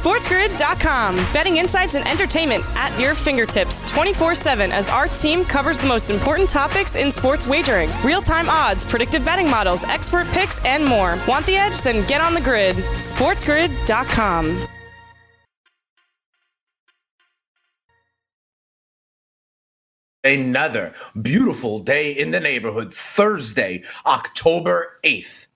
SportsGrid.com. 0.00 1.16
Betting 1.30 1.58
insights 1.58 1.94
and 1.94 2.08
entertainment 2.08 2.64
at 2.74 2.98
your 2.98 3.14
fingertips 3.14 3.82
24 3.90 4.34
7 4.34 4.72
as 4.72 4.88
our 4.88 5.08
team 5.08 5.44
covers 5.44 5.78
the 5.78 5.86
most 5.86 6.08
important 6.08 6.48
topics 6.48 6.94
in 6.94 7.12
sports 7.12 7.46
wagering 7.46 7.90
real 8.02 8.22
time 8.22 8.48
odds, 8.48 8.82
predictive 8.82 9.22
betting 9.26 9.50
models, 9.50 9.84
expert 9.84 10.26
picks, 10.28 10.58
and 10.64 10.82
more. 10.82 11.18
Want 11.28 11.44
the 11.44 11.54
edge? 11.54 11.82
Then 11.82 12.06
get 12.06 12.22
on 12.22 12.32
the 12.32 12.40
grid. 12.40 12.76
SportsGrid.com. 12.76 14.66
Another 20.24 20.94
beautiful 21.20 21.80
day 21.80 22.12
in 22.12 22.30
the 22.30 22.40
neighborhood, 22.40 22.94
Thursday, 22.94 23.82
October 24.06 24.98
8th. 25.04 25.46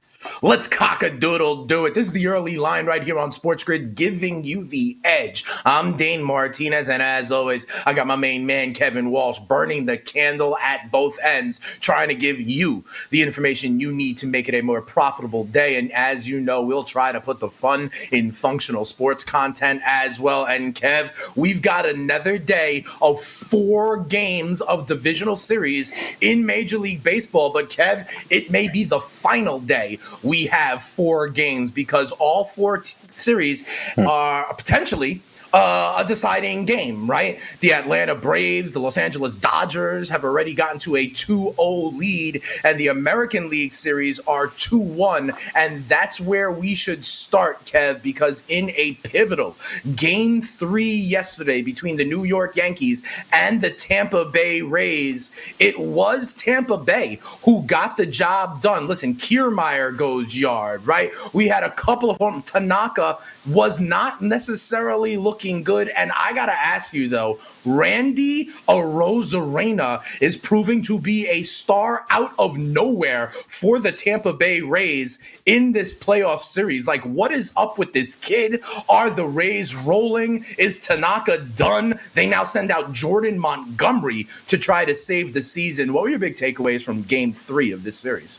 Let's 0.43 0.67
cock 0.67 1.03
a 1.03 1.11
doodle 1.11 1.65
do 1.67 1.87
it. 1.87 1.95
This 1.95 2.07
is 2.07 2.13
the 2.13 2.27
early 2.27 2.57
line 2.57 2.87
right 2.87 3.03
here 3.03 3.19
on 3.19 3.33
Sports 3.33 3.65
Grid, 3.65 3.95
giving 3.95 4.45
you 4.45 4.65
the 4.65 4.97
edge. 5.05 5.45
I'm 5.65 5.97
Dane 5.97 6.23
Martinez, 6.23 6.89
and 6.89 7.03
as 7.03 7.33
always, 7.33 7.67
I 7.87 7.95
got 7.95 8.07
my 8.07 8.17
main 8.17 8.47
man, 8.47 8.75
Kevin 8.75 9.11
Walsh, 9.11 9.39
burning 9.41 9.87
the 9.87 9.97
candle 9.97 10.57
at 10.59 10.91
both 10.91 11.19
ends, 11.23 11.61
trying 11.81 12.09
to 12.09 12.15
give 12.15 12.41
you 12.41 12.85
the 13.11 13.23
information 13.23 13.81
you 13.81 13.93
need 13.93 14.17
to 14.19 14.27
make 14.27 14.49
it 14.49 14.55
a 14.55 14.63
more 14.63 14.83
profitable 14.83 15.45
day. 15.45 15.79
And 15.79 15.93
as 15.93 16.29
you 16.29 16.41
know, 16.41 16.63
we'll 16.63 16.85
try 16.85 17.13
to 17.13 17.21
put 17.21 17.41
the 17.41 17.49
fun 17.49 17.91
in 18.13 18.33
functional 18.33 18.85
sports 18.85 19.25
content 19.25 19.83
as 19.85 20.21
well. 20.21 20.45
And 20.45 20.75
Kev, 20.75 21.11
we've 21.37 21.63
got 21.63 21.87
another 21.87 22.39
day 22.39 22.85
of 23.01 23.21
four 23.21 23.99
games 23.99 24.61
of 24.63 24.87
divisional 24.87 25.37
series 25.37 26.17
in 26.21 26.47
Major 26.47 26.79
League 26.79 27.03
Baseball. 27.03 27.51
But 27.51 27.71
Kev, 27.71 28.09
it 28.31 28.51
may 28.51 28.69
be 28.69 28.85
the 28.85 29.01
final 29.01 29.61
day 29.61 29.99
we 30.23 30.47
have 30.47 30.83
four 30.83 31.29
games 31.29 31.71
because 31.71 32.13
all 32.13 32.45
four 32.45 32.79
t- 32.79 32.97
series 33.15 33.65
hmm. 33.95 34.07
are 34.07 34.53
potentially 34.55 35.21
uh, 35.55 35.95
a 35.99 36.05
deciding 36.05 36.65
game, 36.65 37.09
right? 37.09 37.39
The 37.61 37.73
Atlanta 37.73 38.17
Braves, 38.17 38.73
the 38.73 38.81
Los 38.81 38.99
Angeles 38.99 39.37
Dodgers 39.37 40.09
have 40.09 40.25
already 40.25 40.53
gotten 40.53 40.81
to 40.81 40.97
a 40.97 41.07
2 41.07 41.55
0 41.57 41.75
lead, 41.95 42.43
and 42.65 42.79
the 42.79 42.89
American 42.89 43.49
League 43.49 43.73
Series 43.73 44.19
are 44.27 44.49
2 44.49 44.77
1. 44.77 45.33
And 45.55 45.85
that's 45.85 46.21
where 46.21 46.51
we 46.51 46.75
should 46.75 47.05
start, 47.05 47.65
Kev, 47.67 48.03
because 48.03 48.43
in 48.49 48.71
a 48.71 48.95
pivotal 49.05 49.57
game 49.95 50.43
three 50.43 50.91
yesterday 50.91 51.63
between 51.63 51.97
the 51.97 52.05
New 52.05 52.25
York 52.25 52.57
Yankees 52.57 53.05
and 53.33 53.61
the 53.61 53.71
Tampa 53.71 54.25
Bay 54.25 54.61
Rays, 54.61 55.31
it 55.61 55.79
was 55.79 56.33
Tampa 56.33 56.77
Bay 56.77 57.21
who 57.45 57.63
got 57.63 57.97
the 57.97 58.07
job 58.07 58.61
done. 58.61 58.89
Listen, 58.89 59.15
Kiermaier 59.15 59.97
goes 59.97 60.37
yard, 60.37 60.85
right? 60.85 61.13
We 61.33 61.47
had 61.47 61.63
a 61.63 61.71
couple 61.71 62.11
of 62.11 62.19
them. 62.19 62.43
Tanaka 62.43 63.19
was 63.47 63.79
not 63.79 64.21
necessarily 64.21 65.17
looking 65.17 65.44
looking 65.45 65.63
good. 65.63 65.91
And 65.97 66.11
I 66.17 66.33
got 66.33 66.47
to 66.47 66.53
ask 66.53 66.95
you, 66.95 67.09
though, 67.09 67.39
Randy 67.67 68.47
Arozarena 68.67 70.03
is 70.23 70.39
proving 70.39 70.81
to 70.83 70.99
be 70.99 71.27
a 71.29 71.43
star 71.43 72.07
out 72.09 72.33
of 72.39 72.57
nowhere 72.57 73.33
for 73.47 73.79
the 73.79 73.93
Tampa 73.93 74.33
Bay 74.33 74.63
Rays 74.63 75.19
in 75.45 75.73
this 75.73 75.93
playoff 75.93 76.41
series. 76.41 76.89
Like, 76.89 77.05
what 77.05 77.31
is 77.31 77.53
up 77.59 77.77
with 77.77 77.93
this 77.93 78.17
kid? 78.17 78.63
Are 78.89 79.11
the 79.11 79.27
Rays 79.27 79.75
rolling? 79.75 80.47
Is 80.57 80.79
Tanaka 80.79 81.39
done? 81.57 81.99
They 82.15 82.27
now 82.27 82.45
send 82.45 82.71
out 82.71 82.93
Jordan 82.93 83.39
Montgomery 83.39 84.27
to 84.49 84.57
try 84.57 84.87
to 84.87 84.95
save 84.95 85.35
the 85.35 85.43
season. 85.43 85.93
What 85.93 86.05
were 86.05 86.09
your 86.09 86.19
big 86.19 86.37
takeaways 86.37 86.83
from 86.83 87.03
game 87.03 87.35
three 87.35 87.71
of 87.71 87.85
this 87.85 87.99
series? 87.99 88.39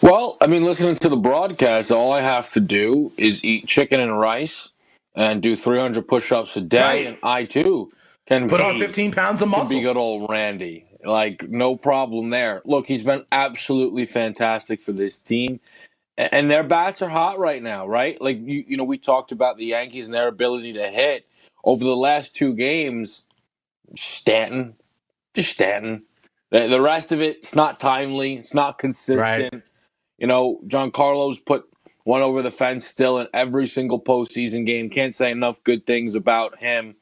Well, 0.00 0.38
I 0.40 0.46
mean, 0.46 0.64
listening 0.64 0.96
to 0.96 1.08
the 1.10 1.16
broadcast, 1.16 1.92
all 1.92 2.12
I 2.12 2.22
have 2.22 2.50
to 2.52 2.60
do 2.60 3.12
is 3.18 3.44
eat 3.44 3.66
chicken 3.68 4.00
and 4.00 4.18
rice 4.18 4.72
and 5.14 5.42
do 5.42 5.56
300 5.56 6.06
push-ups 6.06 6.56
a 6.56 6.60
day, 6.60 6.80
right. 6.80 7.06
and 7.06 7.18
I 7.22 7.44
too 7.44 7.92
can 8.26 8.48
put 8.48 8.58
be, 8.58 8.64
on 8.64 8.78
15 8.78 9.12
pounds 9.12 9.42
of 9.42 9.48
muscle. 9.48 9.76
Be 9.76 9.82
good 9.82 9.96
old 9.96 10.30
Randy, 10.30 10.86
like 11.04 11.48
no 11.48 11.76
problem 11.76 12.30
there. 12.30 12.62
Look, 12.64 12.86
he's 12.86 13.02
been 13.02 13.24
absolutely 13.32 14.04
fantastic 14.06 14.80
for 14.80 14.92
this 14.92 15.18
team, 15.18 15.60
and 16.16 16.50
their 16.50 16.62
bats 16.62 17.02
are 17.02 17.08
hot 17.08 17.38
right 17.38 17.62
now, 17.62 17.86
right? 17.86 18.20
Like 18.20 18.38
you, 18.40 18.64
you 18.66 18.76
know, 18.76 18.84
we 18.84 18.98
talked 18.98 19.32
about 19.32 19.56
the 19.56 19.66
Yankees 19.66 20.06
and 20.06 20.14
their 20.14 20.28
ability 20.28 20.74
to 20.74 20.88
hit 20.88 21.26
over 21.64 21.84
the 21.84 21.96
last 21.96 22.34
two 22.34 22.54
games. 22.54 23.22
Stanton, 23.96 24.74
just 25.34 25.50
Stanton. 25.50 26.04
The, 26.50 26.68
the 26.68 26.80
rest 26.80 27.12
of 27.12 27.20
it, 27.20 27.38
it's 27.38 27.54
not 27.54 27.80
timely. 27.80 28.36
It's 28.36 28.54
not 28.54 28.78
consistent. 28.78 29.52
Right. 29.52 29.62
You 30.18 30.26
know, 30.26 30.60
Giancarlo 30.66 31.34
put 31.44 31.64
one 32.04 32.22
over 32.22 32.42
the 32.42 32.50
fence 32.50 32.86
still 32.86 33.18
in 33.18 33.28
every 33.32 33.66
single 33.66 34.00
postseason 34.00 34.66
game. 34.66 34.90
Can't 34.90 35.14
say 35.14 35.30
enough 35.30 35.62
good 35.64 35.86
things 35.86 36.14
about 36.14 36.58
him. 36.58 36.96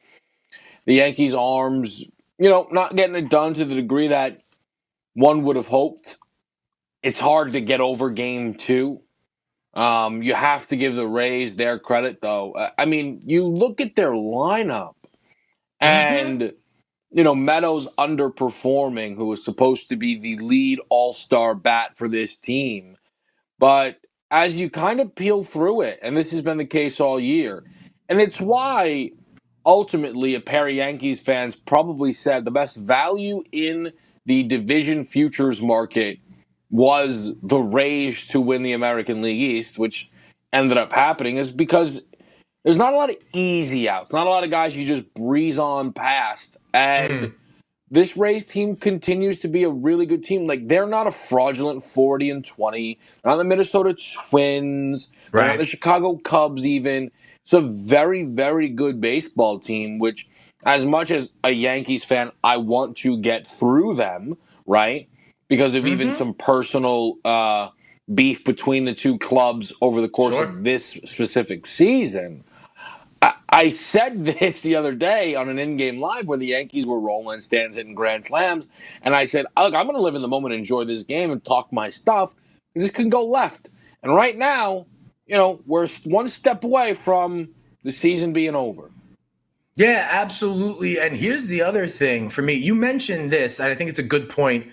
The 0.87 0.95
Yankees' 0.95 1.35
arms, 1.35 2.05
you 2.39 2.49
know, 2.49 2.69
not 2.71 2.97
getting 2.97 3.17
it 3.17 3.31
done 3.31 3.55
to 3.55 3.65
the 3.65 3.75
degree 3.75 4.09
that 4.09 4.43
one 5.15 5.43
would 5.43 5.57
have 5.57 5.67
hoped. 5.67 6.19
It's 7.03 7.21
hard 7.21 7.53
to 7.53 7.61
get 7.61 7.81
over 7.81 8.11
game 8.11 8.55
two. 8.55 9.01
Um, 9.73 10.23
you 10.23 10.35
have 10.35 10.67
to 10.69 10.77
give 10.77 10.97
the 10.97 11.07
Rays 11.07 11.57
their 11.57 11.79
credit, 11.79 12.21
though. 12.21 12.55
I 12.77 12.85
mean, 12.87 13.23
you 13.25 13.47
look 13.47 13.81
at 13.81 13.95
their 13.95 14.13
lineup, 14.13 14.95
mm-hmm. 15.81 15.87
and 15.87 16.41
mm-hmm. 16.41 17.19
you 17.19 17.25
know 17.25 17.35
Meadows 17.35 17.87
underperforming, 17.99 19.17
who 19.17 19.27
was 19.27 19.45
supposed 19.45 19.89
to 19.91 19.97
be 19.97 20.19
the 20.19 20.37
lead 20.39 20.81
All 20.89 21.13
Star 21.13 21.55
bat 21.55 21.97
for 21.97 22.09
this 22.09 22.37
team, 22.37 22.97
but 23.59 24.00
as 24.31 24.61
you 24.61 24.71
kind 24.71 25.01
of 25.01 25.15
peel 25.15 25.45
through 25.45 25.83
it, 25.83 25.99
and 26.03 26.17
this 26.17 26.31
has 26.33 26.43
been 26.43 26.59
the 26.59 26.65
case 26.65 27.01
all 27.01 27.19
year, 27.19 27.65
and 28.09 28.21
it's 28.21 28.41
why 28.41 29.11
ultimately 29.67 30.35
a 30.35 30.41
pair 30.41 30.69
of 30.69 30.75
Yankees 30.75 31.21
fans 31.21 31.55
probably 31.57 32.13
said 32.13 32.45
the 32.45 32.51
best 32.51 32.77
value 32.77 33.43
in 33.53 33.93
the 34.27 34.43
division 34.45 35.05
futures 35.05 35.61
market 35.61 36.19
was 36.71 37.35
the 37.43 37.59
Rays 37.59 38.27
to 38.29 38.41
win 38.41 38.63
the 38.63 38.73
American 38.73 39.23
League 39.23 39.41
East, 39.41 39.79
which 39.79 40.11
ended 40.53 40.79
up 40.79 40.93
happening, 40.93 41.37
is 41.37 41.51
because 41.51 42.03
there's 42.65 42.77
not 42.77 42.93
a 42.93 42.97
lot 42.97 43.11
of 43.11 43.17
easy 43.35 43.89
outs, 43.89 44.13
not 44.13 44.27
a 44.27 44.31
lot 44.31 44.45
of 44.45 44.51
guys 44.51 44.77
you 44.77 44.87
just 44.87 45.13
breeze 45.15 45.59
on 45.59 45.93
past. 45.93 46.57
And 46.73 47.13
mm 47.13 47.33
this 47.91 48.17
Rays 48.17 48.47
team 48.47 48.77
continues 48.77 49.41
to 49.41 49.49
be 49.49 49.65
a 49.65 49.69
really 49.69 50.07
good 50.07 50.23
team. 50.23 50.45
Like 50.45 50.69
they're 50.69 50.87
not 50.87 51.07
a 51.07 51.11
fraudulent 51.11 51.83
40 51.83 52.31
and 52.31 52.45
20. 52.45 52.99
They're 53.23 53.33
not 53.33 53.37
the 53.37 53.45
Minnesota 53.45 53.97
Twins. 54.29 55.11
Right. 55.33 55.49
not 55.49 55.59
the 55.59 55.65
Chicago 55.65 56.17
Cubs 56.17 56.65
even. 56.67 57.11
It's 57.43 57.53
a 57.53 57.61
very, 57.61 58.25
very 58.25 58.69
good 58.69 59.01
baseball 59.01 59.59
team, 59.59 59.99
which 59.99 60.29
as 60.65 60.85
much 60.85 61.11
as 61.11 61.33
a 61.43 61.51
Yankees 61.51 62.05
fan, 62.05 62.31
I 62.45 62.59
want 62.59 62.97
to 62.99 63.19
get 63.19 63.47
through 63.47 63.95
them, 63.95 64.37
right? 64.67 65.09
Because 65.49 65.75
of 65.75 65.85
mm-hmm. 65.85 65.93
even 65.93 66.13
some 66.13 66.35
personal 66.35 67.15
uh, 67.25 67.71
beef 68.13 68.45
between 68.45 68.85
the 68.85 68.95
two 68.95 69.19
clubs 69.19 69.73
over 69.81 70.01
the 70.01 70.09
course 70.09 70.35
sure. 70.35 70.45
of 70.45 70.65
this 70.65 70.91
specific 71.05 71.67
season. 71.67 72.45
I, 73.51 73.69
said 73.69 74.25
this 74.39 74.61
the 74.61 74.77
other 74.77 74.95
day 74.95 75.35
on 75.35 75.49
an 75.49 75.59
in-game 75.59 76.01
live 76.01 76.27
where 76.27 76.39
the 76.39 76.47
Yankees 76.47 76.87
were 76.87 77.01
rolling, 77.01 77.41
stands 77.41 77.77
hitting 77.77 77.95
grand 77.95 78.25
slams, 78.25 78.67
and 79.03 79.15
I 79.15 79.25
said, 79.25 79.47
"Look, 79.57 79.75
I'm 79.75 79.87
going 79.87 79.97
to 79.97 80.03
live 80.03 80.15
in 80.15 80.23
the 80.23 80.29
moment, 80.29 80.55
enjoy 80.55 80.85
this 80.85 81.03
game, 81.03 81.31
and 81.31 81.45
talk 81.45 81.73
my 81.73 81.91
stuff 81.91 82.35
because 82.73 82.89
this 82.89 82.95
can 82.95 83.09
go 83.09 83.25
left." 83.25 83.71
And 84.03 84.15
right 84.15 84.37
now, 84.37 84.87
you 85.27 85.37
know, 85.37 85.61
we're 85.67 85.87
one 86.05 86.29
step 86.29 86.65
away 86.65 86.95
from 86.95 87.51
the 87.83 87.91
season 87.91 88.33
being 88.33 88.55
over. 88.55 88.91
Yeah, 89.77 90.09
absolutely. 90.11 90.99
And 90.99 91.17
here's 91.17 91.47
the 91.47 91.63
other 91.63 91.87
thing 91.87 92.29
for 92.29 92.43
me. 92.43 92.55
You 92.55 92.75
mentioned 92.75 93.31
this, 93.31 93.61
and 93.61 93.73
I 93.73 93.75
think 93.75 93.89
it's 93.89 93.99
a 93.99 94.05
good 94.05 94.29
point 94.29 94.67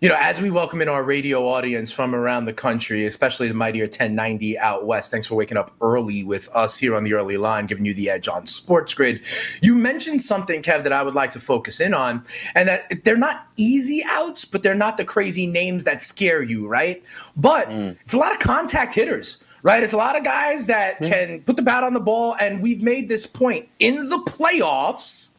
you 0.00 0.08
know, 0.08 0.16
as 0.18 0.40
we 0.40 0.50
welcome 0.50 0.82
in 0.82 0.88
our 0.88 1.04
radio 1.04 1.46
audience 1.48 1.90
from 1.90 2.14
around 2.14 2.44
the 2.44 2.52
country, 2.52 3.06
especially 3.06 3.48
the 3.48 3.54
mightier 3.54 3.84
1090 3.84 4.58
out 4.58 4.86
west, 4.86 5.10
thanks 5.10 5.26
for 5.26 5.34
waking 5.34 5.56
up 5.56 5.72
early 5.80 6.24
with 6.24 6.48
us 6.54 6.78
here 6.78 6.96
on 6.96 7.04
the 7.04 7.14
early 7.14 7.36
line, 7.36 7.66
giving 7.66 7.84
you 7.84 7.94
the 7.94 8.10
edge 8.10 8.28
on 8.28 8.46
Sports 8.46 8.94
Grid. 8.94 9.20
You 9.62 9.74
mentioned 9.74 10.22
something, 10.22 10.62
Kev, 10.62 10.82
that 10.82 10.92
I 10.92 11.02
would 11.02 11.14
like 11.14 11.30
to 11.32 11.40
focus 11.40 11.80
in 11.80 11.94
on, 11.94 12.24
and 12.54 12.68
that 12.68 13.04
they're 13.04 13.16
not 13.16 13.46
easy 13.56 14.02
outs, 14.06 14.44
but 14.44 14.62
they're 14.62 14.74
not 14.74 14.96
the 14.96 15.04
crazy 15.04 15.46
names 15.46 15.84
that 15.84 16.02
scare 16.02 16.42
you, 16.42 16.66
right? 16.66 17.02
But 17.36 17.68
mm. 17.68 17.96
it's 18.02 18.14
a 18.14 18.18
lot 18.18 18.32
of 18.32 18.38
contact 18.38 18.94
hitters 18.94 19.38
right? 19.62 19.82
It's 19.82 19.94
a 19.94 19.96
lot 19.96 20.14
of 20.14 20.22
guys 20.24 20.66
that 20.66 21.02
can 21.02 21.40
put 21.40 21.56
the 21.56 21.62
bat 21.62 21.84
on 21.84 21.94
the 21.94 22.00
ball, 22.00 22.36
and 22.38 22.60
we've 22.60 22.82
made 22.82 23.08
this 23.08 23.24
point 23.24 23.66
in 23.78 24.10
the 24.10 24.18
playoffs. 24.18 25.30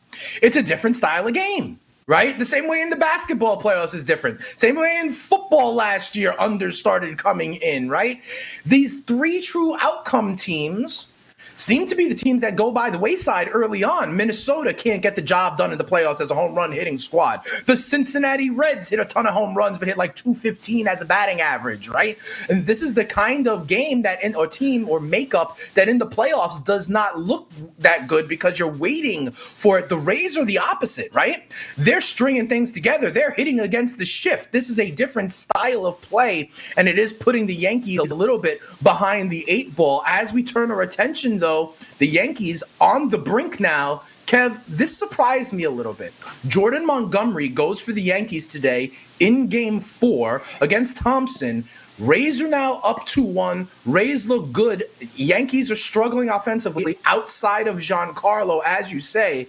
It's 0.41 0.55
a 0.55 0.63
different 0.63 0.95
style 0.95 1.27
of 1.27 1.35
game 1.35 1.79
right? 2.07 2.37
The 2.37 2.45
same 2.45 2.67
way 2.67 2.81
in 2.81 2.89
the 2.89 2.95
basketball 2.95 3.59
playoffs 3.61 3.95
is 3.95 4.03
different. 4.03 4.41
Same 4.57 4.75
way 4.75 4.99
in 5.01 5.11
football 5.11 5.73
last 5.73 6.15
year, 6.15 6.35
under 6.37 6.71
started 6.71 7.17
coming 7.17 7.55
in, 7.55 7.89
right? 7.89 8.21
These 8.65 9.01
three 9.01 9.41
true 9.41 9.75
outcome 9.79 10.35
teams 10.35 11.07
seem 11.55 11.85
to 11.85 11.95
be 11.95 12.07
the 12.07 12.15
teams 12.15 12.41
that 12.41 12.55
go 12.55 12.71
by 12.71 12.89
the 12.89 12.99
wayside 12.99 13.49
early 13.51 13.83
on. 13.83 14.15
Minnesota 14.15 14.73
can't 14.73 15.01
get 15.01 15.15
the 15.15 15.21
job 15.21 15.57
done 15.57 15.71
in 15.71 15.77
the 15.77 15.83
playoffs 15.83 16.21
as 16.21 16.31
a 16.31 16.35
home 16.35 16.55
run 16.55 16.71
hitting 16.71 16.97
squad. 16.97 17.41
The 17.65 17.75
Cincinnati 17.75 18.49
Reds 18.49 18.89
hit 18.89 18.99
a 18.99 19.05
ton 19.05 19.27
of 19.27 19.33
home 19.33 19.55
runs, 19.55 19.77
but 19.77 19.87
hit 19.87 19.97
like 19.97 20.15
215 20.15 20.87
as 20.87 21.01
a 21.01 21.05
batting 21.05 21.41
average, 21.41 21.87
right? 21.89 22.17
And 22.49 22.65
this 22.65 22.81
is 22.81 22.93
the 22.93 23.05
kind 23.05 23.47
of 23.47 23.67
game 23.67 24.01
that 24.03 24.23
in 24.23 24.35
or 24.35 24.47
team 24.47 24.89
or 24.89 24.99
makeup 24.99 25.57
that 25.73 25.89
in 25.89 25.97
the 25.97 26.07
playoffs 26.07 26.63
does 26.63 26.89
not 26.89 27.19
look 27.19 27.49
that 27.79 28.07
good 28.07 28.27
because 28.27 28.59
you're 28.59 28.67
waiting 28.67 29.31
for 29.31 29.79
it. 29.79 29.89
The 29.89 29.97
Rays 29.97 30.37
are 30.37 30.45
the 30.45 30.59
opposite, 30.59 31.13
right? 31.13 31.51
They're 31.77 32.01
stringing 32.01 32.47
things 32.47 32.71
together. 32.71 33.09
They're 33.09 33.31
hitting 33.31 33.59
against 33.59 33.97
the 33.97 34.05
shift. 34.05 34.51
This 34.51 34.69
is 34.69 34.79
a 34.79 34.91
different 34.91 35.31
style 35.31 35.85
of 35.85 36.01
play, 36.01 36.49
and 36.77 36.87
it 36.87 36.99
is 36.99 37.13
putting 37.13 37.45
the 37.45 37.55
Yankees 37.55 38.11
a 38.11 38.15
little 38.15 38.37
bit 38.37 38.61
behind 38.83 39.31
the 39.31 39.45
eight 39.47 39.75
ball. 39.75 40.03
As 40.05 40.33
we 40.33 40.43
turn 40.43 40.71
our 40.71 40.81
attention, 40.81 41.39
though, 41.45 41.73
the 41.99 42.07
Yankees 42.07 42.63
on 42.81 43.09
the 43.09 43.19
brink 43.19 43.59
now. 43.59 44.01
Kev, 44.25 44.59
this 44.67 44.97
surprised 44.97 45.53
me 45.53 45.65
a 45.65 45.69
little 45.69 45.93
bit. 45.93 46.11
Jordan 46.47 46.83
Montgomery 46.87 47.47
goes 47.47 47.79
for 47.79 47.91
the 47.91 48.01
Yankees 48.01 48.47
today 48.47 48.91
in 49.19 49.47
game 49.47 49.79
four 49.79 50.41
against 50.61 50.97
Thompson. 50.97 51.63
Rays 51.99 52.41
are 52.41 52.47
now 52.47 52.81
up 52.83 53.05
2 53.05 53.21
1. 53.21 53.67
Rays 53.85 54.27
look 54.27 54.51
good. 54.51 54.85
Yankees 55.15 55.69
are 55.69 55.75
struggling 55.75 56.29
offensively 56.29 56.97
outside 57.05 57.67
of 57.67 57.77
Giancarlo, 57.77 58.61
as 58.65 58.91
you 58.91 58.99
say. 58.99 59.47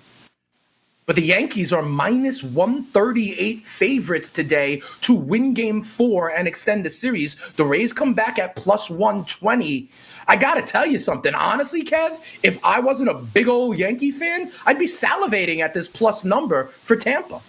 But 1.07 1.15
the 1.15 1.23
Yankees 1.23 1.73
are 1.73 1.83
minus 1.83 2.43
138 2.43 3.65
favorites 3.65 4.29
today 4.29 4.83
to 5.03 5.15
win 5.15 5.55
game 5.55 5.81
four 5.81 6.31
and 6.31 6.49
extend 6.49 6.85
the 6.85 6.91
series. 6.91 7.37
The 7.57 7.65
Rays 7.65 7.93
come 7.93 8.13
back 8.13 8.39
at 8.41 8.57
plus 8.57 8.91
120. 8.91 9.89
I 10.29 10.37
got 10.37 10.55
to 10.55 10.63
tell 10.63 10.87
you 10.87 10.99
something. 10.99 11.35
Honestly, 11.35 11.85
Kev, 11.85 12.21
if 12.43 12.59
I 12.65 12.81
wasn't 12.81 13.11
a 13.11 13.15
big 13.15 13.49
old 13.49 13.79
Yankee 13.79 14.11
fan, 14.11 14.51
I'd 14.67 14.79
be 14.79 14.87
salivating 14.87 15.61
at 15.61 15.75
this 15.75 15.89
plus 15.89 16.25
number 16.25 16.67
for 16.83 16.97
Tampa. 16.97 17.41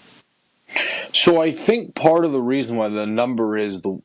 So 1.13 1.41
I 1.41 1.51
think 1.51 1.95
part 1.95 2.25
of 2.25 2.31
the 2.31 2.41
reason 2.41 2.75
why 2.75 2.89
the 2.89 3.05
number 3.05 3.57
is 3.57 3.81
the 3.81 4.01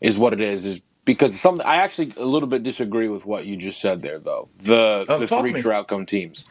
is 0.00 0.18
what 0.18 0.32
it 0.32 0.40
is 0.40 0.64
is 0.64 0.80
because 1.04 1.38
something 1.38 1.64
I 1.64 1.76
actually 1.76 2.14
a 2.16 2.24
little 2.24 2.48
bit 2.48 2.62
disagree 2.62 3.08
with 3.08 3.26
what 3.26 3.46
you 3.46 3.56
just 3.56 3.80
said 3.80 4.02
there 4.02 4.18
though. 4.18 4.48
The 4.58 5.06
Oh, 5.08 5.18
the 5.18 5.26
true 5.26 5.72
outcome 5.72 6.06
teams. 6.06 6.44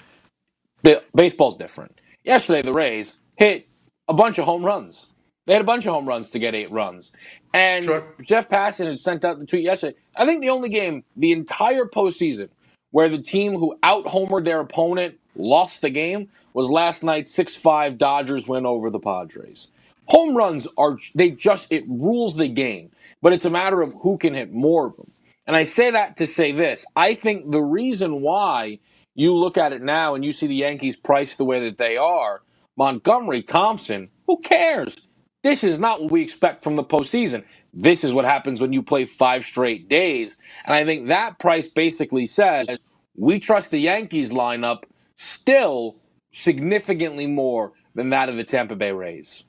The 0.81 1.03
baseball's 1.15 1.55
different. 1.55 1.99
Yesterday 2.23 2.61
the 2.63 2.73
Rays 2.73 3.17
hit 3.35 3.67
a 4.07 4.13
bunch 4.13 4.37
of 4.37 4.45
home 4.45 4.65
runs. 4.65 5.07
They 5.45 5.53
had 5.53 5.61
a 5.61 5.65
bunch 5.65 5.85
of 5.85 5.93
home 5.93 6.07
runs 6.07 6.29
to 6.31 6.39
get 6.39 6.55
eight 6.55 6.71
runs. 6.71 7.11
And 7.53 7.83
Sure. 7.83 8.15
Jeff 8.21 8.47
Passan 8.49 8.87
had 8.87 8.99
sent 8.99 9.25
out 9.25 9.39
the 9.39 9.45
tweet 9.45 9.63
yesterday. 9.63 9.97
I 10.15 10.25
think 10.25 10.41
the 10.41 10.49
only 10.49 10.69
game 10.69 11.03
the 11.17 11.31
entire 11.31 11.85
postseason 11.85 12.49
where 12.91 13.09
the 13.09 13.17
team 13.21 13.55
who 13.55 13.77
out 13.83 14.05
homered 14.05 14.45
their 14.45 14.59
opponent 14.59 15.19
lost 15.35 15.81
the 15.81 15.89
game 15.89 16.29
was 16.53 16.69
last 16.69 17.03
night's 17.03 17.33
6 17.33 17.55
5 17.55 17.97
Dodgers 17.97 18.47
win 18.47 18.65
over 18.65 18.89
the 18.89 18.99
Padres. 18.99 19.71
Home 20.07 20.35
runs 20.35 20.67
are, 20.77 20.97
they 21.15 21.31
just, 21.31 21.71
it 21.71 21.85
rules 21.87 22.35
the 22.35 22.49
game, 22.49 22.91
but 23.21 23.33
it's 23.33 23.45
a 23.45 23.49
matter 23.49 23.81
of 23.81 23.95
who 24.01 24.17
can 24.17 24.33
hit 24.33 24.51
more 24.51 24.87
of 24.87 24.95
them. 24.97 25.11
And 25.47 25.55
I 25.55 25.63
say 25.63 25.91
that 25.91 26.17
to 26.17 26.27
say 26.27 26.51
this 26.51 26.85
I 26.95 27.13
think 27.15 27.51
the 27.51 27.61
reason 27.61 28.21
why 28.21 28.79
you 29.15 29.35
look 29.35 29.57
at 29.57 29.73
it 29.73 29.81
now 29.81 30.15
and 30.15 30.23
you 30.23 30.31
see 30.31 30.47
the 30.47 30.55
Yankees 30.55 30.95
priced 30.95 31.37
the 31.37 31.45
way 31.45 31.59
that 31.61 31.77
they 31.77 31.97
are, 31.97 32.41
Montgomery, 32.77 33.43
Thompson, 33.43 34.09
who 34.27 34.37
cares? 34.37 34.97
This 35.43 35.63
is 35.63 35.77
not 35.77 36.01
what 36.01 36.11
we 36.11 36.21
expect 36.21 36.63
from 36.63 36.77
the 36.77 36.83
postseason. 36.83 37.43
This 37.73 38.03
is 38.03 38.13
what 38.13 38.25
happens 38.25 38.61
when 38.61 38.71
you 38.71 38.81
play 38.81 39.03
five 39.03 39.45
straight 39.45 39.89
days. 39.89 40.37
And 40.65 40.73
I 40.73 40.85
think 40.85 41.07
that 41.07 41.37
price 41.37 41.67
basically 41.67 42.25
says 42.25 42.69
we 43.15 43.39
trust 43.39 43.71
the 43.71 43.79
Yankees 43.79 44.31
lineup 44.31 44.83
still 45.17 45.97
significantly 46.31 47.27
more 47.27 47.73
than 47.93 48.09
that 48.09 48.29
of 48.29 48.37
the 48.37 48.43
Tampa 48.43 48.75
Bay 48.75 48.91
Rays. 48.91 49.43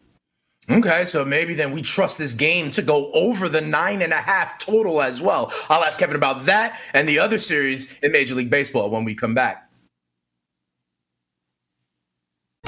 Okay, 0.70 1.04
so 1.04 1.24
maybe 1.24 1.52
then 1.52 1.72
we 1.72 1.82
trust 1.82 2.18
this 2.18 2.32
game 2.32 2.70
to 2.70 2.80
go 2.80 3.10
over 3.12 3.48
the 3.48 3.60
nine 3.60 4.00
and 4.00 4.14
a 4.14 4.16
half 4.16 4.58
total 4.58 5.02
as 5.02 5.20
well. 5.20 5.52
I'll 5.68 5.84
ask 5.84 5.98
Kevin 5.98 6.16
about 6.16 6.46
that 6.46 6.80
and 6.94 7.06
the 7.06 7.18
other 7.18 7.38
series 7.38 7.86
in 8.02 8.12
Major 8.12 8.34
League 8.34 8.50
Baseball 8.50 8.90
when 8.90 9.04
we 9.04 9.14
come 9.14 9.34
back. 9.34 9.63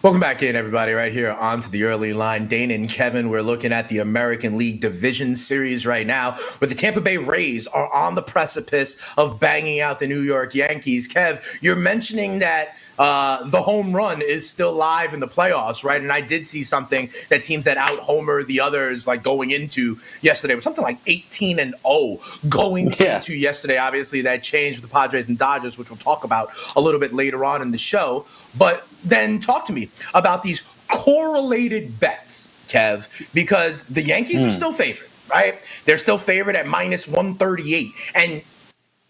Welcome 0.00 0.20
back 0.20 0.44
in, 0.44 0.54
everybody, 0.54 0.92
right 0.92 1.12
here 1.12 1.32
on 1.32 1.60
to 1.60 1.68
the 1.68 1.82
early 1.82 2.12
line. 2.12 2.46
Dane 2.46 2.70
and 2.70 2.88
Kevin, 2.88 3.30
we're 3.30 3.42
looking 3.42 3.72
at 3.72 3.88
the 3.88 3.98
American 3.98 4.56
League 4.56 4.80
Division 4.80 5.34
Series 5.34 5.84
right 5.84 6.06
now, 6.06 6.36
where 6.58 6.68
the 6.68 6.74
Tampa 6.76 7.00
Bay 7.00 7.16
Rays 7.16 7.66
are 7.66 7.92
on 7.92 8.14
the 8.14 8.22
precipice 8.22 8.96
of 9.16 9.40
banging 9.40 9.80
out 9.80 9.98
the 9.98 10.06
New 10.06 10.20
York 10.20 10.54
Yankees. 10.54 11.08
Kev, 11.08 11.42
you're 11.60 11.74
mentioning 11.74 12.38
that 12.38 12.76
uh, 12.98 13.44
the 13.48 13.62
home 13.62 13.94
run 13.94 14.22
is 14.22 14.48
still 14.48 14.72
live 14.72 15.14
in 15.14 15.20
the 15.20 15.28
playoffs, 15.28 15.84
right? 15.84 16.00
And 16.00 16.12
I 16.12 16.20
did 16.20 16.46
see 16.46 16.62
something 16.62 17.10
that 17.30 17.42
teams 17.42 17.64
that 17.64 17.76
out 17.78 17.98
homer 18.00 18.42
the 18.44 18.60
others, 18.60 19.06
like 19.06 19.22
going 19.22 19.50
into 19.50 19.98
yesterday, 20.22 20.54
was 20.54 20.64
something 20.64 20.84
like 20.84 20.98
18 21.06 21.58
and 21.58 21.74
0 21.86 22.18
going 22.48 22.92
Yeah. 23.00 23.16
into 23.16 23.34
yesterday. 23.34 23.78
Obviously, 23.78 24.22
that 24.22 24.42
changed 24.42 24.80
with 24.80 24.90
the 24.90 24.94
Padres 24.94 25.28
and 25.28 25.38
Dodgers, 25.38 25.78
which 25.78 25.90
we'll 25.90 25.96
talk 25.98 26.24
about 26.24 26.50
a 26.76 26.80
little 26.80 27.00
bit 27.00 27.12
later 27.12 27.44
on 27.44 27.62
in 27.62 27.70
the 27.70 27.78
show. 27.78 28.26
But 28.56 28.86
then 29.04 29.40
talk 29.40 29.66
to 29.66 29.72
me 29.72 29.90
about 30.14 30.42
these 30.42 30.62
correlated 30.88 32.00
bets, 32.00 32.48
Kev, 32.68 33.08
because 33.34 33.84
the 33.84 34.02
Yankees 34.02 34.44
are 34.44 34.50
still 34.50 34.72
favored, 34.72 35.08
right? 35.30 35.60
They're 35.84 35.98
still 35.98 36.18
favored 36.18 36.56
at 36.56 36.66
minus 36.66 37.06
138. 37.08 37.92
And 38.14 38.42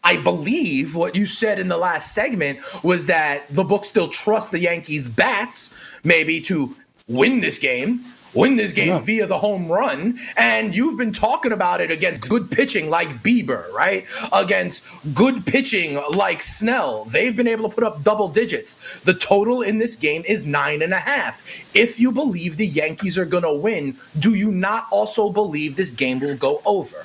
I 0.09 0.17
believe 0.17 0.95
what 0.95 1.15
you 1.15 1.27
said 1.27 1.59
in 1.59 1.69
the 1.69 1.77
last 1.77 2.15
segment 2.15 2.61
was 2.83 3.05
that 3.09 3.45
the 3.53 3.63
book 3.63 3.85
still 3.85 4.09
trusts 4.09 4.49
the 4.51 4.59
Yankees' 4.59 5.07
bats, 5.07 5.69
maybe 6.03 6.41
to 6.43 6.75
win 7.09 7.41
this 7.43 7.59
game, 7.59 8.07
win 8.33 8.57
this 8.57 8.73
game 8.73 8.89
Yeah. 8.89 8.99
via 9.01 9.27
the 9.27 9.37
home 9.39 9.69
run. 9.71 10.19
And 10.39 10.75
you've 10.75 10.97
been 10.97 11.13
talking 11.13 11.53
about 11.53 11.83
it 11.83 11.91
against 11.91 12.23
good 12.27 12.51
pitching 12.51 12.89
like 12.89 13.23
Bieber, 13.23 13.71
right? 13.73 14.07
Against 14.33 14.83
good 15.13 15.45
pitching 15.45 16.01
like 16.11 16.41
Snell. 16.41 17.05
They've 17.05 17.37
been 17.37 17.47
able 17.47 17.69
to 17.69 17.75
put 17.75 17.85
up 17.85 18.03
double 18.03 18.29
digits. 18.29 18.77
The 19.05 19.13
total 19.13 19.61
in 19.61 19.77
this 19.77 19.95
game 19.95 20.23
is 20.27 20.47
nine 20.47 20.81
and 20.81 20.95
a 20.95 21.01
half. 21.01 21.43
If 21.75 22.01
you 22.01 22.13
believe 22.13 22.57
the 22.57 22.67
Yankees 22.67 23.19
are 23.19 23.27
going 23.27 23.45
to 23.45 23.53
win, 23.53 23.99
do 24.19 24.33
you 24.33 24.53
not 24.53 24.87
also 24.91 25.29
believe 25.29 25.77
this 25.77 25.91
game 25.91 26.19
will 26.19 26.35
go 26.37 26.63
over? 26.65 27.05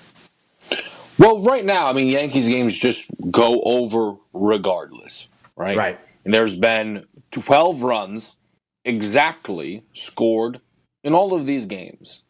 Well, 1.23 1.41
right 1.41 1.63
now, 1.63 1.85
I 1.85 1.93
mean, 1.93 2.07
Yankees 2.07 2.49
games 2.49 2.77
just 2.77 3.09
go 3.31 3.61
over 3.63 4.17
regardless, 4.33 5.29
right? 5.55 5.77
Right. 5.77 5.99
And 6.25 6.33
there's 6.33 6.53
been 6.53 7.05
12 7.31 7.81
runs 7.81 8.35
exactly 8.83 9.85
scored 9.93 10.59
in 11.01 11.13
all 11.13 11.33
of 11.33 11.45
these 11.45 11.65
games. 11.65 12.25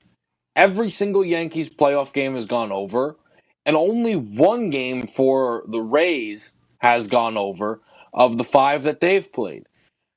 Every 0.56 0.92
single 0.92 1.26
Yankees 1.26 1.70
playoff 1.70 2.14
game 2.14 2.36
has 2.36 2.46
gone 2.46 2.72
over, 2.72 3.18
and 3.66 3.76
only 3.76 4.16
one 4.16 4.70
game 4.70 5.08
for 5.08 5.64
the 5.68 5.82
Rays 5.82 6.54
has 6.78 7.08
gone 7.08 7.36
over 7.36 7.82
of 8.14 8.38
the 8.38 8.44
five 8.44 8.84
that 8.84 9.00
they've 9.00 9.34
played. 9.34 9.66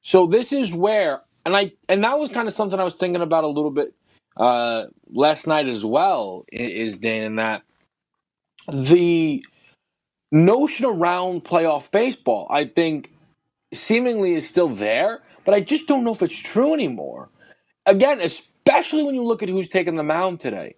So 0.03 0.27
this 0.27 0.53
is 0.53 0.75
where, 0.75 1.23
and 1.47 1.57
I, 1.57 1.73
and 1.89 2.05
that 2.05 2.19
was 2.19 2.29
kind 2.29 2.47
of 2.47 2.53
something 2.53 2.79
I 2.79 2.85
was 2.85 2.97
thinking 2.97 3.23
about 3.23 3.45
a 3.45 3.49
little 3.49 3.71
bit 3.71 3.95
uh, 4.37 4.85
last 5.11 5.47
night 5.47 5.67
as 5.67 5.83
well. 5.83 6.45
Is 6.53 6.99
Dan 6.99 7.23
in 7.23 7.37
that 7.37 7.63
the 8.73 9.45
notion 10.33 10.87
around 10.87 11.45
playoff 11.45 11.91
baseball, 11.91 12.47
I 12.51 12.67
think, 12.67 13.13
seemingly 13.75 14.35
is 14.35 14.49
still 14.49 14.69
there, 14.69 15.23
but 15.45 15.55
I 15.55 15.61
just 15.61 15.89
don't 15.89 16.05
know 16.05 16.13
if 16.15 16.23
it's 16.23 16.39
true 16.39 16.75
anymore. 16.75 17.31
Again, 17.87 18.21
especially 18.21 19.05
when 19.05 19.15
you 19.15 19.25
look 19.25 19.43
at 19.43 19.49
who's 19.49 19.69
taking 19.69 19.97
the 19.97 20.03
mound 20.05 20.41
today. 20.41 20.77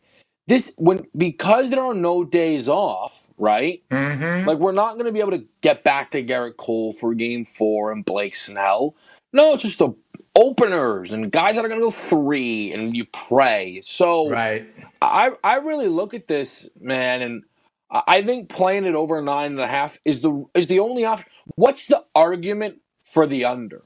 This 0.49 0.75
when 0.79 1.07
because 1.17 1.71
there 1.71 1.83
are 1.85 1.95
no 1.95 2.25
days 2.25 2.69
off, 2.69 3.29
right? 3.39 3.83
Mm-hmm. 3.91 4.49
Like 4.49 4.59
we're 4.59 4.73
not 4.73 4.95
going 4.95 5.07
to 5.07 5.13
be 5.13 5.21
able 5.21 5.33
to 5.33 5.45
get 5.63 5.85
back 5.85 6.11
to 6.13 6.25
Gerrit 6.25 6.57
Cole 6.59 6.93
for 6.93 7.15
Game 7.15 7.45
Four 7.47 7.93
and 7.93 8.05
Blake 8.05 8.37
Snell. 8.37 8.95
No, 9.33 9.55
it's 9.55 9.63
just 9.65 9.79
the 9.79 9.95
openers 10.37 11.13
and 11.13 11.33
guys 11.33 11.57
that 11.57 11.65
are 11.65 11.69
going 11.69 11.81
to 11.81 11.87
go 11.87 11.91
three, 11.91 12.73
and 12.73 12.97
you 12.97 13.07
pray. 13.07 13.81
So 13.83 14.31
Right. 14.31 14.69
I 15.03 15.33
I 15.45 15.57
really 15.57 15.89
look 15.89 16.15
at 16.15 16.29
this 16.29 16.69
man, 16.81 17.23
and 17.23 17.45
I 17.91 18.23
think 18.23 18.51
playing 18.51 18.87
it 18.87 18.97
over 18.97 19.23
nine 19.23 19.53
and 19.53 19.61
a 19.63 19.69
half 19.69 19.99
is 20.05 20.23
the 20.23 20.47
is 20.55 20.69
the 20.69 20.81
only 20.81 21.07
option. 21.07 21.31
What's 21.57 21.89
the 21.89 22.05
argument 22.15 22.81
for 23.05 23.27
the 23.27 23.47
under? 23.47 23.85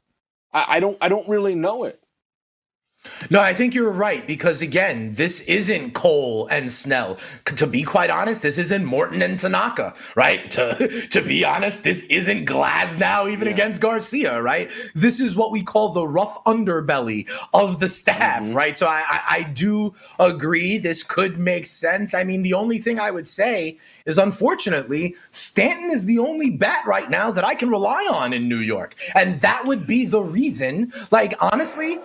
I, 0.52 0.66
I 0.78 0.80
don't 0.80 0.98
I 1.02 1.10
don't 1.10 1.28
really 1.30 1.56
know 1.56 1.84
it. 1.84 2.01
No, 3.30 3.40
I 3.40 3.52
think 3.52 3.74
you're 3.74 3.90
right 3.90 4.24
because 4.26 4.62
again, 4.62 5.14
this 5.14 5.40
isn't 5.40 5.92
Cole 5.94 6.46
and 6.48 6.70
Snell. 6.70 7.18
To 7.46 7.66
be 7.66 7.82
quite 7.82 8.10
honest, 8.10 8.42
this 8.42 8.58
isn't 8.58 8.84
Morton 8.84 9.22
and 9.22 9.38
Tanaka, 9.38 9.94
right? 10.16 10.40
To 10.52 11.08
to 11.08 11.22
be 11.22 11.44
honest, 11.44 11.82
this 11.82 12.02
isn't 12.02 12.46
Glasnow 12.46 13.30
even 13.30 13.48
yeah. 13.48 13.54
against 13.54 13.80
Garcia, 13.80 14.42
right? 14.42 14.70
This 14.94 15.18
is 15.18 15.34
what 15.34 15.50
we 15.50 15.62
call 15.62 15.88
the 15.88 16.06
rough 16.06 16.42
underbelly 16.44 17.28
of 17.54 17.80
the 17.80 17.88
staff, 17.88 18.42
mm-hmm. 18.42 18.54
right? 18.54 18.76
So 18.76 18.86
I, 18.86 19.02
I 19.08 19.20
I 19.30 19.42
do 19.44 19.94
agree 20.18 20.78
this 20.78 21.02
could 21.02 21.38
make 21.38 21.66
sense. 21.66 22.12
I 22.12 22.22
mean, 22.24 22.42
the 22.42 22.52
only 22.52 22.78
thing 22.78 23.00
I 23.00 23.10
would 23.10 23.26
say 23.26 23.78
is 24.04 24.18
unfortunately 24.18 25.16
Stanton 25.30 25.90
is 25.90 26.04
the 26.04 26.18
only 26.18 26.50
bat 26.50 26.84
right 26.86 27.08
now 27.08 27.30
that 27.30 27.44
I 27.44 27.54
can 27.54 27.70
rely 27.70 28.06
on 28.10 28.32
in 28.32 28.48
New 28.48 28.58
York, 28.58 28.94
and 29.14 29.40
that 29.40 29.64
would 29.64 29.86
be 29.86 30.04
the 30.04 30.22
reason. 30.22 30.92
Like 31.10 31.34
honestly 31.40 31.98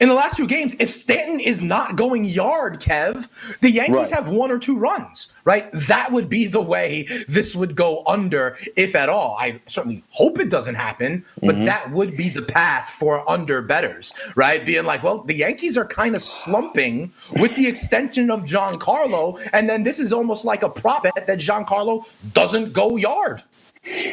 in 0.00 0.08
the 0.08 0.14
last 0.14 0.36
two 0.36 0.46
games, 0.46 0.76
if 0.78 0.90
Stanton 0.90 1.40
is 1.40 1.60
not 1.60 1.96
going 1.96 2.24
yard, 2.24 2.80
Kev, 2.80 3.58
the 3.58 3.70
Yankees 3.70 3.96
right. 3.96 4.12
have 4.12 4.28
one 4.28 4.52
or 4.52 4.58
two 4.58 4.78
runs, 4.78 5.28
right? 5.44 5.68
That 5.72 6.12
would 6.12 6.28
be 6.28 6.46
the 6.46 6.60
way 6.60 7.08
this 7.26 7.56
would 7.56 7.74
go 7.74 8.04
under, 8.06 8.56
if 8.76 8.94
at 8.94 9.08
all. 9.08 9.36
I 9.40 9.60
certainly 9.66 10.04
hope 10.10 10.38
it 10.38 10.50
doesn't 10.50 10.76
happen, 10.76 11.24
but 11.40 11.56
mm-hmm. 11.56 11.64
that 11.64 11.90
would 11.90 12.16
be 12.16 12.28
the 12.28 12.42
path 12.42 12.90
for 12.90 13.28
under 13.28 13.60
betters, 13.60 14.14
right? 14.36 14.64
Being 14.64 14.84
like, 14.84 15.02
well, 15.02 15.24
the 15.24 15.34
Yankees 15.34 15.76
are 15.76 15.86
kind 15.86 16.14
of 16.14 16.22
slumping 16.22 17.12
with 17.32 17.56
the 17.56 17.66
extension 17.66 18.30
of 18.30 18.44
Giancarlo, 18.44 19.40
and 19.52 19.68
then 19.68 19.82
this 19.82 19.98
is 19.98 20.12
almost 20.12 20.44
like 20.44 20.62
a 20.62 20.70
prop 20.70 21.02
bet 21.02 21.26
that 21.26 21.38
Giancarlo 21.38 22.04
doesn't 22.34 22.72
go 22.72 22.96
yard. 22.96 23.42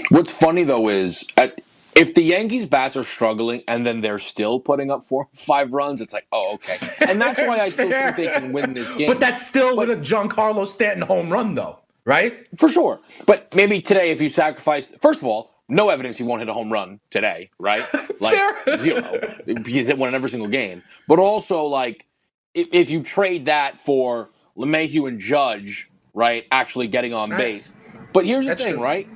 What's 0.10 0.32
funny 0.32 0.64
though 0.64 0.90
is 0.90 1.26
at 1.38 1.62
if 1.96 2.14
the 2.14 2.22
Yankees 2.22 2.66
bats 2.66 2.98
are 2.98 3.04
struggling 3.04 3.64
and 3.68 3.86
then 3.86 4.02
they're 4.02 4.20
still 4.20 4.60
putting 4.60 4.92
up 4.92 5.08
four 5.08 5.30
five 5.34 5.72
runs, 5.72 6.02
it's 6.02 6.14
like, 6.14 6.28
oh, 6.32 6.56
okay. 6.56 6.78
And 7.00 7.22
that's 7.22 7.40
why 7.40 7.60
I 7.60 7.70
still 7.70 7.90
think 7.90 8.18
they 8.18 8.28
can 8.28 8.52
win 8.52 8.74
this 8.74 8.94
game. 8.98 9.08
But 9.08 9.22
that's 9.22 9.46
still 9.46 9.76
but, 9.76 9.88
with 9.88 9.98
a 9.98 10.02
Giancarlo 10.02 10.68
Stanton 10.68 11.08
home 11.08 11.32
run, 11.32 11.56
though, 11.56 11.80
right? 12.04 12.48
For 12.60 12.70
sure. 12.70 13.00
But 13.26 13.54
maybe 13.56 13.82
today, 13.82 14.12
if 14.12 14.22
you 14.22 14.28
sacrifice, 14.28 14.94
first 15.00 15.22
of 15.22 15.28
all, 15.28 15.56
no 15.70 15.90
evidence 15.90 16.18
he 16.18 16.24
won't 16.24 16.42
hit 16.42 16.50
a 16.50 16.54
home 16.54 16.72
run 16.72 17.00
today, 17.10 17.50
right? 17.58 17.86
Like 18.20 18.38
zero, 18.78 19.20
because 19.46 19.90
it 19.90 19.98
won 19.98 20.10
in 20.10 20.16
every 20.16 20.30
single 20.30 20.48
game. 20.48 20.84
But 21.08 21.20
also, 21.20 21.66
like, 21.66 22.06
if, 22.54 22.68
if 22.72 22.90
you 22.90 23.04
trade 23.04 23.46
that 23.46 23.80
for 23.80 24.30
LeMahieu 24.58 25.08
and 25.08 25.20
Judge, 25.20 25.90
right, 26.14 26.46
actually 26.52 26.88
getting 26.88 27.14
on 27.14 27.32
ah. 27.32 27.38
base. 27.38 27.74
But 28.14 28.26
here's 28.26 28.46
the 28.46 28.50
that's 28.50 28.64
thing, 28.64 28.76
true. 28.76 28.84
right? 28.84 29.08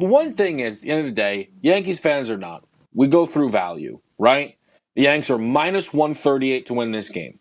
One 0.00 0.34
thing 0.34 0.60
is, 0.60 0.76
at 0.76 0.82
the 0.82 0.90
end 0.90 1.00
of 1.00 1.06
the 1.06 1.12
day, 1.12 1.50
Yankees 1.60 2.00
fans 2.00 2.30
are 2.30 2.38
not. 2.38 2.64
We 2.94 3.06
go 3.06 3.26
through 3.26 3.50
value, 3.50 4.00
right? 4.18 4.56
The 4.96 5.02
Yanks 5.02 5.30
are 5.30 5.38
minus 5.38 5.92
138 5.92 6.66
to 6.66 6.74
win 6.74 6.92
this 6.92 7.08
game. 7.08 7.38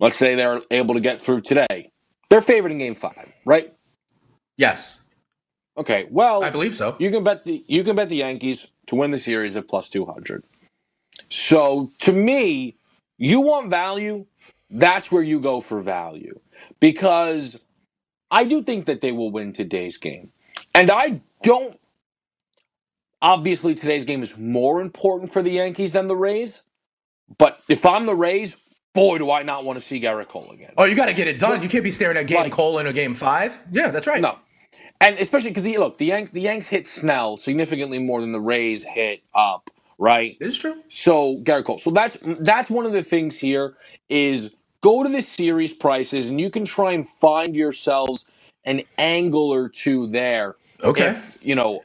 Let's 0.00 0.16
say 0.16 0.34
they're 0.34 0.60
able 0.70 0.94
to 0.94 1.00
get 1.00 1.20
through 1.20 1.42
today. 1.42 1.90
They're 2.28 2.42
favored 2.42 2.72
in 2.72 2.78
game 2.78 2.94
five, 2.94 3.32
right? 3.46 3.72
Yes. 4.56 5.00
Okay. 5.76 6.06
Well, 6.10 6.42
I 6.42 6.50
believe 6.50 6.74
so. 6.74 6.96
You 6.98 7.10
can 7.10 7.24
bet 7.24 7.44
the 7.44 7.64
you 7.66 7.84
can 7.84 7.96
bet 7.96 8.08
the 8.08 8.16
Yankees 8.16 8.66
to 8.88 8.96
win 8.96 9.10
the 9.10 9.18
series 9.18 9.56
at 9.56 9.68
plus 9.68 9.88
200. 9.88 10.44
So 11.28 11.90
to 12.00 12.12
me, 12.12 12.76
you 13.16 13.40
want 13.40 13.70
value, 13.70 14.26
that's 14.70 15.12
where 15.12 15.22
you 15.22 15.40
go 15.40 15.60
for 15.60 15.80
value. 15.80 16.40
Because 16.80 17.60
I 18.30 18.44
do 18.44 18.62
think 18.62 18.86
that 18.86 19.00
they 19.00 19.12
will 19.12 19.30
win 19.30 19.52
today's 19.52 19.96
game. 19.96 20.32
And 20.74 20.90
I 20.90 21.20
don't 21.42 21.78
Obviously, 23.22 23.74
today's 23.74 24.04
game 24.04 24.22
is 24.22 24.36
more 24.36 24.80
important 24.80 25.32
for 25.32 25.42
the 25.42 25.52
Yankees 25.52 25.92
than 25.92 26.08
the 26.08 26.16
Rays. 26.16 26.64
But 27.38 27.60
if 27.68 27.86
I'm 27.86 28.04
the 28.04 28.16
Rays, 28.16 28.56
boy, 28.94 29.18
do 29.18 29.30
I 29.30 29.44
not 29.44 29.64
want 29.64 29.78
to 29.78 29.80
see 29.80 30.00
Gerrit 30.00 30.28
Cole 30.28 30.50
again. 30.50 30.72
Oh, 30.76 30.84
you 30.84 30.96
got 30.96 31.06
to 31.06 31.14
get 31.14 31.28
it 31.28 31.38
done. 31.38 31.62
You 31.62 31.68
can't 31.68 31.84
be 31.84 31.92
staring 31.92 32.16
at 32.16 32.26
game 32.26 32.38
like, 32.38 32.52
Cole 32.52 32.80
in 32.80 32.86
a 32.88 32.92
game 32.92 33.14
five. 33.14 33.62
Yeah, 33.70 33.92
that's 33.92 34.08
right. 34.08 34.20
No, 34.20 34.38
and 35.00 35.18
especially 35.18 35.50
because 35.50 35.64
look, 35.64 35.98
the 35.98 36.06
Yank, 36.06 36.32
the 36.32 36.40
Yanks 36.40 36.68
hit 36.68 36.86
Snell 36.86 37.36
significantly 37.36 37.98
more 37.98 38.20
than 38.20 38.32
the 38.32 38.40
Rays 38.40 38.84
hit 38.84 39.22
up. 39.34 39.70
Right, 39.98 40.36
it's 40.40 40.58
true. 40.58 40.82
So 40.88 41.38
Gerrit 41.42 41.64
Cole. 41.64 41.78
So 41.78 41.90
that's 41.90 42.18
that's 42.40 42.70
one 42.70 42.86
of 42.86 42.92
the 42.92 43.04
things 43.04 43.38
here 43.38 43.76
is 44.08 44.54
go 44.80 45.04
to 45.04 45.08
the 45.08 45.22
series 45.22 45.72
prices 45.72 46.28
and 46.28 46.40
you 46.40 46.50
can 46.50 46.64
try 46.64 46.92
and 46.92 47.08
find 47.08 47.54
yourselves 47.54 48.26
an 48.64 48.82
angle 48.98 49.52
or 49.52 49.68
two 49.68 50.08
there. 50.08 50.56
Okay. 50.82 51.10
If, 51.10 51.38
you 51.40 51.54
know, 51.54 51.82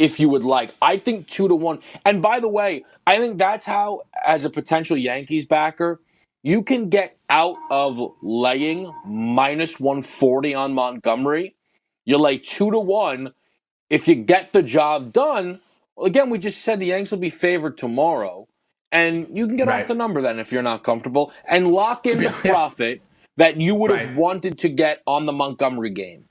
if 0.00 0.18
you 0.18 0.30
would 0.30 0.44
like. 0.44 0.74
I 0.80 0.96
think 0.96 1.28
two 1.28 1.46
to 1.46 1.54
one. 1.54 1.80
And 2.06 2.22
by 2.22 2.40
the 2.40 2.48
way, 2.48 2.84
I 3.06 3.18
think 3.18 3.36
that's 3.36 3.66
how, 3.66 4.00
as 4.26 4.46
a 4.46 4.50
potential 4.50 4.96
Yankees 4.96 5.44
backer, 5.44 6.00
you 6.42 6.62
can 6.62 6.88
get 6.88 7.18
out 7.28 7.56
of 7.70 8.00
laying 8.22 8.90
minus 9.04 9.78
140 9.78 10.54
on 10.54 10.72
Montgomery. 10.72 11.54
You 12.06 12.16
lay 12.16 12.38
two 12.38 12.70
to 12.70 12.78
one. 12.78 13.34
If 13.90 14.08
you 14.08 14.14
get 14.14 14.54
the 14.54 14.62
job 14.62 15.12
done, 15.12 15.60
again, 16.02 16.30
we 16.30 16.38
just 16.38 16.62
said 16.62 16.80
the 16.80 16.86
Yanks 16.86 17.10
will 17.10 17.18
be 17.18 17.28
favored 17.28 17.76
tomorrow. 17.76 18.48
And 18.90 19.26
you 19.36 19.46
can 19.46 19.58
get 19.58 19.68
right. 19.68 19.82
off 19.82 19.88
the 19.88 19.94
number 19.94 20.22
then 20.22 20.38
if 20.38 20.50
you're 20.50 20.62
not 20.62 20.82
comfortable 20.82 21.30
and 21.46 21.68
lock 21.68 22.06
in 22.06 22.22
the 22.22 22.30
profit 22.30 23.02
that 23.36 23.60
you 23.60 23.74
would 23.74 23.90
have 23.90 24.16
wanted 24.16 24.58
to 24.60 24.70
get 24.70 25.02
on 25.06 25.26
the 25.26 25.32
Montgomery 25.32 25.90
game. 25.90 26.24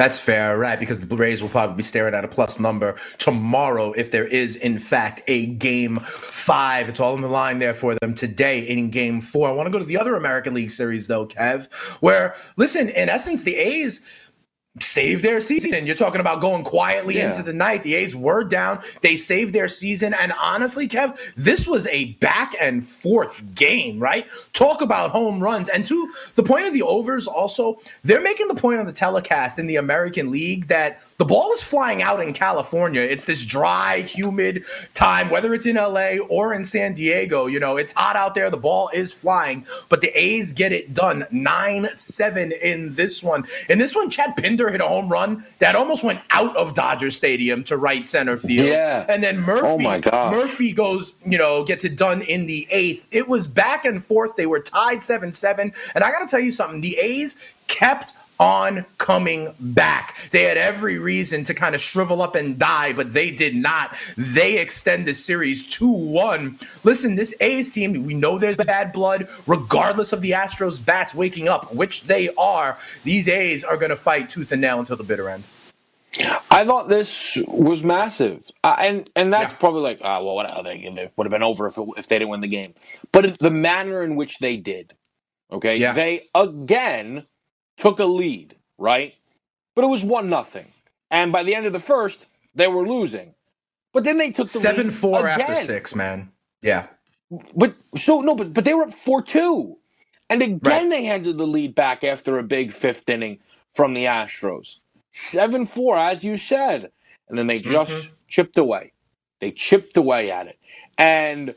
That's 0.00 0.18
fair, 0.18 0.56
right? 0.56 0.80
Because 0.80 0.98
the 1.00 1.14
Rays 1.14 1.42
will 1.42 1.50
probably 1.50 1.76
be 1.76 1.82
staring 1.82 2.14
at 2.14 2.24
a 2.24 2.28
plus 2.28 2.58
number 2.58 2.94
tomorrow 3.18 3.92
if 3.92 4.10
there 4.10 4.24
is, 4.24 4.56
in 4.56 4.78
fact, 4.78 5.20
a 5.26 5.48
game 5.48 5.98
five. 6.00 6.88
It's 6.88 7.00
all 7.00 7.14
in 7.16 7.20
the 7.20 7.28
line 7.28 7.58
there 7.58 7.74
for 7.74 7.94
them 7.96 8.14
today 8.14 8.60
in 8.60 8.88
game 8.88 9.20
four. 9.20 9.46
I 9.46 9.52
want 9.52 9.66
to 9.66 9.70
go 9.70 9.78
to 9.78 9.84
the 9.84 9.98
other 9.98 10.16
American 10.16 10.54
League 10.54 10.70
series, 10.70 11.06
though, 11.06 11.26
Kev, 11.26 11.70
where, 12.00 12.34
listen, 12.56 12.88
in 12.88 13.10
essence, 13.10 13.42
the 13.42 13.56
A's 13.56 14.06
save 14.78 15.22
their 15.22 15.40
season. 15.40 15.84
You're 15.84 15.96
talking 15.96 16.20
about 16.20 16.40
going 16.40 16.62
quietly 16.62 17.16
yeah. 17.16 17.26
into 17.26 17.42
the 17.42 17.52
night. 17.52 17.82
The 17.82 17.96
A's 17.96 18.14
were 18.14 18.44
down. 18.44 18.80
They 19.00 19.16
saved 19.16 19.52
their 19.52 19.66
season. 19.66 20.14
And 20.14 20.32
honestly, 20.40 20.88
Kev, 20.88 21.18
this 21.34 21.66
was 21.66 21.88
a 21.88 22.12
back 22.14 22.54
and 22.60 22.86
forth 22.86 23.42
game, 23.56 23.98
right? 23.98 24.28
Talk 24.52 24.80
about 24.80 25.10
home 25.10 25.42
runs. 25.42 25.68
And 25.68 25.84
to 25.86 26.12
the 26.36 26.44
point 26.44 26.66
of 26.66 26.72
the 26.72 26.82
overs, 26.82 27.26
also, 27.26 27.80
they're 28.04 28.20
making 28.20 28.46
the 28.46 28.54
point 28.54 28.78
on 28.78 28.86
the 28.86 28.92
telecast 28.92 29.58
in 29.58 29.66
the 29.66 29.76
American 29.76 30.30
League 30.30 30.68
that 30.68 31.02
the 31.18 31.24
ball 31.24 31.52
is 31.52 31.64
flying 31.64 32.00
out 32.00 32.22
in 32.22 32.32
California. 32.32 33.02
It's 33.02 33.24
this 33.24 33.44
dry, 33.44 34.02
humid 34.02 34.64
time, 34.94 35.30
whether 35.30 35.52
it's 35.52 35.66
in 35.66 35.76
LA 35.76 36.18
or 36.28 36.54
in 36.54 36.62
San 36.62 36.94
Diego. 36.94 37.46
You 37.46 37.58
know, 37.58 37.76
it's 37.76 37.92
hot 37.92 38.14
out 38.14 38.36
there. 38.36 38.48
The 38.50 38.56
ball 38.56 38.88
is 38.94 39.12
flying, 39.12 39.66
but 39.88 40.00
the 40.00 40.16
A's 40.16 40.52
get 40.52 40.70
it 40.70 40.94
done 40.94 41.26
9 41.32 41.88
7 41.92 42.52
in 42.62 42.94
this 42.94 43.20
one. 43.20 43.44
In 43.68 43.78
this 43.78 43.96
one, 43.96 44.08
Chad 44.08 44.36
Pinder 44.36 44.59
hit 44.68 44.80
a 44.80 44.86
home 44.86 45.08
run 45.08 45.44
that 45.60 45.74
almost 45.74 46.04
went 46.04 46.20
out 46.30 46.54
of 46.56 46.74
Dodger 46.74 47.10
Stadium 47.10 47.64
to 47.64 47.76
right 47.76 48.06
center 48.06 48.36
field. 48.36 48.66
Yeah. 48.66 49.06
And 49.08 49.22
then 49.22 49.40
Murphy, 49.40 49.86
oh 50.12 50.30
Murphy 50.30 50.72
goes, 50.72 51.12
you 51.24 51.38
know, 51.38 51.64
gets 51.64 51.84
it 51.84 51.96
done 51.96 52.22
in 52.22 52.46
the 52.46 52.66
eighth. 52.70 53.08
It 53.10 53.28
was 53.28 53.46
back 53.46 53.84
and 53.84 54.04
forth. 54.04 54.36
They 54.36 54.46
were 54.46 54.60
tied 54.60 55.02
7 55.02 55.32
7. 55.32 55.72
And 55.94 56.04
I 56.04 56.10
got 56.10 56.20
to 56.20 56.28
tell 56.28 56.40
you 56.40 56.52
something 56.52 56.80
the 56.80 56.98
A's 56.98 57.36
kept 57.68 58.14
on 58.40 58.86
coming 58.98 59.54
back. 59.60 60.16
They 60.32 60.44
had 60.44 60.56
every 60.56 60.98
reason 60.98 61.44
to 61.44 61.54
kind 61.54 61.74
of 61.74 61.80
shrivel 61.80 62.22
up 62.22 62.34
and 62.34 62.58
die, 62.58 62.92
but 62.92 63.12
they 63.12 63.30
did 63.30 63.54
not. 63.54 63.96
They 64.16 64.58
extend 64.58 65.06
the 65.06 65.14
series 65.14 65.64
2 65.68 65.86
1. 65.86 66.58
Listen, 66.82 67.14
this 67.14 67.34
A's 67.40 67.72
team, 67.72 68.04
we 68.04 68.14
know 68.14 68.38
there's 68.38 68.56
bad 68.56 68.92
blood, 68.92 69.28
regardless 69.46 70.12
of 70.12 70.22
the 70.22 70.32
Astros 70.32 70.84
bats 70.84 71.14
waking 71.14 71.48
up, 71.48 71.72
which 71.72 72.04
they 72.04 72.30
are. 72.36 72.78
These 73.04 73.28
A's 73.28 73.62
are 73.62 73.76
going 73.76 73.90
to 73.90 73.96
fight 73.96 74.30
tooth 74.30 74.50
and 74.50 74.60
nail 74.60 74.80
until 74.80 74.96
the 74.96 75.04
bitter 75.04 75.28
end. 75.28 75.44
I 76.50 76.64
thought 76.64 76.88
this 76.88 77.38
was 77.46 77.84
massive, 77.84 78.50
uh, 78.64 78.74
and 78.80 79.08
and 79.14 79.32
that's 79.32 79.52
yeah. 79.52 79.58
probably 79.58 79.82
like, 79.82 79.98
uh, 80.00 80.18
well, 80.20 80.34
what 80.34 80.64
they, 80.64 80.90
they 80.92 81.08
would 81.14 81.24
have 81.24 81.30
been 81.30 81.44
over 81.44 81.68
if 81.68 81.78
it, 81.78 81.86
if 81.96 82.08
they 82.08 82.18
didn't 82.18 82.30
win 82.30 82.40
the 82.40 82.48
game. 82.48 82.74
But 83.12 83.38
the 83.38 83.50
manner 83.50 84.02
in 84.02 84.16
which 84.16 84.38
they 84.38 84.56
did, 84.56 84.94
okay, 85.52 85.76
yeah. 85.76 85.92
they 85.92 86.28
again 86.34 87.26
took 87.80 87.98
a 87.98 88.04
lead, 88.04 88.54
right? 88.78 89.14
But 89.74 89.84
it 89.84 89.88
was 89.88 90.04
one 90.04 90.28
nothing. 90.28 90.66
And 91.10 91.32
by 91.32 91.42
the 91.42 91.54
end 91.54 91.66
of 91.66 91.72
the 91.72 91.80
first, 91.80 92.26
they 92.54 92.68
were 92.68 92.86
losing. 92.86 93.34
But 93.92 94.04
then 94.04 94.18
they 94.18 94.30
took 94.30 94.48
the 94.48 94.58
seven 94.60 94.90
four 94.90 95.26
after 95.26 95.56
six, 95.56 95.94
man. 95.94 96.30
Yeah. 96.62 96.86
But 97.56 97.74
so 97.96 98.20
no, 98.20 98.36
but 98.36 98.52
but 98.54 98.64
they 98.64 98.74
were 98.74 98.84
up 98.84 98.92
four 98.92 99.22
two. 99.22 99.78
And 100.28 100.42
again 100.42 100.60
right. 100.62 100.90
they 100.90 101.04
handed 101.04 101.38
the 101.38 101.46
lead 101.46 101.74
back 101.74 102.04
after 102.04 102.38
a 102.38 102.44
big 102.44 102.72
fifth 102.72 103.08
inning 103.08 103.40
from 103.72 103.94
the 103.94 104.04
Astros. 104.04 104.76
Seven 105.10 105.66
four, 105.66 105.98
as 105.98 106.22
you 106.22 106.36
said. 106.36 106.92
And 107.28 107.38
then 107.38 107.46
they 107.46 107.58
just 107.58 107.90
mm-hmm. 107.90 108.14
chipped 108.28 108.58
away. 108.58 108.92
They 109.40 109.50
chipped 109.50 109.96
away 109.96 110.30
at 110.30 110.46
it. 110.46 110.58
And 110.98 111.54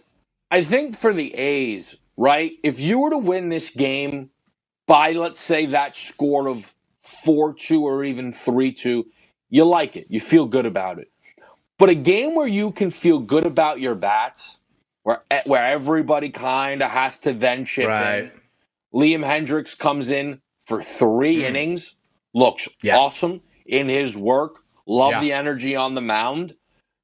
I 0.50 0.64
think 0.64 0.96
for 0.96 1.14
the 1.14 1.34
A's, 1.36 1.98
right, 2.16 2.54
if 2.64 2.80
you 2.80 3.00
were 3.00 3.10
to 3.10 3.18
win 3.18 3.50
this 3.50 3.70
game 3.72 4.30
by, 4.88 5.12
let's 5.12 5.40
say, 5.40 5.66
that 5.68 5.96
score 5.96 6.48
of 6.48 6.74
4 7.02 7.54
2 7.54 7.84
or 7.84 8.04
even 8.04 8.34
3 8.34 8.72
2, 8.72 9.06
you 9.50 9.66
like 9.66 9.96
it. 9.96 10.08
You 10.10 10.20
feel 10.20 10.46
good 10.46 10.66
about 10.66 11.00
it. 11.00 11.12
But 11.78 11.90
a 11.90 11.96
game 11.96 12.36
where 12.36 12.48
you 12.48 12.72
can 12.72 12.92
feel 12.92 13.20
good 13.20 13.46
about 13.46 13.80
your 13.80 13.96
bats, 13.96 14.60
where 15.04 15.24
where 15.46 15.66
everybody 15.66 16.30
kind 16.30 16.82
of 16.82 16.92
has 16.92 17.20
to 17.20 17.34
then 17.34 17.66
chip 17.66 17.88
right. 17.88 18.26
in. 18.26 18.32
Liam 18.94 19.26
Hendriks 19.26 19.78
comes 19.78 20.10
in 20.10 20.42
for 20.66 20.82
three 20.84 21.38
mm. 21.38 21.44
innings, 21.44 21.96
looks 22.34 22.70
yeah. 22.82 22.98
awesome 22.98 23.42
in 23.66 23.90
his 23.90 24.16
work. 24.16 24.64
Love 24.86 25.14
yeah. 25.14 25.22
the 25.22 25.34
energy 25.34 25.76
on 25.76 25.96
the 25.96 26.02
mound. 26.02 26.56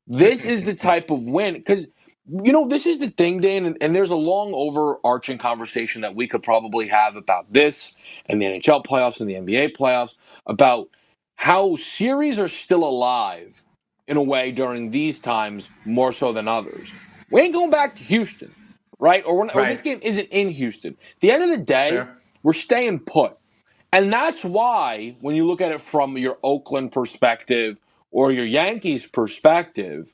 This 0.08 0.46
is 0.46 0.64
the 0.64 0.74
type 0.74 1.12
of 1.12 1.28
win 1.30 1.54
because 1.54 1.88
you 2.32 2.52
know 2.52 2.68
this 2.68 2.86
is 2.86 3.00
the 3.00 3.10
thing, 3.10 3.38
Dan, 3.38 3.66
and, 3.66 3.78
and, 3.82 3.96
there's 3.96 4.12
a 4.12 4.16
long 4.16 4.54
overarching 4.54 5.38
conversation 5.38 6.02
that 6.02 6.16
we 6.16 6.28
could 6.28 6.44
probably 6.44 6.88
have 6.88 7.16
about 7.16 7.52
this 7.52 7.96
and 8.28 8.42
the 8.42 8.46
NHL 8.46 8.86
playoffs 8.86 9.20
and 9.20 9.30
the 9.30 9.36
NBA 9.36 9.76
playoffs 9.76 10.16
about 10.46 10.90
how 11.36 11.76
series 11.76 12.38
are 12.38 12.48
still 12.48 12.84
alive 12.84 13.64
in 14.08 14.18
a 14.18 14.22
way 14.22 14.52
during 14.52 14.90
these 14.90 15.20
times 15.20 15.70
more 15.86 16.14
so 16.14 16.34
than 16.34 16.48
others. 16.48 16.92
We 17.32 17.42
ain't 17.42 17.54
going 17.54 17.70
back 17.70 17.96
to 17.96 18.04
Houston, 18.04 18.54
right? 19.00 19.24
Or, 19.26 19.46
right. 19.46 19.56
or 19.56 19.66
this 19.66 19.82
game 19.82 20.00
isn't 20.02 20.28
in 20.30 20.50
Houston. 20.50 20.94
At 21.16 21.20
the 21.22 21.32
end 21.32 21.44
of 21.44 21.50
the 21.50 21.64
day, 21.64 21.92
sure. 21.92 22.18
we're 22.44 22.54
staying 22.54 23.00
put. 23.00 23.38
And 23.92 24.14
that's 24.14 24.46
why, 24.46 25.16
when 25.22 25.36
you 25.36 25.48
look 25.48 25.62
at 25.62 25.72
it 25.72 25.82
from 25.82 26.18
your 26.18 26.38
Oakland 26.44 26.92
perspective 26.92 27.80
or 28.12 28.32
your 28.32 28.46
Yankees 28.46 29.06
perspective, 29.06 30.14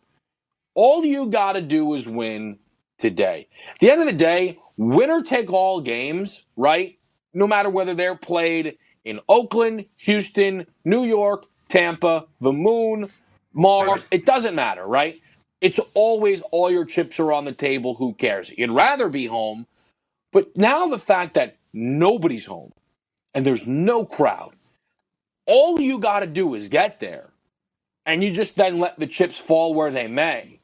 all 0.76 1.04
you 1.04 1.28
got 1.28 1.54
to 1.54 1.62
do 1.62 1.94
is 1.96 2.08
win 2.08 2.60
today. 3.00 3.48
At 3.74 3.80
the 3.80 3.92
end 3.92 4.02
of 4.02 4.08
the 4.08 4.14
day, 4.14 4.60
winner 4.78 5.24
take 5.24 5.52
all 5.52 5.82
games, 5.82 6.46
right? 6.56 7.00
No 7.34 7.48
matter 7.48 7.70
whether 7.70 7.94
they're 7.96 8.16
played 8.16 8.78
in 9.04 9.20
Oakland, 9.28 9.86
Houston, 9.98 10.68
New 10.84 11.04
York, 11.06 11.46
Tampa, 11.70 12.28
the 12.42 12.54
Moon, 12.54 13.10
Mars, 13.54 14.06
it 14.12 14.26
doesn't 14.26 14.56
matter, 14.56 14.86
right? 14.86 15.22
It's 15.62 15.80
always 15.94 16.42
all 16.52 16.70
your 16.70 16.86
chips 16.86 17.20
are 17.20 17.32
on 17.32 17.46
the 17.46 17.52
table. 17.54 17.96
Who 17.96 18.14
cares? 18.14 18.52
You'd 18.56 18.72
rather 18.72 19.10
be 19.10 19.26
home. 19.28 19.66
But 20.32 20.56
now 20.58 20.88
the 20.88 21.00
fact 21.00 21.36
that 21.36 21.58
nobody's 21.74 22.46
home 22.46 22.72
and 23.34 23.46
there's 23.46 23.66
no 23.66 24.06
crowd, 24.06 24.54
all 25.48 25.80
you 25.80 26.00
got 26.00 26.22
to 26.22 26.28
do 26.28 26.54
is 26.56 26.68
get 26.68 27.00
there. 27.00 27.30
And 28.06 28.24
you 28.24 28.32
just 28.32 28.56
then 28.56 28.80
let 28.80 29.00
the 29.00 29.08
chips 29.08 29.40
fall 29.40 29.74
where 29.74 29.92
they 29.92 30.08
may. 30.08 30.55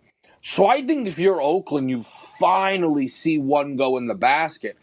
So 0.42 0.68
I 0.68 0.86
think 0.86 1.08
if 1.08 1.20
you're 1.20 1.42
Oakland, 1.42 1.90
you 1.90 2.02
finally 2.02 3.08
see 3.08 3.38
one 3.38 3.76
go 3.76 3.98
in 3.98 4.08
the 4.08 4.16
basket. 4.16 4.78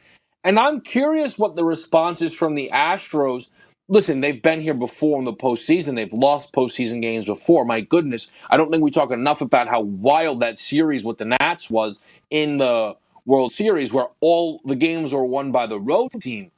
And 0.45 0.59
I'm 0.59 0.81
curious 0.81 1.39
what 1.39 1.57
the 1.57 1.65
response 1.65 2.23
is 2.23 2.35
from 2.35 2.55
the 2.55 2.71
Astros 2.73 3.49
listen, 3.89 4.21
they've 4.21 4.41
been 4.41 4.61
here 4.61 4.75
before 4.75 5.19
in 5.19 5.25
the 5.25 5.33
postseason. 5.33 5.97
They've 5.97 6.13
lost 6.13 6.53
postseason 6.53 7.03
games 7.03 7.25
before. 7.25 7.65
My 7.65 7.81
goodness, 7.81 8.29
I 8.51 8.57
don't 8.57 8.71
think 8.71 8.83
we 8.83 8.91
talk 8.91 9.11
enough 9.11 9.41
about 9.41 9.69
how 9.69 9.81
wild 9.81 10.41
that 10.41 10.59
series 10.59 11.05
with 11.05 11.19
the 11.19 11.25
Nats 11.25 11.71
was 11.71 12.01
in 12.31 12.59
the 12.59 12.97
World 13.25 13.53
Series, 13.53 13.93
where 13.93 14.09
all 14.21 14.61
the 14.65 14.77
games 14.77 15.13
were 15.13 15.25
won 15.25 15.53
by 15.53 15.67
the 15.67 15.81
road 15.81 16.13
team. 16.21 16.51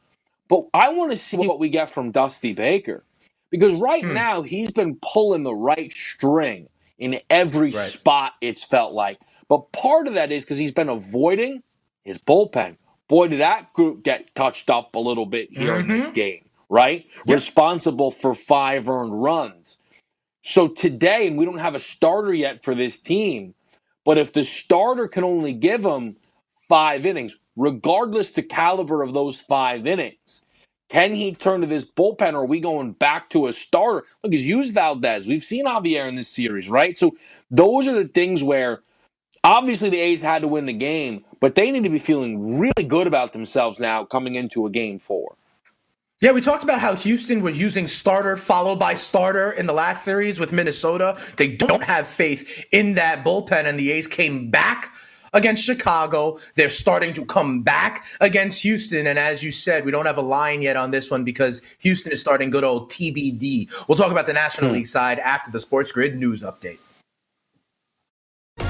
But 0.49 0.67
I 0.75 0.91
want 0.91 1.13
to 1.13 1.17
see 1.17 1.37
what 1.37 1.61
we 1.61 1.69
get 1.69 1.91
from 1.91 2.11
Dusty 2.11 2.53
Baker 2.53 3.05
because 3.51 3.75
right 3.75 4.05
hmm. 4.05 4.15
now 4.15 4.43
he's 4.43 4.71
been 4.71 4.99
pulling 5.01 5.45
the 5.45 5.55
right 5.55 5.93
string 5.93 6.69
in 7.01 7.21
every 7.29 7.71
right. 7.71 7.75
spot. 7.75 8.35
It's 8.41 8.63
felt 8.63 8.93
like, 8.93 9.19
but 9.49 9.73
part 9.73 10.07
of 10.07 10.15
that 10.15 10.31
is 10.31 10.45
because 10.45 10.59
he's 10.59 10.73
been 10.73 10.89
avoiding 10.89 11.65
his 12.05 12.19
bullpen. 12.19 12.77
Boy, 13.09 13.27
did 13.27 13.41
that 13.41 13.73
group 13.73 14.05
get 14.05 14.33
touched 14.37 14.71
up 14.71 14.95
a 14.95 15.01
little 15.01 15.27
bit 15.27 15.51
here 15.51 15.73
mm-hmm. 15.73 15.91
in 15.91 15.99
this 15.99 16.07
mm-hmm. 16.07 16.15
game 16.15 16.45
right? 16.71 17.05
Yep. 17.27 17.35
Responsible 17.35 18.11
for 18.11 18.35
five 18.35 18.89
earned 18.89 19.23
runs. 19.23 19.77
So 20.43 20.69
today, 20.69 21.27
and 21.27 21.37
we 21.37 21.45
don't 21.45 21.59
have 21.59 21.75
a 21.75 21.81
starter 21.81 22.33
yet 22.33 22.65
for 22.65 22.75
this 22.75 22.99
team, 22.99 23.55
but 24.07 24.17
if 24.17 24.33
the 24.33 24.45
starter 24.45 25.07
can 25.07 25.25
only 25.25 25.53
give 25.53 25.83
them 25.83 26.17
five 26.67 27.05
innings, 27.05 27.37
regardless 27.57 28.31
the 28.31 28.43
caliber 28.43 29.03
of 29.03 29.13
those 29.13 29.41
five 29.41 29.87
innings, 29.87 30.43
can 30.91 31.15
he 31.15 31.35
turn 31.35 31.61
to 31.61 31.67
this 31.69 31.85
bullpen 31.85 32.35
or 32.35 32.39
are 32.39 32.45
we 32.45 32.61
going 32.61 32.93
back 32.93 33.31
to 33.31 33.47
a 33.47 33.53
starter? 33.53 34.07
Look, 34.23 34.33
he's 34.33 34.47
used 34.47 34.75
Valdez. 34.75 35.27
We've 35.27 35.45
seen 35.45 35.65
Javier 35.65 36.09
in 36.09 36.17
this 36.17 36.29
series, 36.29 36.69
right? 36.69 36.99
So 36.99 37.13
those 37.51 37.87
are 37.87 37.95
the 37.95 38.09
things 38.09 38.43
where 38.43 38.83
obviously 39.45 39.89
the 39.89 40.01
A's 40.01 40.21
had 40.21 40.43
to 40.43 40.49
win 40.49 40.67
the 40.67 40.73
game, 40.73 41.25
but 41.41 41.55
they 41.55 41.71
need 41.71 41.85
to 41.85 41.91
be 41.91 42.01
feeling 42.01 42.59
really 42.59 42.85
good 42.87 43.07
about 43.07 43.33
themselves 43.33 43.79
now 43.79 44.05
coming 44.05 44.35
into 44.35 44.67
a 44.67 44.71
game 44.71 44.99
four. 44.99 45.37
Yeah, 46.21 46.33
we 46.33 46.41
talked 46.43 46.65
about 46.65 46.81
how 46.81 46.97
Houston 46.97 47.41
was 47.41 47.57
using 47.57 47.87
starter 47.87 48.37
followed 48.37 48.79
by 48.79 48.95
starter 48.95 49.53
in 49.53 49.67
the 49.67 49.73
last 49.73 50.05
series 50.05 50.39
with 50.39 50.53
Minnesota. 50.53 51.17
They 51.37 51.57
don't 51.57 51.85
have 51.85 52.07
faith 52.07 52.67
in 52.73 52.95
that 52.95 53.25
bullpen, 53.25 53.65
and 53.65 53.79
the 53.79 53.93
A's 53.93 54.07
came 54.07 54.51
back 54.51 54.93
against 55.33 55.65
Chicago. 55.65 56.39
They're 56.55 56.69
starting 56.69 57.13
to 57.15 57.25
come 57.25 57.63
back 57.63 58.05
against 58.21 58.63
Houston. 58.63 59.07
And 59.07 59.19
as 59.19 59.43
you 59.43 59.51
said, 59.51 59.85
we 59.85 59.91
don't 59.91 60.07
have 60.07 60.19
a 60.19 60.23
line 60.23 60.63
yet 60.63 60.77
on 60.77 60.91
this 60.91 61.11
one 61.11 61.25
because 61.25 61.63
Houston 61.81 62.13
is 62.13 62.21
starting 62.21 62.51
good 62.51 62.65
old 62.65 62.91
TBD. 62.91 63.71
We'll 63.89 63.99
talk 63.99 64.11
about 64.11 64.27
the 64.27 64.33
National 64.33 64.71
hmm. 64.71 64.77
League 64.77 64.87
side 64.87 65.19
after 65.19 65.51
the 65.51 65.61
Sports 65.61 65.93
Grid 65.93 66.17
news 66.17 66.43
update. 66.43 66.79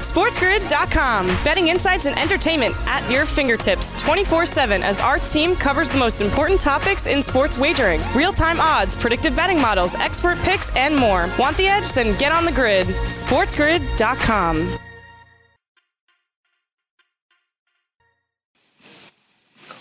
SportsGrid.com. 0.01 1.27
Betting 1.43 1.67
insights 1.67 2.05
and 2.05 2.17
entertainment 2.17 2.75
at 2.87 3.09
your 3.11 3.25
fingertips 3.25 3.93
24 4.01 4.45
7 4.45 4.83
as 4.83 4.99
our 4.99 5.19
team 5.19 5.55
covers 5.55 5.89
the 5.89 5.97
most 5.97 6.21
important 6.21 6.59
topics 6.59 7.05
in 7.05 7.21
sports 7.21 7.57
wagering 7.57 8.01
real 8.15 8.31
time 8.31 8.59
odds, 8.59 8.95
predictive 8.95 9.35
betting 9.35 9.61
models, 9.61 9.95
expert 9.95 10.37
picks, 10.39 10.75
and 10.75 10.95
more. 10.95 11.29
Want 11.37 11.55
the 11.57 11.67
edge? 11.67 11.93
Then 11.93 12.17
get 12.17 12.31
on 12.31 12.45
the 12.45 12.51
grid. 12.51 12.87
SportsGrid.com. 12.87 14.79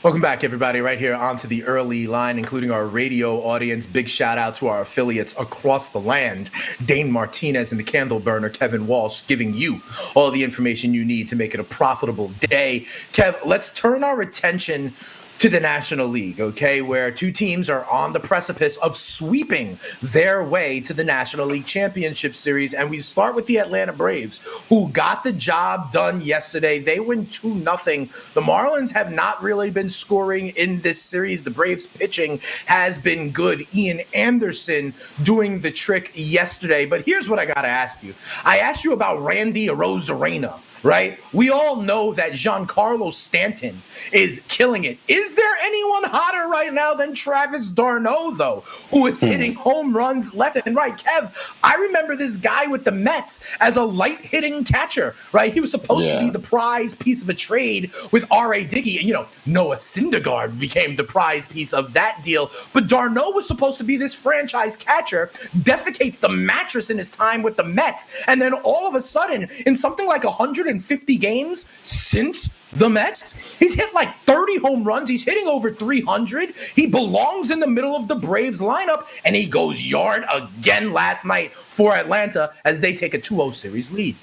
Welcome 0.02 0.22
back, 0.22 0.44
everybody, 0.44 0.80
right 0.80 0.98
here 0.98 1.14
onto 1.14 1.46
the 1.46 1.62
early 1.64 2.06
line, 2.06 2.38
including 2.38 2.70
our 2.70 2.86
radio 2.86 3.42
audience. 3.42 3.84
Big 3.84 4.08
shout 4.08 4.38
out 4.38 4.54
to 4.54 4.68
our 4.68 4.80
affiliates 4.80 5.38
across 5.38 5.90
the 5.90 6.00
land 6.00 6.48
Dane 6.86 7.12
Martinez 7.12 7.70
and 7.70 7.78
the 7.78 7.84
candle 7.84 8.18
burner, 8.18 8.48
Kevin 8.48 8.86
Walsh, 8.86 9.20
giving 9.26 9.52
you 9.52 9.82
all 10.14 10.30
the 10.30 10.42
information 10.42 10.94
you 10.94 11.04
need 11.04 11.28
to 11.28 11.36
make 11.36 11.52
it 11.52 11.60
a 11.60 11.64
profitable 11.64 12.28
day. 12.38 12.86
Kev, 13.12 13.44
let's 13.44 13.68
turn 13.74 14.02
our 14.02 14.22
attention 14.22 14.94
to 15.40 15.48
the 15.48 15.58
National 15.58 16.06
League, 16.06 16.38
okay, 16.38 16.82
where 16.82 17.10
two 17.10 17.32
teams 17.32 17.70
are 17.70 17.86
on 17.86 18.12
the 18.12 18.20
precipice 18.20 18.76
of 18.76 18.94
sweeping 18.94 19.78
their 20.02 20.44
way 20.44 20.80
to 20.80 20.92
the 20.92 21.02
National 21.02 21.46
League 21.46 21.64
Championship 21.64 22.34
Series. 22.34 22.74
And 22.74 22.90
we 22.90 23.00
start 23.00 23.34
with 23.34 23.46
the 23.46 23.58
Atlanta 23.58 23.94
Braves, 23.94 24.38
who 24.68 24.90
got 24.90 25.24
the 25.24 25.32
job 25.32 25.92
done 25.92 26.20
yesterday. 26.20 26.78
They 26.78 27.00
win 27.00 27.24
2 27.26 27.54
nothing. 27.54 28.10
The 28.34 28.42
Marlins 28.42 28.92
have 28.92 29.12
not 29.12 29.42
really 29.42 29.70
been 29.70 29.88
scoring 29.88 30.50
in 30.50 30.82
this 30.82 31.00
series. 31.00 31.42
The 31.42 31.50
Braves 31.50 31.86
pitching 31.86 32.40
has 32.66 32.98
been 32.98 33.30
good. 33.30 33.66
Ian 33.74 34.02
Anderson 34.12 34.92
doing 35.22 35.60
the 35.60 35.70
trick 35.70 36.12
yesterday. 36.14 36.84
But 36.84 37.06
here's 37.06 37.30
what 37.30 37.38
I 37.38 37.46
got 37.46 37.62
to 37.62 37.68
ask 37.68 38.02
you 38.02 38.14
I 38.44 38.58
asked 38.58 38.84
you 38.84 38.92
about 38.92 39.22
Randy 39.22 39.68
Arozarena 39.68 40.60
right? 40.82 41.18
We 41.32 41.50
all 41.50 41.76
know 41.76 42.12
that 42.14 42.32
Giancarlo 42.32 43.12
Stanton 43.12 43.80
is 44.12 44.42
killing 44.48 44.84
it. 44.84 44.98
Is 45.08 45.34
there 45.34 45.54
anyone 45.62 46.04
hotter 46.04 46.48
right 46.48 46.72
now 46.72 46.94
than 46.94 47.14
Travis 47.14 47.68
d'Arnaud, 47.68 48.32
though, 48.32 48.60
who 48.90 49.06
is 49.06 49.20
hmm. 49.20 49.28
hitting 49.28 49.54
home 49.54 49.96
runs 49.96 50.34
left 50.34 50.58
and 50.66 50.76
right? 50.76 50.96
Kev, 50.96 51.32
I 51.62 51.74
remember 51.76 52.16
this 52.16 52.36
guy 52.36 52.66
with 52.66 52.84
the 52.84 52.92
Mets 52.92 53.40
as 53.60 53.76
a 53.76 53.82
light 53.82 54.20
hitting 54.20 54.64
catcher, 54.64 55.14
right? 55.32 55.52
He 55.52 55.60
was 55.60 55.70
supposed 55.70 56.06
yeah. 56.06 56.18
to 56.18 56.24
be 56.26 56.30
the 56.30 56.38
prize 56.38 56.94
piece 56.94 57.22
of 57.22 57.28
a 57.28 57.34
trade 57.34 57.90
with 58.12 58.24
R.A. 58.30 58.64
Dickey. 58.64 58.98
And, 58.98 59.06
you 59.06 59.12
know, 59.12 59.26
Noah 59.46 59.76
Syndergaard 59.76 60.58
became 60.58 60.96
the 60.96 61.04
prize 61.04 61.46
piece 61.46 61.72
of 61.72 61.92
that 61.92 62.22
deal. 62.22 62.50
But 62.72 62.88
d'Arnaud 62.88 63.30
was 63.32 63.46
supposed 63.46 63.78
to 63.78 63.84
be 63.84 63.96
this 63.96 64.14
franchise 64.14 64.76
catcher, 64.76 65.30
defecates 65.58 66.18
the 66.18 66.28
mattress 66.28 66.90
in 66.90 66.98
his 66.98 67.08
time 67.08 67.42
with 67.42 67.56
the 67.56 67.64
Mets. 67.64 68.06
And 68.26 68.40
then 68.40 68.54
all 68.54 68.86
of 68.86 68.94
a 68.94 69.00
sudden, 69.00 69.48
in 69.66 69.76
something 69.76 70.06
like 70.06 70.24
100 70.24 70.66
150 70.70 71.16
games 71.16 71.66
since 71.82 72.48
the 72.72 72.88
Mets. 72.88 73.32
He's 73.58 73.74
hit 73.74 73.92
like 73.92 74.14
30 74.20 74.58
home 74.58 74.84
runs. 74.84 75.10
He's 75.10 75.24
hitting 75.24 75.48
over 75.48 75.72
300. 75.72 76.54
He 76.76 76.86
belongs 76.86 77.50
in 77.50 77.58
the 77.58 77.66
middle 77.66 77.96
of 77.96 78.06
the 78.06 78.14
Braves 78.14 78.60
lineup, 78.60 79.06
and 79.24 79.34
he 79.34 79.46
goes 79.46 79.84
yard 79.88 80.24
again 80.32 80.92
last 80.92 81.24
night 81.24 81.52
for 81.52 81.94
Atlanta 81.94 82.52
as 82.64 82.80
they 82.80 82.94
take 82.94 83.14
a 83.14 83.18
2 83.18 83.34
0 83.34 83.50
series 83.50 83.92
lead. 83.92 84.14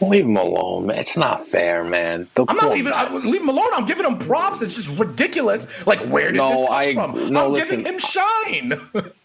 Leave 0.00 0.24
him 0.24 0.36
alone, 0.36 0.86
man. 0.86 0.98
It's 0.98 1.16
not 1.16 1.46
fair, 1.46 1.84
man. 1.84 2.28
The 2.34 2.44
I'm 2.48 2.56
not 2.56 2.72
leaving. 2.72 2.92
I, 2.92 3.12
leave 3.12 3.40
him 3.40 3.48
alone. 3.48 3.68
I'm 3.72 3.84
giving 3.84 4.04
him 4.04 4.18
props. 4.18 4.60
It's 4.60 4.74
just 4.74 4.88
ridiculous. 4.98 5.86
Like, 5.86 6.00
where 6.00 6.32
did 6.32 6.38
no, 6.38 6.50
this 6.50 6.68
come 6.68 6.74
I, 6.74 6.94
from? 6.94 7.32
No, 7.32 7.46
I'm 7.46 7.52
listen, 7.52 7.82
giving 7.82 7.94
him 7.94 7.98
shine. 8.00 8.68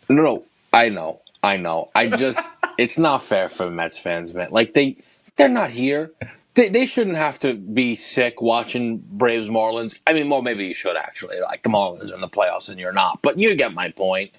no, 0.10 0.22
no, 0.22 0.44
I 0.74 0.90
know, 0.90 1.22
I 1.42 1.58
know. 1.58 1.90
I 1.96 2.08
just, 2.08 2.48
it's 2.78 3.00
not 3.00 3.24
fair 3.24 3.50
for 3.50 3.72
Mets 3.72 3.98
fans, 3.98 4.34
man. 4.36 4.50
Like 4.52 4.76
they, 4.76 4.98
they're 5.38 5.50
not 5.50 5.72
here. 5.72 6.12
They, 6.56 6.70
they 6.70 6.86
shouldn't 6.86 7.18
have 7.18 7.40
to 7.40 7.54
be 7.54 7.96
sick 7.96 8.42
watching 8.42 8.98
Braves 8.98 9.48
Marlins. 9.48 10.00
I 10.08 10.14
mean, 10.14 10.30
well, 10.30 10.42
maybe 10.42 10.66
you 10.66 10.74
should 10.74 10.98
actually. 10.98 11.40
Like 11.40 11.64
the 11.64 11.70
Marlins 11.70 12.12
are 12.12 12.16
in 12.16 12.22
the 12.22 12.28
playoffs 12.28 12.70
and 12.70 12.80
you're 12.80 12.92
not, 12.92 13.22
but 13.22 13.38
you 13.38 13.54
get 13.56 13.74
my 13.74 13.92
point. 13.92 14.32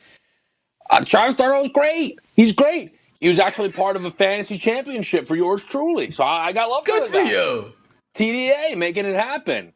Uh, 0.91 1.05
Charles 1.05 1.35
d'Arnaud's 1.35 1.69
great. 1.69 2.19
He's 2.35 2.53
great. 2.53 2.95
He 3.21 3.29
was 3.29 3.39
actually 3.39 3.71
part 3.71 3.97
of 3.97 4.05
a 4.05 4.11
fantasy 4.11 4.59
championship 4.59 5.29
for 5.29 5.37
yours 5.37 5.65
truly. 5.65 6.11
So 6.11 6.25
I, 6.25 6.47
I 6.47 6.53
got 6.53 6.69
love 6.69 6.85
Good 6.85 7.05
for, 7.05 7.13
for 7.13 7.21
you. 7.21 7.73
TDA 8.15 8.77
making 8.77 9.07
it 9.07 9.15
happen. 9.15 9.73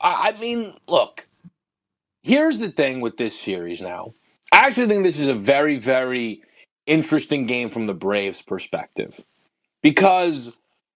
I, 0.00 0.30
I 0.30 0.40
mean, 0.40 0.74
look, 0.88 1.26
here's 2.22 2.58
the 2.58 2.70
thing 2.70 3.00
with 3.00 3.16
this 3.16 3.38
series 3.38 3.82
now. 3.82 4.12
I 4.52 4.58
actually 4.66 4.88
think 4.88 5.02
this 5.02 5.18
is 5.18 5.28
a 5.28 5.34
very, 5.34 5.78
very 5.78 6.42
interesting 6.86 7.46
game 7.46 7.70
from 7.70 7.86
the 7.86 7.94
Braves' 7.94 8.42
perspective 8.42 9.24
because 9.82 10.52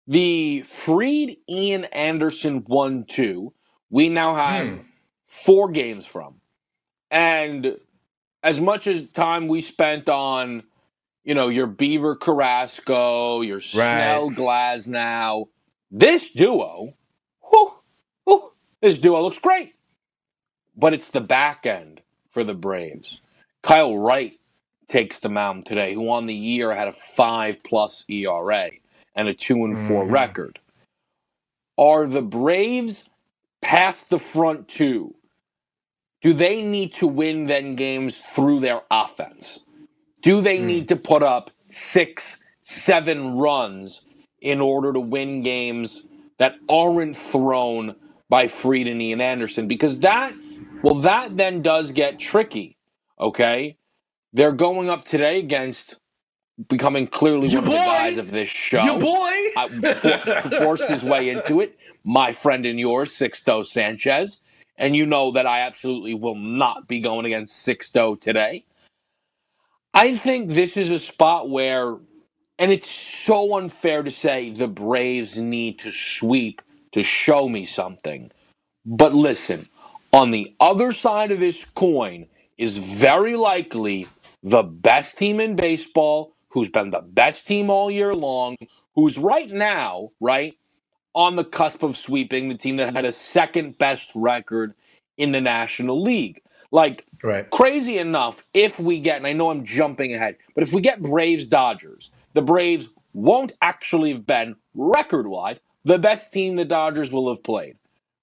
the 0.07 0.62
Fried 0.62 1.37
Ian 1.49 1.85
Anderson 1.87 2.62
1 2.66 3.05
2, 3.09 3.53
we 3.90 4.09
now 4.09 4.35
have 4.35 4.69
hmm. 4.69 4.81
four 5.25 5.71
games 5.71 6.07
from. 6.07 6.40
And 7.11 7.79
as 8.42 8.61
much 8.61 8.87
as 8.87 9.03
time 9.14 9.49
we 9.49 9.61
spent 9.61 10.09
on, 10.09 10.64
you 11.25 11.35
know, 11.35 11.49
your 11.49 11.66
Bieber 11.66 12.19
Carrasco, 12.19 13.40
your 13.40 13.61
Snell 13.61 14.29
right. 14.29 14.37
Glasnow, 14.37 15.49
this 15.90 16.31
duo, 16.31 16.95
whew, 17.51 17.73
whew, 18.25 18.53
this 18.81 18.99
duo 18.99 19.23
looks 19.23 19.38
great. 19.38 19.75
But 20.77 20.95
it's 20.95 21.11
the 21.11 21.21
back 21.21 21.66
end 21.66 22.03
for 22.29 22.45
the 22.45 22.55
Braves. 22.55 23.21
Kyle 23.62 23.97
Wright 23.97 24.38
takes 24.88 25.19
the 25.19 25.29
mound 25.29 25.66
today, 25.66 25.95
who 25.95 26.09
on 26.11 26.27
the 26.27 26.35
year 26.35 26.73
had 26.73 26.87
a 26.87 26.92
five 26.92 27.64
plus 27.64 28.05
ERA 28.09 28.71
and 29.16 29.29
a 29.29 29.35
two 29.35 29.64
and 29.64 29.79
4 29.79 30.05
mm-hmm. 30.05 30.12
record. 30.12 30.61
Are 31.79 32.07
the 32.07 32.22
Braves 32.22 33.09
past 33.61 34.11
the 34.11 34.18
front 34.18 34.68
two? 34.68 35.14
Do 36.22 36.33
they 36.33 36.62
need 36.62 36.92
to 36.94 37.07
win 37.07 37.46
then 37.46 37.76
games 37.76 38.18
through 38.18 38.61
their 38.61 38.83
offense? 38.90 39.64
Do 40.22 40.40
they 40.40 40.59
mm. 40.59 40.64
need 40.64 40.88
to 40.88 40.96
put 40.96 41.22
up 41.22 41.50
six, 41.68 42.42
seven 42.62 43.37
runs 43.37 44.02
in 44.40 44.61
order 44.61 44.92
to 44.92 45.00
win 45.00 45.42
games 45.42 46.07
that 46.38 46.55
aren't 46.68 47.16
thrown 47.16 47.96
by 48.29 48.48
Fried 48.48 48.88
and 48.88 49.00
Ian 49.00 49.20
Anderson? 49.20 49.68
Because 49.68 50.00
that, 50.00 50.35
well, 50.83 50.94
that 50.96 51.37
then 51.37 51.62
does 51.62 51.92
get 51.92 52.18
tricky. 52.18 52.76
Okay. 53.20 53.76
They're 54.33 54.52
going 54.52 54.88
up 54.88 55.05
today 55.05 55.38
against 55.38 55.96
becoming 56.69 57.07
clearly 57.07 57.49
Your 57.49 57.62
one 57.62 57.71
boy. 57.71 57.77
of 57.77 57.81
the 57.81 57.87
guys 57.87 58.19
of 58.19 58.31
this 58.31 58.49
show. 58.49 58.83
Your 58.83 58.99
boy 58.99 59.33
uh, 59.57 59.69
for, 60.40 60.51
forced 60.57 60.88
his 60.88 61.03
way 61.05 61.31
into 61.31 61.61
it. 61.61 61.79
My 62.05 62.33
friend 62.33 62.64
and 62.64 62.79
yours, 62.79 63.11
Sixto 63.11 63.66
Sanchez, 63.66 64.40
and 64.77 64.95
you 64.95 65.07
know 65.07 65.33
that 65.33 65.47
I 65.47 65.61
absolutely 65.61 66.14
will 66.14 66.35
not 66.35 66.88
be 66.88 67.01
going 67.01 67.27
against 67.27 67.66
Sixto 67.66 68.21
today. 68.21 68.64
I 69.92 70.16
think 70.16 70.51
this 70.51 70.77
is 70.77 70.90
a 70.90 70.99
spot 70.99 71.49
where, 71.49 71.97
and 72.59 72.71
it's 72.71 72.90
so 72.90 73.57
unfair 73.57 74.03
to 74.03 74.11
say 74.11 74.51
the 74.51 74.69
Braves 74.69 75.37
need 75.37 75.79
to 75.81 75.90
sweep 75.90 76.62
to 76.92 77.03
show 77.03 77.49
me 77.49 77.64
something. 77.64 78.31
But 78.85 79.14
listen, 79.14 79.69
on 80.12 80.31
the 80.31 80.55
other 80.61 80.92
side 80.92 81.33
of 81.33 81.40
this 81.40 81.64
coin 81.64 82.27
is 82.57 82.79
very 82.79 83.37
likely 83.37 84.07
the 84.42 84.62
best 84.62 85.19
team 85.19 85.40
in 85.40 85.57
baseball 85.57 86.36
who's 86.48 86.68
been 86.68 86.90
the 86.90 87.00
best 87.00 87.46
team 87.46 87.70
all 87.70 87.90
year 87.90 88.14
long, 88.14 88.56
who's 88.94 89.18
right 89.18 89.50
now, 89.50 90.11
right, 90.20 90.54
on 91.14 91.37
the 91.37 91.44
cusp 91.44 91.82
of 91.82 91.96
sweeping 91.96 92.48
the 92.48 92.54
team 92.54 92.76
that 92.76 92.94
had 92.94 93.04
a 93.04 93.12
second 93.12 93.78
best 93.78 94.12
record 94.14 94.74
in 95.16 95.32
the 95.32 95.40
National 95.40 96.02
League. 96.02 96.42
Like, 96.70 97.06
right. 97.22 97.48
crazy 97.50 97.98
enough, 97.98 98.44
if 98.52 98.78
we 98.78 99.00
get, 99.00 99.16
and 99.16 99.26
I 99.26 99.32
know 99.32 99.50
I'm 99.50 99.64
jumping 99.64 100.14
ahead, 100.14 100.37
but 100.54 100.62
if 100.62 100.72
we 100.72 100.80
get 100.80 101.00
Braves 101.00 101.46
Dodgers, 101.46 102.11
the 102.35 102.42
Braves 102.42 102.88
won't 103.14 103.52
actually 103.62 104.12
have 104.12 104.26
been, 104.26 104.56
record 104.74 105.26
wise, 105.26 105.61
the 105.85 105.98
best 105.98 106.32
team 106.32 106.56
the 106.56 106.64
Dodgers 106.64 107.11
will 107.11 107.28
have 107.28 107.42
played. 107.42 107.76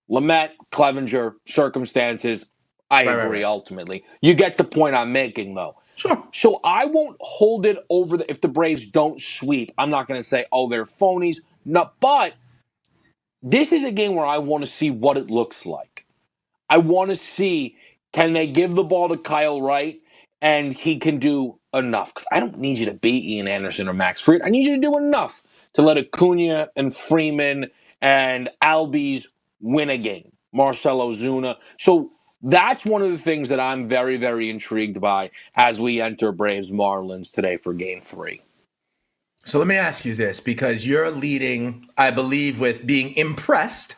Lamet, 0.09 0.51
Clevenger, 0.71 1.35
circumstances, 1.47 2.45
I 2.91 3.05
right, 3.05 3.25
agree 3.25 3.39
right, 3.39 3.45
ultimately. 3.45 4.03
You 4.21 4.35
get 4.35 4.57
the 4.57 4.63
point 4.63 4.95
I'm 4.95 5.11
making, 5.11 5.55
though. 5.55 5.77
Sure. 5.95 6.23
So 6.33 6.59
I 6.63 6.85
won't 6.85 7.17
hold 7.19 7.65
it 7.65 7.77
over 7.89 8.17
the, 8.17 8.29
if 8.29 8.41
the 8.41 8.47
Braves 8.47 8.87
don't 8.87 9.21
sweep. 9.21 9.71
I'm 9.77 9.89
not 9.89 10.07
going 10.07 10.19
to 10.19 10.27
say, 10.27 10.45
oh, 10.51 10.69
they're 10.69 10.85
phonies. 10.85 11.37
No, 11.65 11.91
but 11.99 12.33
this 13.41 13.71
is 13.71 13.83
a 13.83 13.91
game 13.91 14.15
where 14.15 14.25
I 14.25 14.39
want 14.39 14.63
to 14.63 14.69
see 14.69 14.91
what 14.91 15.17
it 15.17 15.29
looks 15.29 15.65
like. 15.65 16.05
I 16.69 16.77
want 16.77 17.11
to 17.11 17.15
see 17.15 17.77
can 18.13 18.33
they 18.33 18.47
give 18.47 18.75
the 18.75 18.83
ball 18.83 19.09
to 19.09 19.17
Kyle 19.17 19.61
Wright 19.61 19.99
and 20.41 20.73
he 20.73 20.97
can 20.99 21.19
do 21.19 21.59
enough. 21.73 22.13
Because 22.13 22.27
I 22.31 22.39
don't 22.39 22.59
need 22.59 22.77
you 22.77 22.85
to 22.85 22.93
beat 22.93 23.23
Ian 23.25 23.47
Anderson 23.47 23.87
or 23.87 23.93
Max 23.93 24.21
Fried. 24.21 24.41
I 24.41 24.49
need 24.49 24.65
you 24.65 24.75
to 24.75 24.81
do 24.81 24.97
enough 24.97 25.43
to 25.73 25.81
let 25.81 25.97
Acuna 25.97 26.69
and 26.75 26.95
Freeman 26.95 27.71
and 28.01 28.49
Albies 28.63 29.25
win 29.61 29.89
a 29.89 29.97
game. 29.97 30.31
Marcell 30.53 30.99
Ozuna. 30.99 31.57
So 31.79 32.11
that's 32.43 32.85
one 32.85 33.01
of 33.01 33.09
the 33.09 33.17
things 33.17 33.49
that 33.49 33.59
I'm 33.59 33.87
very, 33.87 34.17
very 34.17 34.49
intrigued 34.49 34.99
by 34.99 35.31
as 35.55 35.79
we 35.79 36.01
enter 36.01 36.31
Braves 36.31 36.71
Marlins 36.71 37.31
today 37.31 37.55
for 37.55 37.73
game 37.73 38.01
three. 38.01 38.41
So 39.45 39.59
let 39.59 39.67
me 39.67 39.75
ask 39.75 40.05
you 40.05 40.15
this 40.15 40.39
because 40.39 40.85
you're 40.85 41.09
leading, 41.09 41.89
I 41.97 42.11
believe, 42.11 42.59
with 42.59 42.85
being 42.85 43.15
impressed 43.15 43.95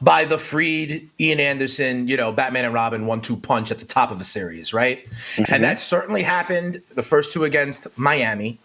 by 0.00 0.24
the 0.24 0.38
Fried 0.38 1.08
Ian 1.20 1.40
Anderson, 1.40 2.08
you 2.08 2.16
know, 2.16 2.32
Batman 2.32 2.64
and 2.64 2.72
Robin 2.72 3.06
one 3.06 3.20
two 3.20 3.36
punch 3.36 3.70
at 3.70 3.78
the 3.78 3.84
top 3.84 4.10
of 4.10 4.18
the 4.18 4.24
series, 4.24 4.72
right? 4.72 5.04
Mm-hmm. 5.36 5.52
And 5.52 5.64
that 5.64 5.78
certainly 5.78 6.22
happened 6.22 6.82
the 6.94 7.02
first 7.02 7.32
two 7.32 7.44
against 7.44 7.86
Miami, 7.98 8.58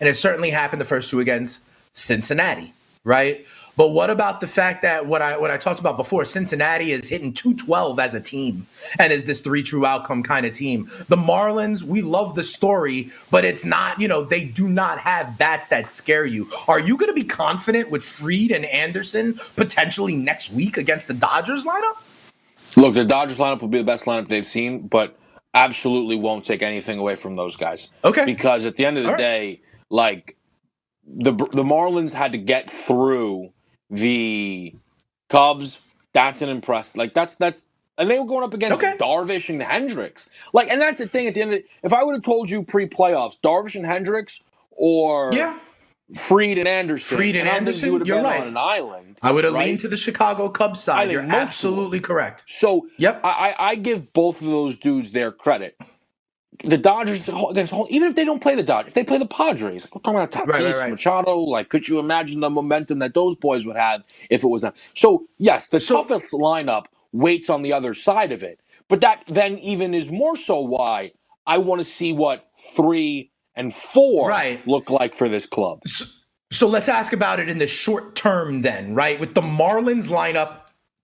and 0.00 0.08
it 0.08 0.14
certainly 0.14 0.50
happened 0.50 0.80
the 0.80 0.86
first 0.86 1.10
two 1.10 1.20
against 1.20 1.64
Cincinnati, 1.92 2.72
right? 3.04 3.46
But 3.78 3.90
what 3.90 4.10
about 4.10 4.40
the 4.40 4.48
fact 4.48 4.82
that 4.82 5.06
what 5.06 5.22
I 5.22 5.38
what 5.38 5.52
I 5.52 5.56
talked 5.56 5.78
about 5.78 5.96
before, 5.96 6.24
Cincinnati 6.24 6.90
is 6.90 7.08
hitting 7.08 7.32
212 7.32 8.00
as 8.00 8.12
a 8.12 8.20
team 8.20 8.66
and 8.98 9.12
is 9.12 9.24
this 9.24 9.38
three 9.38 9.62
true 9.62 9.86
outcome 9.86 10.24
kind 10.24 10.44
of 10.44 10.52
team. 10.52 10.90
The 11.06 11.16
Marlins, 11.16 11.84
we 11.84 12.02
love 12.02 12.34
the 12.34 12.42
story, 12.42 13.12
but 13.30 13.44
it's 13.44 13.64
not, 13.64 14.00
you 14.00 14.08
know, 14.08 14.24
they 14.24 14.42
do 14.42 14.66
not 14.68 14.98
have 14.98 15.38
bats 15.38 15.68
that 15.68 15.90
scare 15.90 16.26
you. 16.26 16.50
Are 16.66 16.80
you 16.80 16.96
going 16.96 17.08
to 17.08 17.14
be 17.14 17.22
confident 17.22 17.88
with 17.88 18.04
Fried 18.04 18.50
and 18.50 18.64
Anderson 18.64 19.38
potentially 19.54 20.16
next 20.16 20.52
week 20.52 20.76
against 20.76 21.06
the 21.06 21.14
Dodgers 21.14 21.64
lineup? 21.64 21.98
Look, 22.74 22.94
the 22.94 23.04
Dodgers 23.04 23.38
lineup 23.38 23.60
will 23.60 23.68
be 23.68 23.78
the 23.78 23.84
best 23.84 24.06
lineup 24.06 24.26
they've 24.26 24.44
seen, 24.44 24.88
but 24.88 25.16
absolutely 25.54 26.16
won't 26.16 26.44
take 26.44 26.62
anything 26.62 26.98
away 26.98 27.14
from 27.14 27.36
those 27.36 27.56
guys. 27.56 27.92
Okay. 28.02 28.24
Because 28.24 28.66
at 28.66 28.76
the 28.76 28.84
end 28.84 28.98
of 28.98 29.04
the 29.04 29.16
day, 29.16 29.60
like 29.88 30.36
the 31.06 31.30
the 31.32 31.62
Marlins 31.62 32.12
had 32.12 32.32
to 32.32 32.38
get 32.38 32.68
through 32.68 33.52
the 33.90 34.74
Cubs, 35.28 35.80
that's 36.12 36.42
an 36.42 36.48
impress. 36.48 36.96
Like 36.96 37.14
that's 37.14 37.34
that's 37.34 37.64
and 37.98 38.08
they 38.08 38.18
were 38.18 38.26
going 38.26 38.44
up 38.44 38.54
against 38.54 38.78
okay. 38.82 38.96
Darvish 38.96 39.48
and 39.48 39.60
Hendricks. 39.62 40.30
Like, 40.52 40.68
and 40.68 40.80
that's 40.80 40.98
the 40.98 41.08
thing. 41.08 41.26
At 41.26 41.34
the 41.34 41.42
end 41.42 41.52
of 41.52 41.62
if 41.82 41.92
I 41.92 42.04
would 42.04 42.14
have 42.14 42.22
told 42.22 42.48
you 42.48 42.62
pre-playoffs, 42.62 43.40
Darvish 43.40 43.74
and 43.74 43.84
Hendricks 43.84 44.42
or 44.70 45.30
yeah. 45.34 45.58
Fried 46.14 46.58
and 46.58 46.68
Anderson, 46.68 47.16
Fried 47.16 47.36
and, 47.36 47.48
and 47.48 47.48
Anderson, 47.48 47.92
you 47.92 48.04
you're 48.04 48.22
right. 48.22 48.40
On 48.40 48.48
an 48.48 48.56
island, 48.56 49.18
I 49.20 49.32
would 49.32 49.44
have 49.44 49.52
right? 49.52 49.66
leaned 49.66 49.80
to 49.80 49.88
the 49.88 49.96
Chicago 49.96 50.48
Cubs 50.48 50.80
side. 50.80 51.10
You're 51.10 51.22
absolutely 51.22 52.00
correct. 52.00 52.44
So, 52.46 52.86
yep, 52.96 53.20
I, 53.24 53.54
I 53.58 53.74
give 53.74 54.12
both 54.12 54.40
of 54.40 54.46
those 54.46 54.78
dudes 54.78 55.10
their 55.10 55.32
credit 55.32 55.76
the 56.64 56.78
Dodgers 56.78 57.28
against 57.28 57.74
even 57.88 58.08
if 58.08 58.16
they 58.16 58.24
don't 58.24 58.40
play 58.40 58.54
the 58.54 58.62
Dodgers, 58.62 58.90
if 58.90 58.94
they 58.94 59.04
play 59.04 59.18
the 59.18 59.26
Padres, 59.26 59.84
like 59.84 59.94
we're 59.94 60.00
talking 60.00 60.20
about 60.20 60.32
Tatis, 60.32 60.52
right, 60.52 60.64
right, 60.64 60.76
right. 60.76 60.90
Machado, 60.90 61.38
like 61.38 61.68
could 61.68 61.88
you 61.88 61.98
imagine 61.98 62.40
the 62.40 62.50
momentum 62.50 62.98
that 63.00 63.14
those 63.14 63.36
boys 63.36 63.64
would 63.66 63.76
have 63.76 64.02
if 64.30 64.42
it 64.42 64.48
was 64.48 64.62
them? 64.62 64.72
So 64.94 65.26
yes, 65.38 65.68
the 65.68 65.80
so, 65.80 66.02
toughest 66.02 66.32
lineup 66.32 66.86
waits 67.12 67.48
on 67.48 67.62
the 67.62 67.72
other 67.72 67.94
side 67.94 68.32
of 68.32 68.42
it, 68.42 68.60
but 68.88 69.00
that 69.00 69.24
then 69.28 69.58
even 69.58 69.94
is 69.94 70.10
more 70.10 70.36
so 70.36 70.60
why 70.60 71.12
I 71.46 71.58
want 71.58 71.80
to 71.80 71.84
see 71.84 72.12
what 72.12 72.48
three 72.74 73.30
and 73.54 73.74
four 73.74 74.28
right. 74.28 74.66
look 74.66 74.90
like 74.90 75.14
for 75.14 75.28
this 75.28 75.46
club. 75.46 75.86
So, 75.86 76.04
so 76.50 76.68
let's 76.68 76.88
ask 76.88 77.12
about 77.12 77.40
it 77.40 77.48
in 77.48 77.58
the 77.58 77.66
short 77.66 78.14
term 78.14 78.62
then, 78.62 78.94
right? 78.94 79.20
With 79.20 79.34
the 79.34 79.42
Marlins 79.42 80.10
lineup 80.10 80.60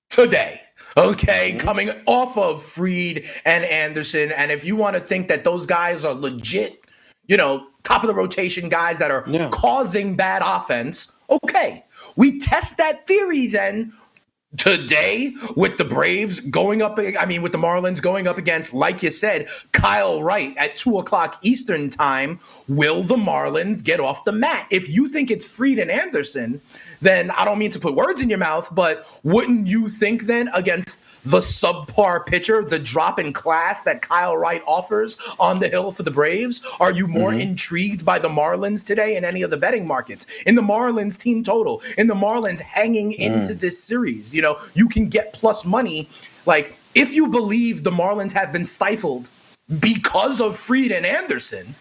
today 0.08 0.60
okay, 0.96 1.50
mm-hmm. 1.50 1.58
coming 1.58 1.90
off 2.06 2.36
of 2.36 2.62
Fried 2.62 3.24
and 3.44 3.64
Anderson. 3.64 4.32
And 4.32 4.50
if 4.50 4.64
you 4.64 4.76
want 4.76 4.94
to 4.94 5.00
think 5.00 5.28
that 5.28 5.44
those 5.44 5.66
guys 5.66 6.04
are 6.04 6.14
legit, 6.14 6.86
you 7.26 7.36
know, 7.36 7.66
top 7.82 8.02
of 8.02 8.08
the 8.08 8.14
rotation 8.14 8.68
guys 8.68 8.98
that 8.98 9.10
are 9.10 9.24
yeah. 9.26 9.48
causing 9.50 10.16
bad 10.16 10.42
offense, 10.44 11.12
okay. 11.30 11.84
We 12.16 12.38
test 12.38 12.76
that 12.78 13.06
theory 13.06 13.46
then 13.48 13.92
today 14.56 15.34
with 15.56 15.76
the 15.78 15.84
Braves 15.84 16.40
going 16.40 16.82
up, 16.82 16.98
I 16.98 17.26
mean, 17.26 17.42
with 17.42 17.52
the 17.52 17.58
Marlins 17.58 18.00
going 18.00 18.26
up 18.26 18.38
against, 18.38 18.74
like 18.74 19.02
you 19.02 19.10
said, 19.10 19.48
Kyle 19.72 20.22
Wright 20.22 20.54
at 20.56 20.76
two 20.76 20.98
o'clock 20.98 21.38
Eastern 21.42 21.90
time. 21.90 22.40
Will 22.68 23.02
the 23.02 23.16
Marlins 23.16 23.82
get 23.82 24.00
off 24.00 24.24
the 24.24 24.32
mat? 24.32 24.66
If 24.70 24.88
you 24.88 25.08
think 25.08 25.30
it's 25.30 25.46
Fried 25.46 25.78
and 25.78 25.90
Anderson, 25.90 26.60
then 27.00 27.30
I 27.32 27.44
don't 27.44 27.58
mean 27.58 27.70
to 27.72 27.78
put 27.78 27.94
words 27.94 28.22
in 28.22 28.28
your 28.28 28.38
mouth, 28.38 28.74
but 28.74 29.06
wouldn't 29.22 29.66
you 29.66 29.88
think 29.88 30.22
then 30.22 30.48
against 30.54 31.03
the 31.24 31.38
subpar 31.38 32.24
pitcher, 32.26 32.62
the 32.62 32.78
drop 32.78 33.18
in 33.18 33.32
class 33.32 33.82
that 33.82 34.02
Kyle 34.02 34.36
Wright 34.36 34.62
offers 34.66 35.18
on 35.38 35.60
the 35.60 35.68
hill 35.68 35.92
for 35.92 36.02
the 36.02 36.10
Braves? 36.10 36.60
Are 36.80 36.92
you 36.92 37.06
more 37.06 37.30
mm-hmm. 37.30 37.40
intrigued 37.40 38.04
by 38.04 38.18
the 38.18 38.28
Marlins 38.28 38.84
today 38.84 39.16
in 39.16 39.24
any 39.24 39.42
of 39.42 39.50
the 39.50 39.56
betting 39.56 39.86
markets? 39.86 40.26
In 40.46 40.54
the 40.54 40.62
Marlins 40.62 41.18
team 41.18 41.42
total, 41.42 41.82
in 41.96 42.06
the 42.06 42.14
Marlins 42.14 42.60
hanging 42.60 43.12
mm. 43.12 43.18
into 43.18 43.54
this 43.54 43.82
series, 43.82 44.34
you 44.34 44.42
know, 44.42 44.58
you 44.74 44.88
can 44.88 45.08
get 45.08 45.32
plus 45.32 45.64
money. 45.64 46.08
Like, 46.46 46.76
if 46.94 47.14
you 47.14 47.28
believe 47.28 47.82
the 47.82 47.90
Marlins 47.90 48.32
have 48.32 48.52
been 48.52 48.64
stifled 48.64 49.28
because 49.80 50.40
of 50.40 50.56
Fried 50.58 50.92
and 50.92 51.06
Anderson, 51.06 51.74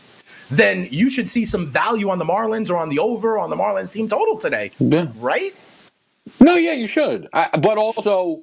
then 0.50 0.88
you 0.90 1.10
should 1.10 1.30
see 1.30 1.46
some 1.46 1.68
value 1.68 2.10
on 2.10 2.18
the 2.18 2.26
Marlins 2.26 2.70
or 2.70 2.78
on 2.78 2.90
the 2.90 3.00
over 3.00 3.38
on 3.38 3.50
the 3.50 3.56
Marlins 3.56 3.92
team 3.94 4.08
total 4.08 4.38
today. 4.38 4.72
Yeah. 4.80 5.08
Right? 5.18 5.54
No, 6.40 6.56
yeah, 6.56 6.74
you 6.74 6.88
should. 6.88 7.28
I, 7.34 7.50
but 7.58 7.78
also, 7.78 8.42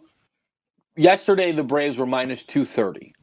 yesterday 0.96 1.52
the 1.52 1.64
Braves 1.64 1.98
were 1.98 2.06
minus 2.06 2.44
230. 2.44 3.14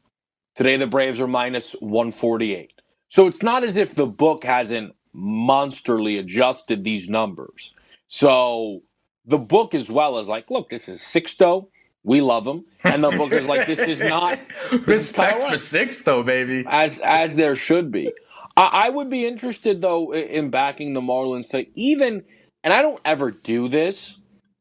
Today 0.55 0.77
the 0.77 0.87
Braves 0.87 1.19
are 1.19 1.27
minus 1.27 1.73
148. 1.73 2.73
So 3.09 3.27
it's 3.27 3.43
not 3.43 3.63
as 3.63 3.77
if 3.77 3.95
the 3.95 4.07
book 4.07 4.43
hasn't 4.43 4.93
monsterly 5.15 6.19
adjusted 6.19 6.83
these 6.83 7.09
numbers. 7.09 7.73
So 8.07 8.81
the 9.25 9.37
book 9.37 9.73
as 9.73 9.89
well 9.89 10.19
is 10.19 10.27
like, 10.27 10.49
look, 10.49 10.69
this 10.69 10.89
is 10.89 10.99
Sixto. 10.99 11.67
We 12.03 12.21
love 12.21 12.47
him, 12.47 12.63
and 12.85 13.03
the 13.03 13.11
book 13.11 13.33
is 13.33 13.47
like, 13.47 13.67
this 13.67 13.79
is 13.79 13.99
not 13.99 14.39
this 14.71 14.87
respect 14.87 15.43
is 15.43 15.43
for 15.43 15.55
Sixto, 15.55 16.25
baby, 16.25 16.63
as 16.67 16.99
as 16.99 17.35
there 17.35 17.55
should 17.55 17.91
be. 17.91 18.13
I, 18.55 18.85
I 18.85 18.89
would 18.89 19.09
be 19.09 19.25
interested 19.25 19.81
though 19.81 20.13
in 20.13 20.49
backing 20.49 20.93
the 20.93 21.01
Marlins 21.01 21.49
to 21.49 21.65
even, 21.77 22.23
and 22.63 22.73
I 22.73 22.81
don't 22.81 23.01
ever 23.03 23.31
do 23.31 23.67
this, 23.67 24.17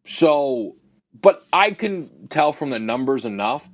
so, 0.07 0.77
but 1.23 1.47
I 1.53 1.71
can 1.73 2.29
tell 2.29 2.53
from 2.53 2.71
the 2.71 2.79
numbers 2.79 3.25
enough 3.25 3.69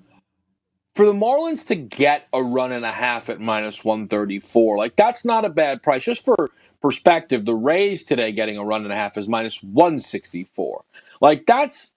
for 0.95 1.07
the 1.07 1.13
Marlins 1.13 1.67
to 1.69 1.75
get 1.75 2.29
a 2.33 2.43
run 2.43 2.73
and 2.73 2.85
a 2.85 2.93
half 2.93 3.29
at 3.31 3.41
minus 3.41 3.85
134. 3.85 4.77
Like 4.77 4.97
that's 4.97 5.25
not 5.25 5.45
a 5.45 5.51
bad 5.51 5.83
price. 5.83 6.05
Just 6.05 6.25
for 6.25 6.51
perspective, 6.81 7.45
the 7.45 7.55
Rays 7.55 8.05
today 8.05 8.33
getting 8.33 8.59
a 8.59 8.65
run 8.65 8.85
and 8.85 8.93
a 8.93 8.97
half 8.97 9.17
is 9.17 9.29
minus 9.29 9.63
164. 9.63 10.85
Like 11.21 11.47
that's 11.47 11.93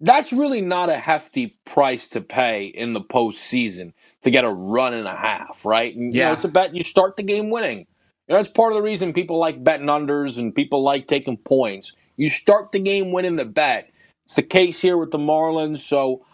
that's 0.00 0.32
really 0.32 0.60
not 0.60 0.90
a 0.90 0.96
hefty 0.96 1.58
price 1.64 2.08
to 2.08 2.20
pay 2.20 2.66
in 2.66 2.92
the 2.92 3.00
postseason 3.00 3.92
to 4.22 4.30
get 4.30 4.44
a 4.44 4.50
run 4.50 4.94
and 4.94 5.06
a 5.06 5.16
half, 5.16 5.64
right? 5.64 5.94
And, 5.94 6.12
yeah. 6.12 6.22
You 6.22 6.28
know, 6.28 6.32
it's 6.34 6.44
a 6.44 6.48
bet 6.48 6.74
you 6.74 6.82
start 6.82 7.16
the 7.16 7.22
game 7.22 7.50
winning. 7.50 7.86
You 8.26 8.34
know, 8.34 8.36
that's 8.36 8.48
part 8.48 8.72
of 8.72 8.76
the 8.76 8.82
reason 8.82 9.12
people 9.12 9.38
like 9.38 9.62
betting 9.62 9.86
unders 9.86 10.38
and 10.38 10.54
people 10.54 10.82
like 10.82 11.06
taking 11.06 11.36
points. 11.36 11.92
You 12.16 12.30
start 12.30 12.72
the 12.72 12.80
game 12.80 13.12
winning 13.12 13.36
the 13.36 13.44
bet. 13.44 13.90
It's 14.24 14.34
the 14.34 14.42
case 14.42 14.80
here 14.80 14.96
with 14.96 15.10
the 15.10 15.18
Marlins. 15.18 15.78
So, 15.78 16.24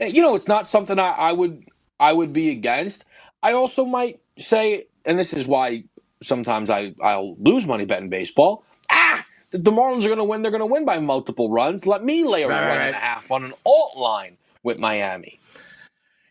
eh, 0.00 0.06
you 0.06 0.22
know, 0.22 0.34
it's 0.34 0.48
not 0.48 0.66
something 0.66 0.98
I, 0.98 1.10
I 1.10 1.32
would 1.32 1.64
I 2.00 2.12
would 2.12 2.32
be 2.32 2.50
against. 2.50 3.04
I 3.42 3.52
also 3.52 3.84
might 3.84 4.20
say, 4.38 4.86
and 5.04 5.18
this 5.18 5.32
is 5.32 5.46
why 5.46 5.84
sometimes 6.22 6.70
I, 6.70 6.94
I'll 7.02 7.36
lose 7.38 7.66
money 7.66 7.84
betting 7.84 8.08
baseball. 8.08 8.64
Ah, 8.90 9.24
the, 9.50 9.58
the 9.58 9.70
Marlins 9.70 10.04
are 10.04 10.08
going 10.08 10.18
to 10.18 10.24
win. 10.24 10.42
They're 10.42 10.50
going 10.50 10.60
to 10.60 10.66
win 10.66 10.84
by 10.84 10.98
multiple 10.98 11.50
runs. 11.50 11.86
Let 11.86 12.04
me 12.04 12.24
lay 12.24 12.42
a 12.42 12.48
right, 12.48 12.60
run 12.60 12.76
right. 12.76 12.86
and 12.86 12.96
a 12.96 12.98
half 12.98 13.30
on 13.30 13.44
an 13.44 13.52
alt 13.64 13.96
line 13.96 14.36
with 14.62 14.78
Miami. 14.78 15.40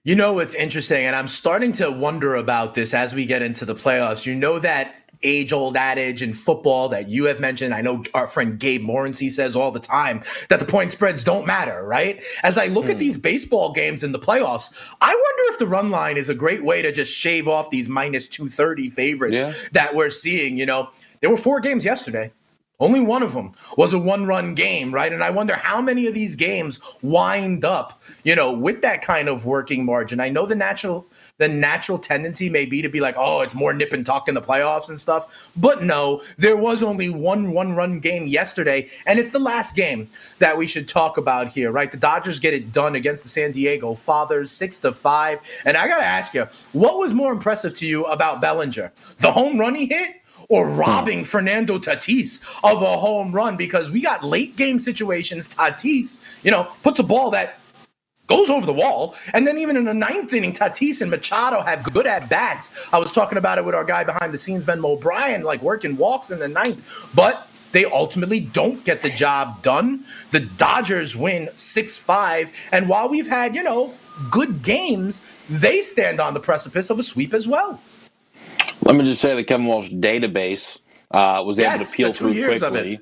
You 0.03 0.15
know 0.15 0.33
what's 0.33 0.55
interesting, 0.55 1.05
and 1.05 1.15
I'm 1.15 1.27
starting 1.27 1.73
to 1.73 1.91
wonder 1.91 2.35
about 2.35 2.73
this 2.73 2.93
as 2.93 3.13
we 3.13 3.25
get 3.25 3.41
into 3.41 3.65
the 3.65 3.75
playoffs. 3.75 4.25
You 4.25 4.35
know 4.35 4.59
that 4.59 4.95
age 5.23 5.53
old 5.53 5.77
adage 5.77 6.21
in 6.21 6.33
football 6.33 6.89
that 6.89 7.09
you 7.09 7.25
have 7.25 7.39
mentioned. 7.39 7.73
I 7.73 7.81
know 7.81 8.03
our 8.13 8.27
friend 8.27 8.59
Gabe 8.59 8.83
Morency 8.83 9.29
says 9.29 9.55
all 9.55 9.71
the 9.71 9.79
time 9.79 10.23
that 10.49 10.59
the 10.59 10.65
point 10.65 10.91
spreads 10.91 11.23
don't 11.23 11.47
matter, 11.47 11.85
right? 11.85 12.23
As 12.43 12.57
I 12.57 12.67
look 12.67 12.85
at 12.85 12.93
hmm. 12.93 12.99
these 12.99 13.17
baseball 13.17 13.73
games 13.73 14.03
in 14.03 14.11
the 14.11 14.19
playoffs, 14.19 14.71
I 15.01 15.09
wonder 15.09 15.53
if 15.53 15.59
the 15.59 15.67
run 15.67 15.89
line 15.89 16.17
is 16.17 16.29
a 16.29 16.35
great 16.35 16.63
way 16.63 16.81
to 16.81 16.91
just 16.91 17.11
shave 17.11 17.47
off 17.47 17.69
these 17.69 17.89
minus 17.89 18.27
230 18.27 18.89
favorites 18.89 19.41
yeah. 19.41 19.53
that 19.73 19.95
we're 19.95 20.09
seeing. 20.09 20.57
You 20.57 20.65
know, 20.65 20.89
there 21.21 21.29
were 21.29 21.37
four 21.37 21.59
games 21.59 21.85
yesterday. 21.85 22.31
Only 22.79 22.99
one 22.99 23.23
of 23.23 23.33
them 23.33 23.53
was 23.75 23.91
a 23.93 23.97
one 23.97 24.27
run 24.27 24.53
game, 24.53 24.93
right? 24.93 25.11
And 25.11 25.23
I 25.23 25.31
wonder 25.31 25.55
how 25.55 25.81
many 25.81 26.05
of 26.05 26.13
these 26.13 26.35
games 26.35 26.79
wind 27.01 27.65
up, 27.65 28.03
you 28.23 28.35
know, 28.35 28.51
with 28.53 28.83
that 28.83 29.01
kind 29.01 29.27
of 29.27 29.47
working 29.47 29.83
margin. 29.83 30.19
I 30.19 30.29
know 30.29 30.45
the 30.45 30.55
natural 30.55 31.07
the 31.37 31.47
natural 31.47 31.99
tendency 31.99 32.49
may 32.49 32.65
be 32.65 32.81
to 32.81 32.89
be 32.89 32.99
like, 32.99 33.15
oh, 33.17 33.41
it's 33.41 33.55
more 33.55 33.73
nip 33.73 33.93
and 33.93 34.05
tuck 34.05 34.27
in 34.27 34.35
the 34.35 34.41
playoffs 34.41 34.89
and 34.89 34.99
stuff. 34.99 35.49
But 35.55 35.83
no, 35.83 36.21
there 36.37 36.57
was 36.57 36.83
only 36.83 37.09
one 37.09 37.51
one 37.51 37.75
run 37.75 37.99
game 37.99 38.27
yesterday, 38.27 38.89
and 39.05 39.19
it's 39.19 39.31
the 39.31 39.39
last 39.39 39.75
game 39.75 40.09
that 40.39 40.57
we 40.57 40.67
should 40.67 40.87
talk 40.87 41.17
about 41.17 41.47
here, 41.47 41.71
right? 41.71 41.91
The 41.91 41.97
Dodgers 41.97 42.39
get 42.39 42.53
it 42.53 42.71
done 42.71 42.95
against 42.95 43.23
the 43.23 43.29
San 43.29 43.51
Diego 43.51 43.93
Fathers, 43.93 44.51
six 44.51 44.79
to 44.79 44.93
five. 44.93 45.39
And 45.65 45.77
I 45.77 45.87
gotta 45.87 46.05
ask 46.05 46.33
you, 46.33 46.47
what 46.73 46.97
was 46.97 47.13
more 47.13 47.31
impressive 47.31 47.73
to 47.75 47.85
you 47.85 48.05
about 48.05 48.41
Bellinger? 48.41 48.91
The 49.17 49.31
home 49.31 49.59
run 49.59 49.75
he 49.75 49.85
hit 49.85 50.21
or 50.49 50.67
hmm. 50.67 50.79
robbing 50.79 51.23
Fernando 51.23 51.77
Tatis 51.77 52.43
of 52.63 52.81
a 52.81 52.97
home 52.97 53.31
run 53.31 53.57
because 53.57 53.91
we 53.91 54.01
got 54.01 54.23
late 54.23 54.55
game 54.55 54.79
situations. 54.79 55.49
Tatis, 55.49 56.19
you 56.43 56.51
know, 56.51 56.65
puts 56.83 56.99
a 56.99 57.03
ball 57.03 57.29
that 57.31 57.59
goes 58.27 58.49
over 58.49 58.65
the 58.65 58.73
wall. 58.73 59.15
And 59.33 59.47
then 59.47 59.57
even 59.57 59.75
in 59.75 59.85
the 59.85 59.93
ninth 59.93 60.33
inning, 60.33 60.53
Tatis 60.53 61.01
and 61.01 61.09
Machado 61.09 61.61
have 61.61 61.83
good 61.93 62.05
at 62.05 62.29
bats. 62.29 62.71
I 62.93 62.99
was 62.99 63.11
talking 63.11 63.37
about 63.37 63.57
it 63.57 63.65
with 63.65 63.73
our 63.73 63.85
guy 63.85 64.03
behind 64.03 64.33
the 64.33 64.37
scenes, 64.37 64.65
Venmo 64.65 64.91
O'Brien, 64.91 65.43
like 65.43 65.61
working 65.61 65.97
walks 65.97 66.29
in 66.29 66.39
the 66.39 66.47
ninth. 66.47 66.83
But 67.15 67.47
they 67.71 67.85
ultimately 67.85 68.39
don't 68.39 68.83
get 68.83 69.01
the 69.01 69.09
job 69.09 69.61
done. 69.61 70.05
The 70.31 70.41
Dodgers 70.41 71.15
win 71.15 71.49
6 71.55 71.97
5. 71.97 72.51
And 72.71 72.87
while 72.87 73.09
we've 73.09 73.27
had, 73.27 73.55
you 73.55 73.63
know, 73.63 73.93
good 74.31 74.61
games, 74.61 75.21
they 75.49 75.81
stand 75.81 76.19
on 76.19 76.33
the 76.33 76.39
precipice 76.39 76.89
of 76.89 76.99
a 76.99 77.03
sweep 77.03 77.33
as 77.33 77.47
well. 77.47 77.81
Let 78.83 78.95
me 78.95 79.03
just 79.03 79.21
say 79.21 79.35
the 79.35 79.43
Kevin 79.43 79.65
Walsh 79.65 79.89
database 79.89 80.79
uh, 81.11 81.43
was 81.45 81.57
yes, 81.57 81.75
able 81.75 81.85
to 81.85 81.95
peel 81.95 82.13
through 82.13 82.57
quickly. 82.57 82.99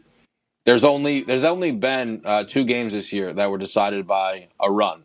There's 0.66 0.84
only 0.84 1.22
there's 1.22 1.44
only 1.44 1.72
been 1.72 2.22
uh, 2.26 2.44
two 2.44 2.66
games 2.66 2.94
this 2.94 3.14
year 3.14 3.34
that 3.34 3.52
were 3.52 3.60
decided 3.60 4.08
by 4.08 4.48
a 4.60 4.72
run 4.72 5.04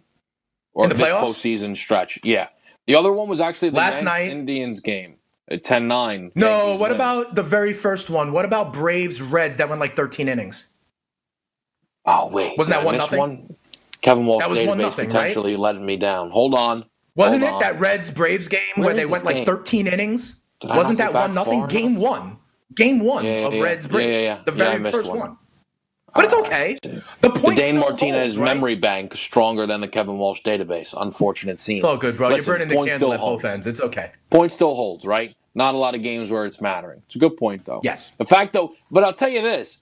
or 0.75 0.85
In 0.85 0.91
the 0.91 0.95
this 0.97 1.09
playoffs? 1.09 1.21
postseason 1.23 1.77
stretch. 1.77 2.19
Yeah, 2.23 2.49
the 2.87 2.97
other 2.97 3.13
one 3.13 3.29
was 3.29 3.41
actually 3.41 3.71
the 3.71 3.77
last 3.77 4.03
night 4.03 4.31
Indians 4.31 4.81
game 4.81 5.17
uh, 5.51 5.55
at 5.55 5.65
10-9. 5.65 6.33
No, 6.35 6.49
Yankees 6.49 6.81
what 6.81 6.91
win. 6.91 6.97
about 6.97 7.35
the 7.35 7.43
very 7.43 7.73
first 7.73 8.11
one? 8.11 8.33
What 8.33 8.45
about 8.45 8.73
Braves 8.73 9.21
Reds 9.23 9.57
that 9.59 9.69
went 9.69 9.81
like 9.81 9.97
13 9.97 10.29
innings? 10.29 10.67
Oh 12.07 12.29
wait, 12.29 12.57
wasn't 12.57 12.77
that 12.77 12.85
one 12.85 12.97
nothing? 12.97 13.19
One? 13.19 13.57
Kevin 14.03 14.27
Walsh 14.27 14.43
that 14.43 14.51
was 14.51 14.63
one 14.63 14.79
nothing, 14.79 15.07
potentially 15.07 15.53
right? 15.53 15.61
letting 15.61 15.85
me 15.85 15.97
down. 15.97 16.31
Hold 16.31 16.55
on. 16.55 16.85
Wasn't 17.17 17.43
hold 17.43 17.63
it 17.63 17.67
on. 17.67 17.75
that 17.75 17.81
Reds 17.81 18.11
Braves 18.11 18.49
game 18.49 18.61
when 18.77 18.87
where 18.87 18.95
they 18.95 19.07
went 19.07 19.25
like 19.25 19.45
13 19.45 19.87
innings? 19.87 20.37
Wasn't 20.65 20.99
that 20.99 21.13
one 21.13 21.35
nothing? 21.35 21.67
Game 21.67 21.97
one. 21.97 22.39
Game 22.75 23.01
one 23.01 23.25
yeah, 23.25 23.41
yeah, 23.41 23.47
of 23.47 23.55
yeah. 23.55 23.63
Reds 23.63 23.87
Braves. 23.87 24.45
The 24.45 24.53
very 24.53 24.91
first 24.91 25.11
one. 25.11 25.19
one. 25.19 25.39
But 26.15 26.25
it's 26.25 26.35
okay. 26.35 26.77
The 27.21 27.31
point. 27.31 27.57
The 27.57 27.63
Dane 27.63 27.79
Martinez 27.79 28.35
holds, 28.35 28.39
right? 28.39 28.55
memory 28.55 28.75
bank 28.75 29.17
stronger 29.17 29.67
than 29.67 29.81
the 29.81 29.89
Kevin 29.89 30.19
Walsh 30.19 30.43
database. 30.43 30.95
Unfortunate 30.99 31.61
scene. 31.61 31.77
It's 31.77 31.85
all 31.85 31.97
good, 31.97 32.17
bro. 32.17 32.29
Listen, 32.29 32.47
You're 32.47 32.59
burning 32.59 32.69
the 32.69 32.87
candle 32.87 33.13
at 33.13 33.21
holds. 33.21 33.43
both 33.43 33.51
ends. 33.51 33.67
It's 33.67 33.81
okay. 33.81 34.13
Point 34.31 34.53
still 34.53 34.75
holds, 34.75 35.05
right? 35.05 35.35
Not 35.55 35.75
a 35.75 35.79
lot 35.79 35.95
of 35.95 36.03
games 36.03 36.31
where 36.31 36.47
it's 36.47 36.61
mattering. 36.61 37.03
It's 37.07 37.17
a 37.17 37.19
good 37.19 37.37
point, 37.37 37.65
though. 37.65 37.81
Yes. 37.83 38.13
The 38.19 38.25
fact, 38.25 38.53
though, 38.53 38.75
but 38.91 39.05
I'll 39.05 39.13
tell 39.13 39.29
you 39.29 39.43
this: 39.43 39.79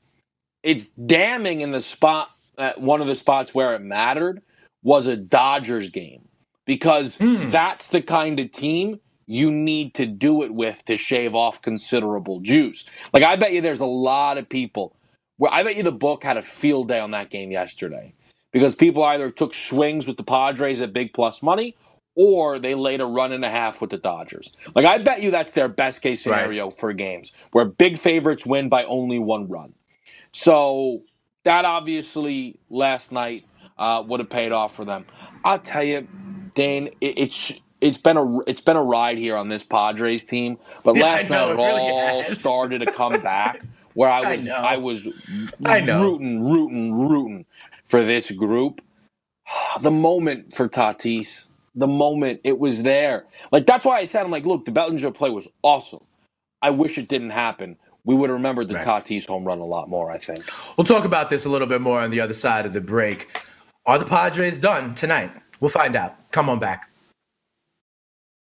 it's 0.62 0.88
damning 0.88 1.60
in 1.60 1.72
the 1.72 1.82
spot. 1.82 2.30
At 2.56 2.80
one 2.80 3.00
of 3.00 3.06
the 3.06 3.14
spots 3.14 3.54
where 3.54 3.76
it 3.76 3.80
mattered 3.82 4.42
was 4.82 5.06
a 5.06 5.16
Dodgers 5.16 5.90
game 5.90 6.28
because 6.64 7.16
mm. 7.18 7.52
that's 7.52 7.88
the 7.88 8.02
kind 8.02 8.40
of 8.40 8.50
team 8.50 8.98
you 9.26 9.52
need 9.52 9.94
to 9.94 10.06
do 10.06 10.42
it 10.42 10.52
with 10.52 10.84
to 10.86 10.96
shave 10.96 11.34
off 11.34 11.62
considerable 11.62 12.40
juice. 12.40 12.84
Like 13.12 13.22
I 13.22 13.36
bet 13.36 13.52
you 13.52 13.60
there's 13.60 13.80
a 13.80 13.86
lot 13.86 14.38
of 14.38 14.48
people 14.48 14.96
where 15.38 15.52
I 15.52 15.62
bet 15.62 15.76
you 15.76 15.82
the 15.82 15.92
book 15.92 16.22
had 16.22 16.36
a 16.36 16.42
field 16.42 16.88
day 16.88 17.00
on 17.00 17.12
that 17.12 17.30
game 17.30 17.50
yesterday 17.50 18.12
because 18.52 18.74
people 18.74 19.02
either 19.04 19.30
took 19.30 19.54
swings 19.54 20.06
with 20.06 20.16
the 20.16 20.22
Padres 20.22 20.80
at 20.80 20.92
big 20.92 21.12
plus 21.12 21.42
money 21.42 21.76
or 22.14 22.58
they 22.58 22.74
laid 22.74 23.00
a 23.00 23.06
run 23.06 23.32
and 23.32 23.44
a 23.44 23.50
half 23.50 23.80
with 23.80 23.90
the 23.90 23.96
Dodgers. 23.96 24.50
Like 24.74 24.84
I 24.86 24.98
bet 24.98 25.22
you 25.22 25.30
that's 25.30 25.52
their 25.52 25.68
best 25.68 26.02
case 26.02 26.22
scenario 26.22 26.64
right. 26.64 26.72
for 26.78 26.92
games 26.92 27.32
where 27.52 27.64
big 27.64 27.98
favorites 27.98 28.44
win 28.44 28.68
by 28.68 28.84
only 28.84 29.18
one 29.18 29.48
run. 29.48 29.74
So 30.32 31.02
that 31.44 31.64
obviously 31.64 32.58
last 32.68 33.12
night 33.12 33.44
uh, 33.78 34.02
would 34.06 34.20
have 34.20 34.30
paid 34.30 34.52
off 34.52 34.74
for 34.74 34.84
them. 34.84 35.06
I'll 35.44 35.60
tell 35.60 35.84
you, 35.84 36.08
Dane, 36.54 36.88
it, 37.00 37.18
it's 37.18 37.52
it's 37.80 37.98
been 37.98 38.16
a 38.16 38.40
it's 38.40 38.60
been 38.60 38.76
a 38.76 38.82
ride 38.82 39.18
here 39.18 39.36
on 39.36 39.48
this 39.48 39.62
Padres 39.62 40.24
team. 40.24 40.58
But 40.82 40.96
last 40.98 41.30
know, 41.30 41.46
night 41.46 41.52
it, 41.52 41.56
really 41.56 41.90
all 41.90 42.22
has. 42.24 42.40
started 42.40 42.80
to 42.80 42.92
come 42.92 43.20
back 43.20 43.62
where 43.98 44.10
I 44.12 44.20
was 44.30 44.48
I, 44.48 44.74
I 44.74 44.76
was 44.76 45.08
I 45.66 45.80
know. 45.80 46.02
rooting, 46.02 46.44
rooting, 46.48 46.94
rooting 46.94 47.46
for 47.84 48.04
this 48.04 48.30
group. 48.30 48.80
The 49.82 49.90
moment 49.90 50.54
for 50.54 50.68
Tatis, 50.68 51.48
the 51.74 51.88
moment 51.88 52.40
it 52.44 52.58
was 52.58 52.82
there. 52.84 53.26
Like 53.52 53.66
that's 53.66 53.84
why 53.84 53.98
I 53.98 54.04
said 54.04 54.24
I'm 54.24 54.30
like, 54.30 54.46
look, 54.46 54.64
the 54.66 54.72
Bellinger 54.72 55.10
play 55.12 55.30
was 55.30 55.48
awesome. 55.62 56.04
I 56.62 56.70
wish 56.70 56.98
it 56.98 57.08
didn't 57.08 57.30
happen. 57.30 57.76
We 58.04 58.14
would 58.14 58.30
have 58.30 58.36
remembered 58.36 58.68
the 58.68 58.76
right. 58.76 58.86
Tatis 58.86 59.26
home 59.26 59.44
run 59.44 59.58
a 59.60 59.66
lot 59.66 59.88
more, 59.90 60.10
I 60.12 60.18
think. 60.18 60.44
We'll 60.76 60.84
talk 60.86 61.04
about 61.04 61.30
this 61.30 61.44
a 61.46 61.50
little 61.50 61.66
bit 61.68 61.80
more 61.80 62.00
on 62.00 62.10
the 62.10 62.20
other 62.20 62.34
side 62.34 62.66
of 62.66 62.72
the 62.74 62.80
break. 62.80 63.28
Are 63.86 63.98
the 63.98 64.06
Padres 64.06 64.58
done 64.60 64.94
tonight? 64.94 65.32
We'll 65.60 65.70
find 65.70 65.96
out. 65.96 66.30
Come 66.32 66.48
on 66.50 66.60
back. 66.60 66.87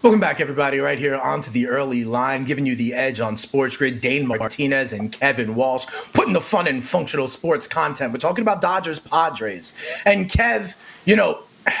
Welcome 0.00 0.20
back, 0.20 0.40
everybody, 0.40 0.78
right 0.78 0.96
here 0.96 1.16
onto 1.16 1.50
the 1.50 1.66
early 1.66 2.04
line, 2.04 2.44
giving 2.44 2.64
you 2.64 2.76
the 2.76 2.94
edge 2.94 3.18
on 3.18 3.36
Sports 3.36 3.76
Grid. 3.76 4.00
Dane 4.00 4.28
Martinez 4.28 4.92
and 4.92 5.10
Kevin 5.10 5.56
Walsh 5.56 5.86
putting 6.12 6.32
the 6.32 6.40
fun 6.40 6.68
in 6.68 6.80
functional 6.80 7.26
sports 7.26 7.66
content. 7.66 8.12
We're 8.12 8.20
talking 8.20 8.42
about 8.42 8.60
Dodgers 8.60 9.00
Padres. 9.00 9.72
And 10.06 10.30
Kev, 10.30 10.76
you 11.04 11.16
know, 11.16 11.42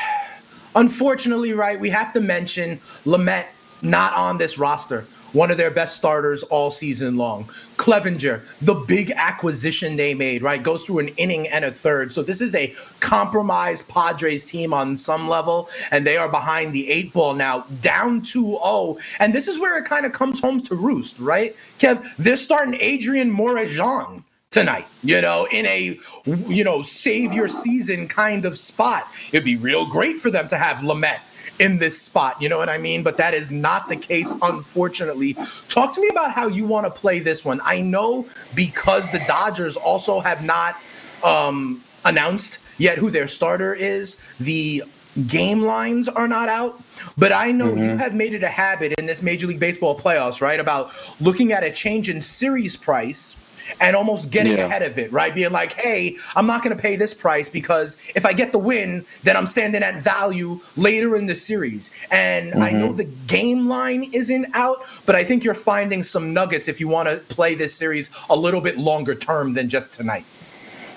unfortunately, 0.74 1.52
right, 1.52 1.78
we 1.78 1.90
have 1.90 2.12
to 2.14 2.20
mention 2.20 2.80
Lamet 3.04 3.46
not 3.82 4.12
on 4.14 4.36
this 4.36 4.58
roster 4.58 5.06
one 5.38 5.52
of 5.52 5.56
their 5.56 5.70
best 5.70 5.94
starters 5.94 6.42
all 6.44 6.70
season 6.70 7.16
long. 7.16 7.44
Clevinger, 7.76 8.42
the 8.60 8.74
big 8.74 9.12
acquisition 9.12 9.94
they 9.94 10.12
made, 10.12 10.42
right, 10.42 10.60
goes 10.60 10.84
through 10.84 10.98
an 10.98 11.08
inning 11.16 11.46
and 11.46 11.64
a 11.64 11.70
third. 11.70 12.12
So 12.12 12.22
this 12.22 12.40
is 12.40 12.56
a 12.56 12.74
compromised 12.98 13.88
Padres 13.88 14.44
team 14.44 14.74
on 14.74 14.96
some 14.96 15.28
level, 15.28 15.68
and 15.92 16.04
they 16.04 16.16
are 16.16 16.28
behind 16.28 16.74
the 16.74 16.90
eight 16.90 17.12
ball 17.12 17.34
now, 17.34 17.60
down 17.80 18.20
2-0. 18.20 19.00
And 19.20 19.32
this 19.32 19.46
is 19.46 19.60
where 19.60 19.78
it 19.78 19.84
kind 19.84 20.04
of 20.04 20.12
comes 20.12 20.40
home 20.40 20.60
to 20.62 20.74
roost, 20.74 21.20
right? 21.20 21.54
Kev, 21.78 22.04
they're 22.18 22.36
starting 22.36 22.74
Adrian 22.80 23.30
Morejon 23.30 24.24
tonight, 24.50 24.86
you 25.04 25.20
know, 25.20 25.46
in 25.52 25.66
a, 25.66 25.98
you 26.24 26.64
know, 26.64 26.82
save 26.82 27.32
your 27.32 27.46
season 27.46 28.08
kind 28.08 28.44
of 28.44 28.58
spot. 28.58 29.06
It'd 29.30 29.44
be 29.44 29.56
real 29.56 29.86
great 29.86 30.18
for 30.18 30.30
them 30.30 30.48
to 30.48 30.56
have 30.56 30.78
Lamet 30.78 31.20
in 31.58 31.78
this 31.78 32.00
spot. 32.00 32.40
You 32.40 32.48
know 32.48 32.58
what 32.58 32.68
I 32.68 32.78
mean? 32.78 33.02
But 33.02 33.16
that 33.16 33.34
is 33.34 33.50
not 33.50 33.88
the 33.88 33.96
case, 33.96 34.34
unfortunately. 34.42 35.36
Talk 35.68 35.92
to 35.94 36.00
me 36.00 36.08
about 36.08 36.32
how 36.32 36.48
you 36.48 36.66
want 36.66 36.86
to 36.86 36.90
play 36.90 37.18
this 37.20 37.44
one. 37.44 37.60
I 37.64 37.80
know 37.80 38.26
because 38.54 39.10
the 39.10 39.20
Dodgers 39.26 39.76
also 39.76 40.20
have 40.20 40.44
not 40.44 40.76
um, 41.24 41.82
announced 42.04 42.58
yet 42.78 42.98
who 42.98 43.10
their 43.10 43.28
starter 43.28 43.74
is. 43.74 44.16
The 44.38 44.84
game 45.26 45.62
lines 45.62 46.08
are 46.08 46.28
not 46.28 46.48
out. 46.48 46.80
But 47.16 47.32
I 47.32 47.52
know 47.52 47.66
mm-hmm. 47.66 47.82
you 47.82 47.96
have 47.96 48.14
made 48.14 48.34
it 48.34 48.42
a 48.42 48.48
habit 48.48 48.92
in 48.98 49.06
this 49.06 49.22
Major 49.22 49.46
League 49.46 49.60
Baseball 49.60 49.98
playoffs, 49.98 50.40
right? 50.40 50.60
About 50.60 50.92
looking 51.20 51.52
at 51.52 51.64
a 51.64 51.70
change 51.70 52.08
in 52.08 52.22
series 52.22 52.76
price 52.76 53.36
and 53.80 53.96
almost 53.96 54.30
getting 54.30 54.56
yeah. 54.56 54.66
ahead 54.66 54.82
of 54.82 54.98
it, 54.98 55.12
right? 55.12 55.34
Being 55.34 55.52
like, 55.52 55.72
hey, 55.74 56.16
I'm 56.36 56.46
not 56.46 56.62
going 56.62 56.76
to 56.76 56.80
pay 56.80 56.96
this 56.96 57.14
price 57.14 57.48
because 57.48 57.96
if 58.14 58.24
I 58.26 58.32
get 58.32 58.52
the 58.52 58.58
win, 58.58 59.04
then 59.22 59.36
I'm 59.36 59.46
standing 59.46 59.82
at 59.82 60.02
value 60.02 60.60
later 60.76 61.16
in 61.16 61.26
the 61.26 61.36
series. 61.36 61.90
And 62.10 62.52
mm-hmm. 62.52 62.62
I 62.62 62.70
know 62.70 62.88
mm-hmm. 62.88 62.96
the 62.96 63.04
game 63.26 63.68
line 63.68 64.10
isn't 64.12 64.46
out, 64.54 64.78
but 65.06 65.14
I 65.14 65.24
think 65.24 65.44
you're 65.44 65.54
finding 65.54 66.02
some 66.02 66.32
nuggets 66.32 66.68
if 66.68 66.80
you 66.80 66.88
want 66.88 67.08
to 67.08 67.18
play 67.34 67.54
this 67.54 67.74
series 67.74 68.10
a 68.30 68.36
little 68.36 68.60
bit 68.60 68.78
longer 68.78 69.14
term 69.14 69.54
than 69.54 69.68
just 69.68 69.92
tonight. 69.92 70.24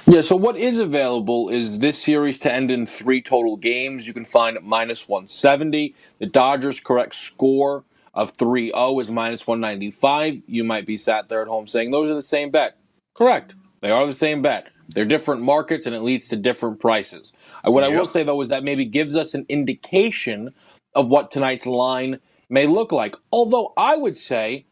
Yeah, 0.07 0.21
so 0.21 0.35
what 0.35 0.57
is 0.57 0.79
available 0.79 1.49
is 1.49 1.79
this 1.79 2.01
series 2.01 2.39
to 2.39 2.51
end 2.51 2.71
in 2.71 2.87
three 2.87 3.21
total 3.21 3.55
games. 3.55 4.07
You 4.07 4.13
can 4.13 4.25
find 4.25 4.57
at 4.57 4.63
minus 4.63 5.07
170. 5.07 5.93
The 6.17 6.25
Dodgers' 6.25 6.79
correct 6.79 7.15
score 7.15 7.83
of 8.13 8.35
3-0 8.37 9.01
is 9.01 9.09
minus 9.09 9.47
195. 9.47 10.43
You 10.47 10.63
might 10.63 10.85
be 10.85 10.97
sat 10.97 11.29
there 11.29 11.41
at 11.41 11.47
home 11.47 11.67
saying 11.67 11.91
those 11.91 12.09
are 12.09 12.15
the 12.15 12.21
same 12.21 12.51
bet. 12.51 12.77
Correct. 13.15 13.55
They 13.81 13.91
are 13.91 14.05
the 14.05 14.13
same 14.13 14.41
bet. 14.41 14.67
They're 14.89 15.05
different 15.05 15.41
markets 15.41 15.85
and 15.85 15.95
it 15.95 16.01
leads 16.01 16.27
to 16.27 16.35
different 16.35 16.79
prices. 16.79 17.31
Uh, 17.65 17.71
what 17.71 17.83
yep. 17.83 17.93
I 17.93 17.97
will 17.97 18.05
say 18.05 18.23
though 18.23 18.41
is 18.41 18.49
that 18.49 18.63
maybe 18.63 18.85
gives 18.85 19.15
us 19.15 19.33
an 19.33 19.45
indication 19.49 20.53
of 20.93 21.07
what 21.07 21.31
tonight's 21.31 21.65
line 21.65 22.19
may 22.49 22.67
look 22.67 22.91
like. 22.91 23.15
Although 23.31 23.73
I 23.77 23.95
would 23.95 24.17
say 24.17 24.65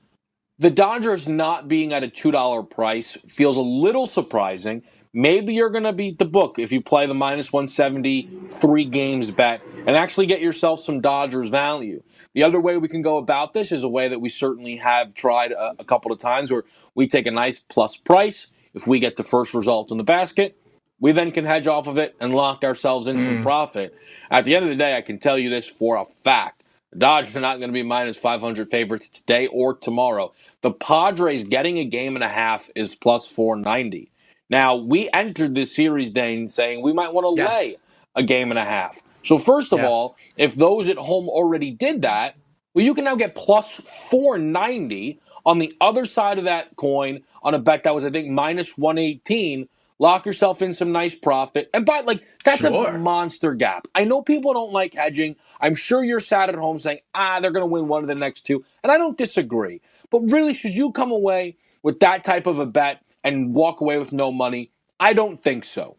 the 0.60 0.70
Dodgers 0.70 1.28
not 1.28 1.70
being 1.70 1.94
at 1.94 2.04
a 2.04 2.08
$2 2.08 2.70
price 2.70 3.18
feels 3.26 3.56
a 3.56 3.62
little 3.62 4.06
surprising. 4.06 4.84
Maybe 5.14 5.54
you're 5.54 5.70
going 5.70 5.86
to 5.86 5.94
beat 5.94 6.20
the 6.20 6.26
book 6.26 6.60
if 6.60 6.72
you 6.72 6.82
play 6.82 7.06
the 7.06 7.14
minus 7.14 7.54
170 7.54 8.30
three 8.50 8.86
games 8.86 9.32
bet 9.32 9.62
and 9.88 9.96
actually 9.96 10.26
get 10.26 10.42
yourself 10.42 10.82
some 10.82 11.00
Dodgers 11.00 11.50
value. 11.50 12.04
The 12.34 12.44
other 12.44 12.60
way 12.60 12.78
we 12.78 12.88
can 12.88 13.02
go 13.02 13.18
about 13.18 13.54
this 13.54 13.72
is 13.72 13.84
a 13.84 13.90
way 13.90 14.08
that 14.08 14.22
we 14.22 14.30
certainly 14.30 14.78
have 14.78 15.14
tried 15.14 15.52
a, 15.52 15.76
a 15.80 15.84
couple 15.84 16.12
of 16.12 16.20
times 16.20 16.52
where 16.52 16.64
we 16.96 17.08
take 17.08 17.26
a 17.26 17.32
nice 17.32 17.60
plus 17.60 17.98
price. 17.98 18.48
If 18.74 18.88
we 18.88 19.00
get 19.00 19.16
the 19.16 19.24
first 19.24 19.54
result 19.54 19.92
in 19.92 19.98
the 19.98 20.04
basket, 20.04 20.56
we 21.00 21.12
then 21.12 21.32
can 21.32 21.46
hedge 21.46 21.68
off 21.68 21.88
of 21.88 21.98
it 21.98 22.16
and 22.20 22.36
lock 22.36 22.64
ourselves 22.64 23.08
in 23.08 23.18
mm. 23.18 23.26
some 23.26 23.42
profit. 23.42 23.96
At 24.30 24.44
the 24.44 24.56
end 24.56 24.66
of 24.66 24.70
the 24.70 24.76
day, 24.76 24.96
I 24.96 25.02
can 25.02 25.18
tell 25.18 25.40
you 25.40 25.50
this 25.50 25.68
for 25.68 25.96
a 25.96 26.06
fact. 26.06 26.64
The 26.92 27.00
Dodgers 27.00 27.36
are 27.36 27.42
not 27.42 27.58
going 27.58 27.70
to 27.70 27.74
be 27.74 27.84
minus 27.84 28.18
500 28.18 28.70
favorites 28.70 29.10
today 29.10 29.48
or 29.48 29.76
tomorrow. 29.76 30.34
The 30.62 30.72
Padres 30.72 31.44
getting 31.44 31.78
a 31.78 31.86
game 31.86 32.16
and 32.16 32.24
a 32.24 32.30
half 32.30 32.70
is 32.76 32.96
plus 32.96 33.28
490. 33.28 34.12
Now, 34.50 34.76
we 34.76 35.10
entered 35.14 35.54
this 35.54 35.76
series, 35.76 36.12
Dane, 36.12 36.50
saying 36.50 36.82
we 36.82 36.94
might 36.94 37.14
want 37.14 37.38
to 37.38 37.42
yes. 37.42 37.54
lay 37.54 37.78
a 38.16 38.24
game 38.24 38.50
and 38.50 38.60
a 38.60 38.66
half. 38.66 39.02
So 39.24 39.38
first 39.38 39.74
of 39.74 39.80
yeah. 39.80 39.88
all, 39.88 40.18
if 40.38 40.56
those 40.56 40.88
at 40.90 40.98
home 40.98 41.30
already 41.30 41.72
did 41.72 42.02
that, 42.04 42.36
well, 42.74 42.86
you 42.86 42.94
can 42.94 43.04
now 43.04 43.16
get 43.16 43.36
plus 43.36 43.76
490 44.10 45.20
on 45.46 45.60
the 45.60 45.74
other 45.82 46.06
side 46.06 46.38
of 46.38 46.46
that 46.46 46.76
coin 46.76 47.24
on 47.42 47.54
a 47.54 47.60
bet 47.60 47.84
that 47.84 47.96
was, 47.96 48.06
I 48.06 48.10
think, 48.10 48.30
minus 48.30 48.78
118. 48.78 49.68
Lock 50.02 50.26
yourself 50.26 50.62
in 50.62 50.74
some 50.74 50.94
nice 50.94 51.14
profit. 51.14 51.70
And 51.74 51.86
by 51.86 52.02
like, 52.02 52.24
that's 52.46 52.62
sure. 52.62 52.88
a 52.88 52.98
monster 52.98 53.54
gap. 53.54 53.88
I 53.94 54.06
know 54.06 54.22
people 54.22 54.54
don't 54.54 54.72
like 54.72 54.94
hedging. 54.94 55.36
I'm 55.60 55.76
sure 55.76 56.04
you're 56.04 56.22
sat 56.22 56.48
at 56.48 56.56
home 56.56 56.80
saying, 56.80 57.00
ah, 57.14 57.40
they're 57.42 57.52
going 57.52 57.64
to 57.64 57.72
win 57.72 57.90
one 57.90 58.04
of 58.04 58.08
the 58.08 58.16
next 58.16 58.42
two. 58.46 58.64
And 58.84 58.92
I 58.92 58.98
don't 58.98 59.18
disagree. 59.18 59.82
But 60.10 60.32
really, 60.32 60.54
should 60.54 60.76
you 60.76 60.92
come 60.94 61.12
away 61.12 61.58
with 61.84 62.00
that 62.00 62.24
type 62.24 62.48
of 62.48 62.60
a 62.60 62.66
bet 62.66 63.02
and 63.26 63.54
walk 63.54 63.82
away 63.82 63.98
with 63.98 64.14
no 64.14 64.32
money? 64.32 64.72
I 65.00 65.12
don't 65.14 65.42
think 65.42 65.66
so. 65.66 65.98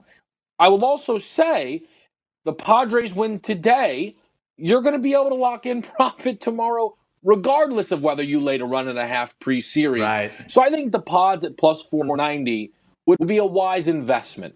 I 0.59 0.69
will 0.69 0.85
also 0.85 1.19
say 1.19 1.83
the 2.45 2.53
Padres 2.53 3.15
win 3.15 3.41
today, 3.41 4.17
you're 4.57 4.83
going 4.83 4.95
to 4.95 5.01
be 5.01 5.13
able 5.13 5.31
to 5.31 5.35
lock 5.35 5.67
in 5.67 5.83
profit 5.97 6.41
tomorrow, 6.41 6.97
regardless 7.23 7.93
of 7.93 8.03
whether 8.03 8.23
you 8.23 8.41
laid 8.41 8.61
a 8.61 8.67
run 8.67 8.89
and 8.89 8.99
a 8.99 9.07
half 9.07 9.39
pre 9.39 9.61
series. 9.61 10.03
Right. 10.03 10.33
So 10.49 10.63
I 10.63 10.71
think 10.71 10.93
the 10.93 11.01
pods 11.01 11.45
at 11.45 11.57
plus 11.57 11.83
490 11.83 12.73
would 13.07 13.27
be 13.27 13.39
a 13.39 13.45
wise 13.45 13.89
investment. 13.89 14.55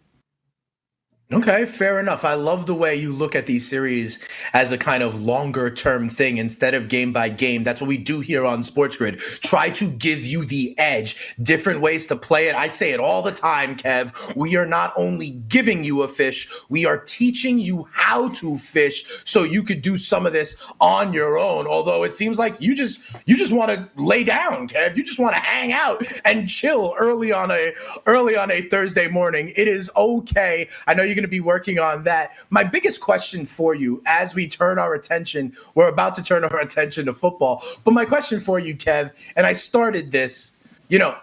Okay, 1.32 1.64
fair 1.64 1.98
enough. 1.98 2.22
I 2.22 2.34
love 2.34 2.66
the 2.66 2.74
way 2.74 2.94
you 2.94 3.10
look 3.10 3.34
at 3.34 3.46
these 3.46 3.66
series 3.66 4.22
as 4.52 4.72
a 4.72 4.78
kind 4.78 5.02
of 5.02 5.22
longer 5.22 5.70
term 5.70 6.10
thing 6.10 6.36
instead 6.36 6.74
of 6.74 6.90
game 6.90 7.14
by 7.14 7.30
game. 7.30 7.62
That's 7.62 7.80
what 7.80 7.88
we 7.88 7.96
do 7.96 8.20
here 8.20 8.44
on 8.44 8.62
Sports 8.62 8.98
Grid. 8.98 9.18
Try 9.18 9.70
to 9.70 9.86
give 9.86 10.26
you 10.26 10.44
the 10.44 10.78
edge, 10.78 11.34
different 11.42 11.80
ways 11.80 12.04
to 12.06 12.16
play 12.16 12.48
it. 12.48 12.54
I 12.54 12.68
say 12.68 12.92
it 12.92 13.00
all 13.00 13.22
the 13.22 13.32
time, 13.32 13.74
Kev. 13.74 14.36
We 14.36 14.54
are 14.56 14.66
not 14.66 14.92
only 14.98 15.30
giving 15.48 15.82
you 15.82 16.02
a 16.02 16.08
fish, 16.08 16.46
we 16.68 16.84
are 16.84 16.98
teaching 16.98 17.58
you 17.58 17.88
how 17.90 18.28
to 18.28 18.58
fish 18.58 19.22
so 19.24 19.44
you 19.44 19.62
could 19.62 19.80
do 19.80 19.96
some 19.96 20.26
of 20.26 20.34
this 20.34 20.62
on 20.78 21.14
your 21.14 21.38
own. 21.38 21.66
Although 21.66 22.02
it 22.02 22.12
seems 22.12 22.38
like 22.38 22.54
you 22.60 22.76
just 22.76 23.00
you 23.24 23.34
just 23.38 23.52
want 23.52 23.70
to 23.70 23.88
lay 23.96 24.24
down, 24.24 24.68
Kev. 24.68 24.94
You 24.94 25.02
just 25.02 25.18
want 25.18 25.34
to 25.34 25.40
hang 25.40 25.72
out 25.72 26.04
and 26.26 26.46
chill 26.46 26.94
early 26.98 27.32
on 27.32 27.50
a 27.50 27.72
early 28.04 28.36
on 28.36 28.50
a 28.50 28.60
Thursday 28.68 29.08
morning. 29.08 29.54
It 29.56 29.68
is 29.68 29.90
okay. 29.96 30.68
I 30.86 30.92
know 30.92 31.13
you're 31.14 31.20
going 31.20 31.30
to 31.30 31.36
be 31.36 31.40
working 31.40 31.78
on 31.78 32.02
that. 32.04 32.32
My 32.50 32.64
biggest 32.64 33.00
question 33.00 33.46
for 33.46 33.72
you 33.74 34.02
as 34.04 34.34
we 34.34 34.48
turn 34.48 34.80
our 34.80 34.94
attention, 34.94 35.56
we're 35.76 35.88
about 35.88 36.16
to 36.16 36.22
turn 36.24 36.42
our 36.42 36.58
attention 36.58 37.06
to 37.06 37.12
football. 37.12 37.62
But 37.84 37.94
my 37.94 38.04
question 38.04 38.40
for 38.40 38.58
you, 38.58 38.74
Kev, 38.74 39.12
and 39.36 39.46
I 39.46 39.52
started 39.52 40.10
this, 40.10 40.52
you 40.88 40.98
know, 40.98 41.16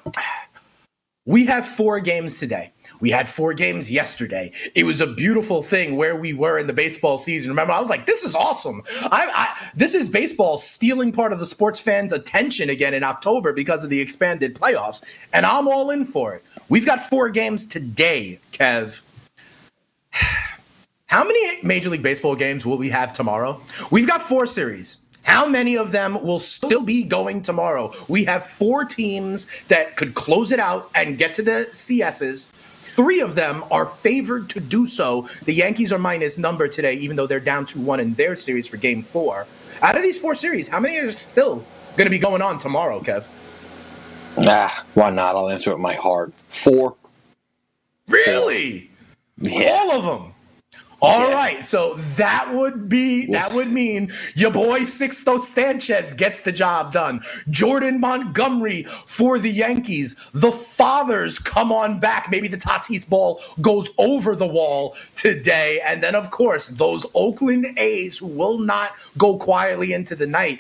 we 1.26 1.46
have 1.46 1.68
four 1.68 2.00
games 2.00 2.40
today. 2.40 2.72
We 3.02 3.10
had 3.10 3.28
four 3.28 3.54
games 3.54 3.92
yesterday. 3.92 4.52
It 4.76 4.86
was 4.86 5.02
a 5.02 5.08
beautiful 5.08 5.62
thing 5.62 5.96
where 5.96 6.16
we 6.16 6.34
were 6.34 6.58
in 6.58 6.68
the 6.68 6.74
baseball 6.74 7.18
season. 7.18 7.52
Remember, 7.52 7.74
I 7.74 7.80
was 7.80 7.90
like, 7.90 8.06
"This 8.06 8.24
is 8.24 8.36
awesome! 8.36 8.82
I, 9.04 9.30
I, 9.34 9.70
this 9.76 9.96
is 9.96 10.08
baseball 10.08 10.58
stealing 10.60 11.12
part 11.12 11.34
of 11.34 11.40
the 11.40 11.48
sports 11.48 11.80
fans' 11.80 12.14
attention 12.14 12.70
again 12.70 12.94
in 12.94 13.04
October 13.04 13.54
because 13.54 13.84
of 13.84 13.90
the 13.90 14.00
expanded 14.00 14.56
playoffs, 14.56 15.04
and 15.34 15.46
I'm 15.46 15.68
all 15.68 15.90
in 15.90 16.06
for 16.06 16.36
it." 16.36 16.44
We've 16.70 16.86
got 16.86 17.00
four 17.00 17.30
games 17.30 17.66
today, 17.66 18.40
Kev. 18.52 19.02
How 21.12 21.26
many 21.26 21.62
Major 21.62 21.90
League 21.90 22.04
Baseball 22.04 22.38
games 22.38 22.66
will 22.66 22.78
we 22.78 22.90
have 22.90 23.12
tomorrow? 23.12 23.62
We've 23.92 24.08
got 24.08 24.22
four 24.22 24.46
series. 24.46 24.98
How 25.24 25.46
many 25.46 25.78
of 25.78 25.92
them 25.92 26.22
will 26.24 26.40
still 26.40 26.84
be 26.84 27.04
going 27.04 27.42
tomorrow? 27.42 27.92
We 28.08 28.24
have 28.26 28.46
four 28.46 28.86
teams 28.86 29.48
that 29.68 29.98
could 29.98 30.16
close 30.16 30.52
it 30.52 30.60
out 30.60 30.90
and 30.96 31.18
get 31.18 31.34
to 31.34 31.42
the 31.42 31.68
CSs. 31.74 32.52
Three 32.52 33.20
of 33.20 33.36
them 33.36 33.64
are 33.72 33.86
favored 33.86 34.50
to 34.52 34.60
do 34.60 34.88
so. 34.88 35.28
The 35.44 35.54
Yankees 35.54 35.92
are 35.92 36.00
minus 36.00 36.38
number 36.38 36.68
today, 36.68 36.94
even 36.94 37.18
though 37.18 37.28
they're 37.28 37.40
down 37.40 37.66
to 37.68 37.80
one 37.82 38.00
in 38.00 38.14
their 38.14 38.36
series 38.36 38.68
for 38.68 38.78
game 38.78 39.04
four. 39.04 39.46
Out 39.82 39.98
of 39.98 40.04
these 40.04 40.18
four 40.18 40.34
series, 40.34 40.68
how 40.68 40.80
many 40.80 40.98
are 40.98 41.12
still 41.12 41.64
going 41.98 42.06
to 42.06 42.10
be 42.10 42.20
going 42.20 42.42
on 42.42 42.58
tomorrow, 42.58 43.00
Kev? 43.02 43.26
Nah, 44.38 44.72
why 44.94 45.10
not? 45.10 45.36
I'll 45.36 45.50
answer 45.50 45.72
with 45.72 45.80
my 45.80 45.96
heart. 45.96 46.34
Four. 46.50 46.96
Really? 48.08 48.91
Yeah. 49.42 49.72
All 49.72 49.92
of 49.92 50.06
them. 50.06 50.34
All 51.04 51.30
Yeah. 51.30 51.34
right, 51.34 51.66
so 51.66 51.96
that 52.18 52.54
would 52.54 52.88
be 52.88 53.26
that 53.32 53.54
would 53.54 53.72
mean 53.72 54.14
your 54.36 54.52
boy 54.52 54.82
Sixto 54.82 55.42
Sanchez 55.42 56.14
gets 56.14 56.42
the 56.42 56.52
job 56.52 56.92
done. 56.94 57.22
Jordan 57.50 58.00
Montgomery 58.00 58.84
for 59.08 59.40
the 59.40 59.50
Yankees. 59.50 60.16
The 60.34 60.52
fathers 60.52 61.40
come 61.40 61.72
on 61.72 62.00
back. 62.00 62.30
Maybe 62.30 62.48
the 62.48 62.58
Tatis 62.58 63.10
ball 63.10 63.42
goes 63.62 63.90
over 63.98 64.36
the 64.36 64.46
wall 64.48 64.96
today, 65.16 65.82
and 65.84 66.04
then 66.04 66.14
of 66.14 66.30
course 66.30 66.68
those 66.68 67.06
Oakland 67.16 67.68
A's 67.78 68.20
who 68.20 68.28
will 68.28 68.60
not 68.60 68.92
go 69.18 69.38
quietly 69.38 69.94
into 69.94 70.16
the 70.16 70.28
night. 70.28 70.60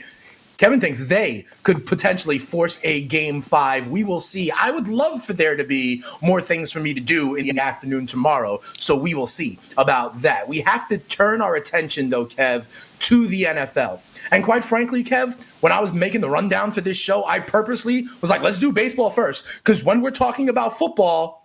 Kevin 0.61 0.79
thinks 0.79 0.99
they 0.99 1.43
could 1.63 1.87
potentially 1.87 2.37
force 2.37 2.77
a 2.83 3.01
game 3.07 3.41
five. 3.41 3.87
We 3.87 4.03
will 4.03 4.19
see. 4.19 4.51
I 4.51 4.69
would 4.69 4.87
love 4.87 5.23
for 5.23 5.33
there 5.33 5.55
to 5.55 5.63
be 5.63 6.03
more 6.21 6.39
things 6.39 6.71
for 6.71 6.79
me 6.79 6.93
to 6.93 6.99
do 6.99 7.33
in 7.33 7.47
the 7.47 7.59
afternoon 7.59 8.05
tomorrow. 8.05 8.59
So 8.77 8.95
we 8.95 9.15
will 9.15 9.25
see 9.25 9.57
about 9.77 10.21
that. 10.21 10.47
We 10.47 10.61
have 10.61 10.87
to 10.89 10.99
turn 10.99 11.41
our 11.41 11.55
attention, 11.55 12.11
though, 12.11 12.27
Kev, 12.27 12.67
to 12.99 13.27
the 13.27 13.45
NFL. 13.45 14.01
And 14.29 14.43
quite 14.43 14.63
frankly, 14.63 15.03
Kev, 15.03 15.41
when 15.61 15.71
I 15.71 15.81
was 15.81 15.93
making 15.93 16.21
the 16.21 16.29
rundown 16.29 16.71
for 16.71 16.81
this 16.81 16.95
show, 16.95 17.25
I 17.25 17.39
purposely 17.39 18.05
was 18.21 18.29
like, 18.29 18.43
let's 18.43 18.59
do 18.59 18.71
baseball 18.71 19.09
first. 19.09 19.43
Because 19.57 19.83
when 19.83 20.01
we're 20.01 20.11
talking 20.11 20.47
about 20.47 20.77
football, 20.77 21.40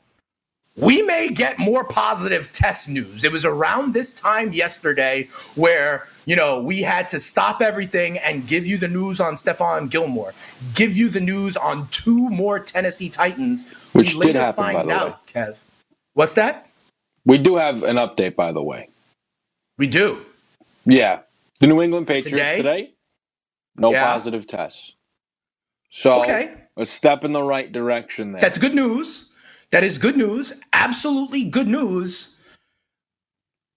we 0.76 1.02
may 1.02 1.28
get 1.28 1.58
more 1.58 1.84
positive 1.84 2.52
test 2.52 2.88
news. 2.88 3.24
It 3.24 3.32
was 3.32 3.44
around 3.44 3.94
this 3.94 4.12
time 4.12 4.52
yesterday 4.52 5.28
where, 5.54 6.06
you 6.26 6.36
know, 6.36 6.60
we 6.60 6.82
had 6.82 7.08
to 7.08 7.20
stop 7.20 7.62
everything 7.62 8.18
and 8.18 8.46
give 8.46 8.66
you 8.66 8.76
the 8.76 8.88
news 8.88 9.18
on 9.18 9.34
Stephon 9.34 9.90
Gilmore, 9.90 10.34
give 10.74 10.96
you 10.96 11.08
the 11.08 11.20
news 11.20 11.56
on 11.56 11.88
two 11.88 12.28
more 12.28 12.58
Tennessee 12.58 13.08
Titans. 13.08 13.66
Which 13.92 14.14
we 14.14 14.26
did 14.26 14.36
happen, 14.36 14.62
by 14.64 14.72
find 14.74 14.88
the 14.90 14.94
out, 14.94 15.26
Kev. 15.28 15.56
What's 16.12 16.34
that? 16.34 16.68
We 17.24 17.38
do 17.38 17.56
have 17.56 17.82
an 17.82 17.96
update, 17.96 18.36
by 18.36 18.52
the 18.52 18.62
way. 18.62 18.88
We 19.78 19.86
do. 19.86 20.24
Yeah. 20.84 21.20
The 21.60 21.66
New 21.66 21.80
England 21.80 22.06
Patriots 22.06 22.38
Today? 22.38 22.56
today, 22.58 22.90
no 23.76 23.92
Yeah. 23.92 24.04
positive 24.04 24.46
tests. 24.46 24.92
So 25.88 26.22
Okay. 26.22 26.52
a 26.76 26.84
step 26.84 27.24
in 27.24 27.32
the 27.32 27.42
right 27.42 27.72
direction 27.72 28.32
there. 28.32 28.40
That's 28.40 28.58
good 28.58 28.74
news. 28.74 29.30
That 29.70 29.84
is 29.84 29.98
good 29.98 30.16
news. 30.16 30.52
Absolutely 30.72 31.44
good 31.44 31.68
news. 31.68 32.34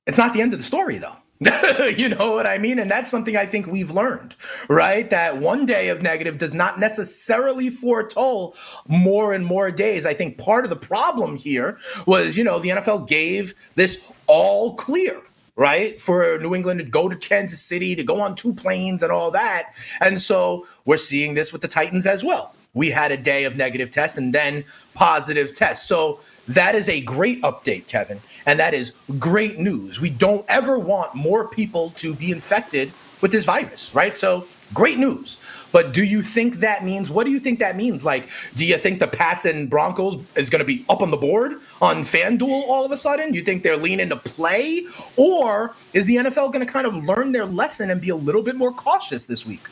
It's 0.06 0.18
not 0.18 0.34
the 0.34 0.42
end 0.42 0.54
of 0.54 0.60
the 0.60 0.66
story, 0.66 0.98
though. 0.98 1.16
you 1.96 2.10
know 2.10 2.36
what 2.36 2.46
I 2.46 2.58
mean? 2.58 2.80
And 2.80 2.92
that's 2.92 3.10
something 3.10 3.38
I 3.38 3.46
think 3.46 3.66
we've 3.66 3.92
learned, 3.92 4.36
right? 4.68 5.10
That 5.10 5.38
one 5.38 5.66
day 5.66 5.88
of 5.88 6.02
negative 6.02 6.38
does 6.38 6.54
not 6.54 6.80
necessarily 6.80 7.70
foretell 7.70 8.56
more 8.90 9.32
and 9.34 9.46
more 9.46 9.72
days. 9.72 10.06
I 10.06 10.14
think 10.14 10.38
part 10.38 10.66
of 10.66 10.70
the 10.70 10.76
problem 10.76 11.38
here 11.38 11.78
was, 12.06 12.38
you 12.38 12.44
know, 12.44 12.60
the 12.60 12.70
NFL 12.70 13.08
gave 13.08 13.54
this 13.76 14.06
all 14.28 14.76
clear 14.76 15.22
right? 15.56 16.00
For 16.00 16.40
New 16.40 16.56
England 16.56 16.80
to 16.80 16.86
go 16.86 17.10
to 17.10 17.18
Kansas 17.18 17.62
City, 17.62 17.94
to 17.94 18.02
go 18.02 18.22
on 18.22 18.34
two 18.34 18.54
planes 18.54 19.04
and 19.04 19.12
all 19.12 19.30
that. 19.32 19.74
And 20.00 20.22
so 20.22 20.66
we're 20.86 20.96
seeing 20.96 21.34
this 21.34 21.52
with 21.52 21.62
the 21.62 21.68
Titans 21.68 22.08
as 22.08 22.24
well. 22.24 22.56
We 22.80 22.90
had 22.90 23.12
a 23.12 23.18
day 23.18 23.44
of 23.44 23.58
negative 23.58 23.92
tests 23.92 24.18
and 24.18 24.34
then 24.34 24.64
positive 24.94 25.52
tests. 25.52 25.86
So 25.86 26.22
that 26.48 26.76
is 26.76 26.88
a 26.88 27.02
great 27.02 27.42
update, 27.42 27.88
Kevin. 27.88 28.22
And 28.46 28.58
that 28.58 28.74
is 28.74 28.94
great 29.20 29.60
news. 29.60 30.00
We 30.00 30.10
don't 30.10 30.46
ever 30.48 30.80
want 30.80 31.14
more 31.14 31.50
people 31.50 31.92
to 31.98 32.16
be 32.16 32.32
infected 32.32 32.94
with 33.20 33.32
this 33.34 33.44
virus, 33.44 33.94
right? 33.94 34.18
So 34.18 34.48
great 34.74 34.98
news. 34.98 35.40
But 35.74 35.92
do 35.92 36.06
you 36.06 36.22
think 36.22 36.56
that 36.62 36.86
means 36.86 37.10
what 37.10 37.26
do 37.26 37.32
you 37.32 37.40
think 37.42 37.60
that 37.60 37.76
means? 37.76 38.06
Like, 38.06 38.30
do 38.56 38.66
you 38.66 38.78
think 38.78 39.00
the 39.00 39.10
Pats 39.10 39.44
and 39.44 39.70
Broncos 39.70 40.16
is 40.38 40.50
going 40.50 40.60
to 40.60 40.66
be 40.66 40.86
up 40.88 41.02
on 41.02 41.12
the 41.12 41.18
board 41.18 41.56
on 41.82 42.04
FanDuel 42.04 42.64
all 42.70 42.86
of 42.86 42.94
a 42.94 42.98
sudden? 42.98 43.34
You 43.34 43.44
think 43.44 43.64
they're 43.64 43.76
leaning 43.76 44.08
to 44.08 44.16
play? 44.16 44.86
Or 45.18 45.76
is 45.92 46.06
the 46.06 46.16
NFL 46.16 46.54
going 46.54 46.66
to 46.66 46.72
kind 46.72 46.88
of 46.88 46.96
learn 46.96 47.34
their 47.34 47.46
lesson 47.46 47.92
and 47.92 48.00
be 48.00 48.10
a 48.10 48.16
little 48.16 48.42
bit 48.42 48.56
more 48.56 48.72
cautious 48.72 49.26
this 49.26 49.46
week? 49.46 49.68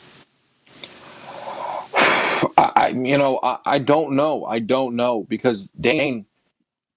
I, 2.58 2.72
I 2.76 2.88
you 2.90 3.18
know, 3.20 3.40
I, 3.44 3.60
I 3.66 3.80
don't 3.80 4.14
know. 4.16 4.46
I 4.46 4.60
don't 4.60 4.96
know 4.98 5.26
because 5.30 5.70
Dane, 5.70 6.28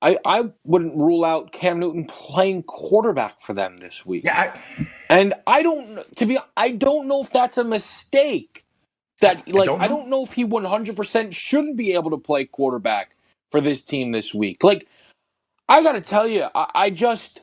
I 0.02 0.18
I 0.24 0.50
wouldn't 0.64 0.96
rule 0.96 1.24
out 1.24 1.52
Cam 1.52 1.80
Newton 1.80 2.06
playing 2.06 2.64
quarterback 2.64 3.40
for 3.40 3.54
them 3.54 3.78
this 3.78 4.06
week. 4.06 4.24
Yeah, 4.24 4.52
I, 4.54 4.60
And 5.10 5.34
I 5.46 5.62
don't 5.62 6.16
to 6.16 6.26
be 6.26 6.38
I 6.56 6.72
don't 6.72 7.08
know 7.08 7.22
if 7.22 7.32
that's 7.32 7.58
a 7.58 7.64
mistake. 7.64 8.64
That 9.20 9.48
like 9.48 9.66
don't 9.66 9.80
I 9.80 9.88
don't 9.88 10.08
know 10.08 10.24
if 10.24 10.34
he 10.34 10.44
100% 10.46 11.34
shouldn't 11.34 11.76
be 11.76 11.94
able 11.94 12.10
to 12.10 12.18
play 12.18 12.46
quarterback 12.46 13.16
for 13.50 13.60
this 13.60 13.84
team 13.84 14.12
this 14.12 14.34
week. 14.34 14.64
Like 14.64 14.88
I 15.68 15.82
got 15.82 15.92
to 15.92 16.02
tell 16.02 16.28
you, 16.28 16.48
I, 16.54 16.70
I 16.74 16.90
just 16.90 17.42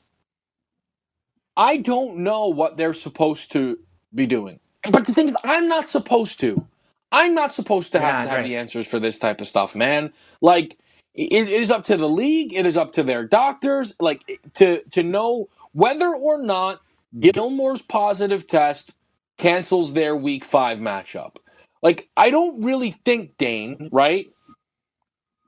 I 1.57 1.77
don't 1.77 2.19
know 2.19 2.47
what 2.47 2.77
they're 2.77 2.93
supposed 2.95 3.51
to 3.53 3.79
be 4.15 4.27
doing. 4.27 4.59
But 4.91 5.05
the 5.05 5.13
thing 5.13 5.27
is 5.27 5.37
I'm 5.43 5.67
not 5.67 5.89
supposed 5.89 6.39
to. 6.41 6.67
I'm 7.11 7.35
not 7.35 7.53
supposed 7.53 7.93
to 7.93 7.99
have 7.99 8.23
to 8.25 8.29
have 8.29 8.39
right. 8.39 8.43
the 8.43 8.57
answers 8.57 8.87
for 8.87 8.99
this 8.99 9.19
type 9.19 9.41
of 9.41 9.47
stuff, 9.47 9.75
man. 9.75 10.13
Like 10.41 10.77
it 11.15 11.33
it 11.33 11.49
is 11.49 11.71
up 11.71 11.85
to 11.85 11.97
the 11.97 12.09
league, 12.09 12.53
it 12.53 12.65
is 12.65 12.77
up 12.77 12.93
to 12.93 13.03
their 13.03 13.25
doctors 13.25 13.95
like 13.99 14.23
to 14.55 14.83
to 14.91 15.03
know 15.03 15.49
whether 15.73 16.09
or 16.15 16.41
not 16.41 16.81
Gilmore's 17.19 17.81
positive 17.83 18.47
test 18.47 18.93
cancels 19.37 19.93
their 19.93 20.15
week 20.15 20.45
5 20.45 20.79
matchup. 20.79 21.37
Like 21.83 22.09
I 22.17 22.31
don't 22.31 22.63
really 22.63 22.91
think 23.05 23.37
Dane, 23.37 23.89
right? 23.91 24.27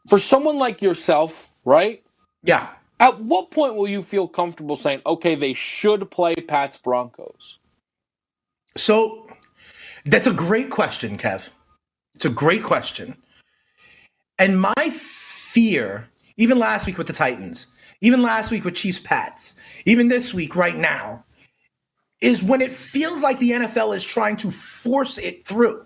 For 0.10 0.20
someone 0.20 0.58
like 0.60 0.82
yourself, 0.82 1.52
right? 1.66 2.04
yeah. 2.44 2.70
At 3.00 3.22
what 3.22 3.52
point 3.52 3.76
will 3.76 3.90
you 3.90 4.02
feel 4.04 4.28
comfortable 4.28 4.76
saying, 4.78 5.02
"Okay, 5.06 5.36
they 5.36 5.54
should 5.54 6.12
play 6.12 6.36
Pats 6.36 6.78
Broncos"? 6.78 7.60
So 8.78 9.29
that's 10.06 10.28
a 10.28 10.34
great 10.34 10.70
question, 10.70 11.18
Kev. 11.18 11.50
It's 12.16 12.26
a 12.26 12.30
great 12.30 12.64
question. 12.64 13.16
And 14.38 14.60
my 14.60 14.90
fear, 14.92 16.08
even 16.38 16.60
last 16.60 16.86
week 16.88 16.98
with 16.98 17.08
the 17.08 17.14
Titans, 17.14 17.68
even 18.02 18.22
last 18.22 18.52
week 18.52 18.64
with 18.64 18.76
Chiefs 18.76 19.00
Pats, 19.00 19.56
even 19.86 20.08
this 20.08 20.34
week 20.34 20.56
right 20.56 20.78
now, 20.78 21.26
is 22.22 22.44
when 22.44 22.62
it 22.62 22.74
feels 22.74 23.22
like 23.22 23.40
the 23.40 23.52
NFL 23.52 23.96
is 23.96 24.04
trying 24.04 24.38
to 24.38 24.52
force 24.52 25.18
it 25.18 25.46
through. 25.46 25.86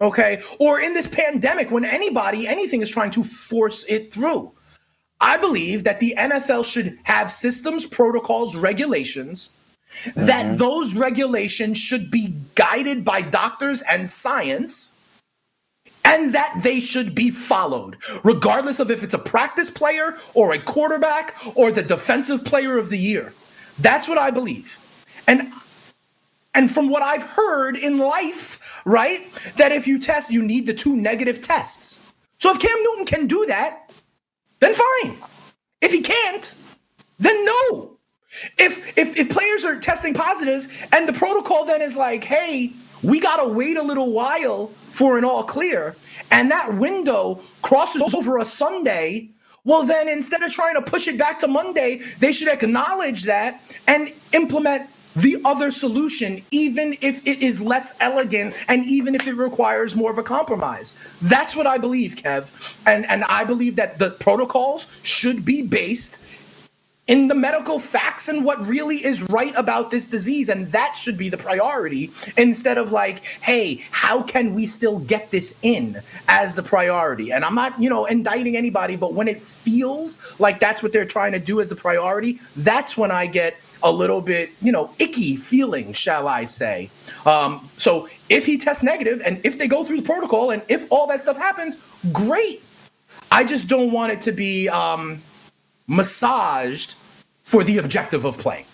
Okay? 0.00 0.42
Or 0.58 0.80
in 0.80 0.94
this 0.94 1.06
pandemic, 1.06 1.70
when 1.70 1.84
anybody, 1.84 2.48
anything 2.48 2.82
is 2.82 2.90
trying 2.90 3.10
to 3.12 3.24
force 3.24 3.84
it 3.88 4.12
through. 4.12 4.52
I 5.20 5.36
believe 5.36 5.84
that 5.84 6.00
the 6.00 6.14
NFL 6.16 6.64
should 6.64 6.98
have 7.04 7.30
systems, 7.30 7.86
protocols, 7.86 8.56
regulations 8.56 9.50
that 10.16 10.46
mm-hmm. 10.46 10.56
those 10.56 10.94
regulations 10.94 11.78
should 11.78 12.10
be 12.10 12.34
guided 12.54 13.04
by 13.04 13.20
doctors 13.20 13.82
and 13.82 14.08
science 14.08 14.94
and 16.04 16.32
that 16.34 16.60
they 16.62 16.80
should 16.80 17.14
be 17.14 17.30
followed 17.30 17.96
regardless 18.24 18.80
of 18.80 18.90
if 18.90 19.02
it's 19.04 19.14
a 19.14 19.18
practice 19.18 19.70
player 19.70 20.16
or 20.34 20.52
a 20.52 20.58
quarterback 20.58 21.36
or 21.54 21.70
the 21.70 21.82
defensive 21.82 22.44
player 22.44 22.78
of 22.78 22.88
the 22.88 22.98
year. 22.98 23.32
That's 23.78 24.08
what 24.08 24.18
i 24.18 24.30
believe. 24.30 24.78
And 25.26 25.52
and 26.54 26.70
from 26.70 26.88
what 26.88 27.02
i've 27.02 27.22
heard 27.22 27.76
in 27.76 27.98
life 27.98 28.80
right 28.84 29.30
that 29.56 29.72
if 29.72 29.86
you 29.86 29.98
test 29.98 30.30
you 30.30 30.42
need 30.42 30.66
the 30.66 30.74
two 30.74 30.96
negative 30.96 31.40
tests. 31.40 32.00
So 32.38 32.50
if 32.50 32.58
cam 32.58 32.76
newton 32.82 33.06
can 33.06 33.26
do 33.26 33.44
that 33.46 33.90
then 34.60 34.74
fine. 34.74 35.16
If 35.80 35.92
he 35.92 36.00
can't 36.00 36.54
then 37.18 37.44
no 37.44 37.96
if 38.58 38.96
if 38.96 39.18
if 39.18 39.30
players 39.30 39.64
are 39.64 39.78
testing 39.78 40.14
positive 40.14 40.68
and 40.92 41.08
the 41.08 41.12
protocol 41.12 41.64
then 41.64 41.82
is 41.82 41.96
like, 41.96 42.24
hey, 42.24 42.72
we 43.02 43.20
gotta 43.20 43.50
wait 43.52 43.76
a 43.76 43.82
little 43.82 44.12
while 44.12 44.68
for 44.90 45.18
an 45.18 45.24
all 45.24 45.42
clear, 45.42 45.96
and 46.30 46.50
that 46.50 46.74
window 46.74 47.40
crosses 47.62 48.14
over 48.14 48.38
a 48.38 48.44
Sunday, 48.44 49.28
well 49.64 49.84
then 49.84 50.08
instead 50.08 50.42
of 50.42 50.52
trying 50.52 50.74
to 50.74 50.82
push 50.82 51.08
it 51.08 51.18
back 51.18 51.38
to 51.40 51.48
Monday, 51.48 52.00
they 52.18 52.32
should 52.32 52.48
acknowledge 52.48 53.24
that 53.24 53.62
and 53.88 54.12
implement 54.32 54.88
the 55.16 55.40
other 55.44 55.72
solution, 55.72 56.40
even 56.52 56.96
if 57.00 57.26
it 57.26 57.42
is 57.42 57.60
less 57.60 57.96
elegant 58.00 58.54
and 58.68 58.84
even 58.86 59.14
if 59.14 59.26
it 59.26 59.34
requires 59.34 59.96
more 59.96 60.10
of 60.10 60.18
a 60.18 60.22
compromise. 60.22 60.94
That's 61.22 61.56
what 61.56 61.66
I 61.66 61.78
believe, 61.78 62.14
Kev. 62.14 62.76
And 62.86 63.06
and 63.06 63.24
I 63.24 63.44
believe 63.44 63.76
that 63.76 63.98
the 63.98 64.12
protocols 64.12 64.86
should 65.02 65.44
be 65.44 65.62
based 65.62 66.18
in 67.06 67.26
the 67.26 67.34
medical 67.34 67.78
facts 67.78 68.28
and 68.28 68.44
what 68.44 68.64
really 68.66 68.96
is 69.04 69.22
right 69.30 69.52
about 69.56 69.90
this 69.90 70.06
disease. 70.06 70.48
And 70.48 70.66
that 70.66 70.94
should 70.94 71.18
be 71.18 71.28
the 71.28 71.36
priority 71.36 72.12
instead 72.36 72.78
of 72.78 72.92
like, 72.92 73.24
hey, 73.24 73.84
how 73.90 74.22
can 74.22 74.54
we 74.54 74.64
still 74.64 75.00
get 75.00 75.30
this 75.30 75.58
in 75.62 76.00
as 76.28 76.54
the 76.54 76.62
priority? 76.62 77.32
And 77.32 77.44
I'm 77.44 77.54
not, 77.54 77.80
you 77.80 77.90
know, 77.90 78.04
indicting 78.04 78.56
anybody, 78.56 78.94
but 78.96 79.12
when 79.12 79.26
it 79.26 79.42
feels 79.42 80.36
like 80.38 80.60
that's 80.60 80.82
what 80.82 80.92
they're 80.92 81.04
trying 81.04 81.32
to 81.32 81.40
do 81.40 81.60
as 81.60 81.68
the 81.68 81.76
priority, 81.76 82.38
that's 82.56 82.96
when 82.96 83.10
I 83.10 83.26
get 83.26 83.56
a 83.82 83.90
little 83.90 84.20
bit, 84.20 84.50
you 84.62 84.70
know, 84.70 84.90
icky 84.98 85.36
feeling, 85.36 85.92
shall 85.92 86.28
I 86.28 86.44
say. 86.44 86.90
Um, 87.26 87.68
so 87.76 88.08
if 88.28 88.46
he 88.46 88.56
tests 88.56 88.82
negative 88.82 89.20
and 89.24 89.40
if 89.42 89.58
they 89.58 89.66
go 89.66 89.82
through 89.82 89.96
the 89.96 90.02
protocol 90.06 90.50
and 90.50 90.62
if 90.68 90.86
all 90.90 91.06
that 91.08 91.20
stuff 91.20 91.38
happens, 91.38 91.76
great. 92.12 92.62
I 93.32 93.42
just 93.42 93.68
don't 93.68 93.90
want 93.90 94.12
it 94.12 94.20
to 94.22 94.32
be, 94.32 94.68
um, 94.68 95.22
massaged 95.90 96.94
for 97.42 97.64
the 97.64 97.78
objective 97.78 98.24
of 98.24 98.38
playing. 98.38 98.64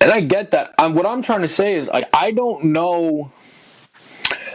And 0.00 0.12
I 0.12 0.20
get 0.20 0.50
that. 0.50 0.74
What 0.78 1.06
I'm 1.06 1.22
trying 1.22 1.40
to 1.42 1.48
say 1.48 1.74
is, 1.74 1.88
like, 1.88 2.08
I 2.12 2.30
don't 2.30 2.66
know. 2.66 3.32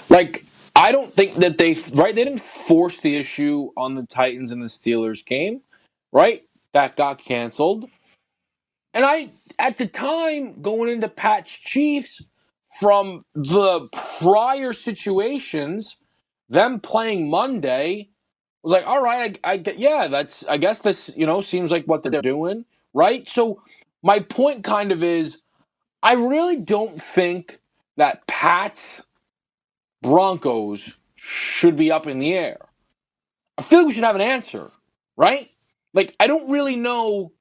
Like, 0.08 0.46
I 0.76 0.92
don't 0.92 1.14
think 1.14 1.36
that 1.36 1.58
they 1.58 1.76
right. 1.94 2.14
They 2.14 2.24
didn't 2.24 2.42
force 2.42 3.00
the 3.00 3.18
issue 3.18 3.72
on 3.76 3.96
the 3.96 4.04
Titans 4.04 4.52
and 4.52 4.62
the 4.62 4.68
Steelers 4.68 5.26
game, 5.26 5.62
right? 6.12 6.44
That 6.74 6.96
got 6.96 7.18
canceled. 7.18 7.90
And 8.94 9.04
I, 9.04 9.32
at 9.58 9.80
the 9.80 9.88
time, 9.88 10.62
going 10.62 10.90
into 10.90 11.10
Pat's 11.10 11.58
Chiefs 11.58 12.24
from 12.80 13.26
the 13.34 13.90
prior 13.92 14.72
situations, 14.72 15.98
them 16.48 16.80
playing 16.80 17.30
Monday 17.30 18.11
was 18.64 18.74
like, 18.74 18.88
all 18.88 19.02
right, 19.02 19.40
I, 19.44 19.54
I 19.54 19.56
yeah, 19.78 20.08
that's 20.08 20.46
I 20.48 20.58
guess 20.58 20.82
this 20.82 21.12
you 21.18 21.26
know 21.28 21.42
seems 21.42 21.72
like 21.72 21.86
what 21.86 22.04
they're 22.04 22.22
doing, 22.22 22.66
right? 22.94 23.28
So 23.30 23.64
my 24.04 24.20
point 24.20 24.64
kind 24.66 24.92
of 24.92 25.04
is, 25.04 25.40
I 26.04 26.14
really 26.14 26.58
don't 26.58 27.02
think 27.02 27.60
that 27.98 28.28
Pat's 28.28 29.06
Broncos 30.02 30.98
should 31.16 31.78
be 31.78 31.92
up 31.92 32.08
in 32.08 32.20
the 32.20 32.34
air. 32.34 32.60
I 33.58 33.64
feel 33.64 33.80
like 33.80 33.90
we 33.90 33.94
should 33.94 34.06
have 34.06 34.16
an 34.16 34.22
answer, 34.22 34.72
right? 35.18 35.50
Like 35.94 36.16
I 36.20 36.28
don't 36.28 36.52
really 36.52 36.78
know 36.78 37.34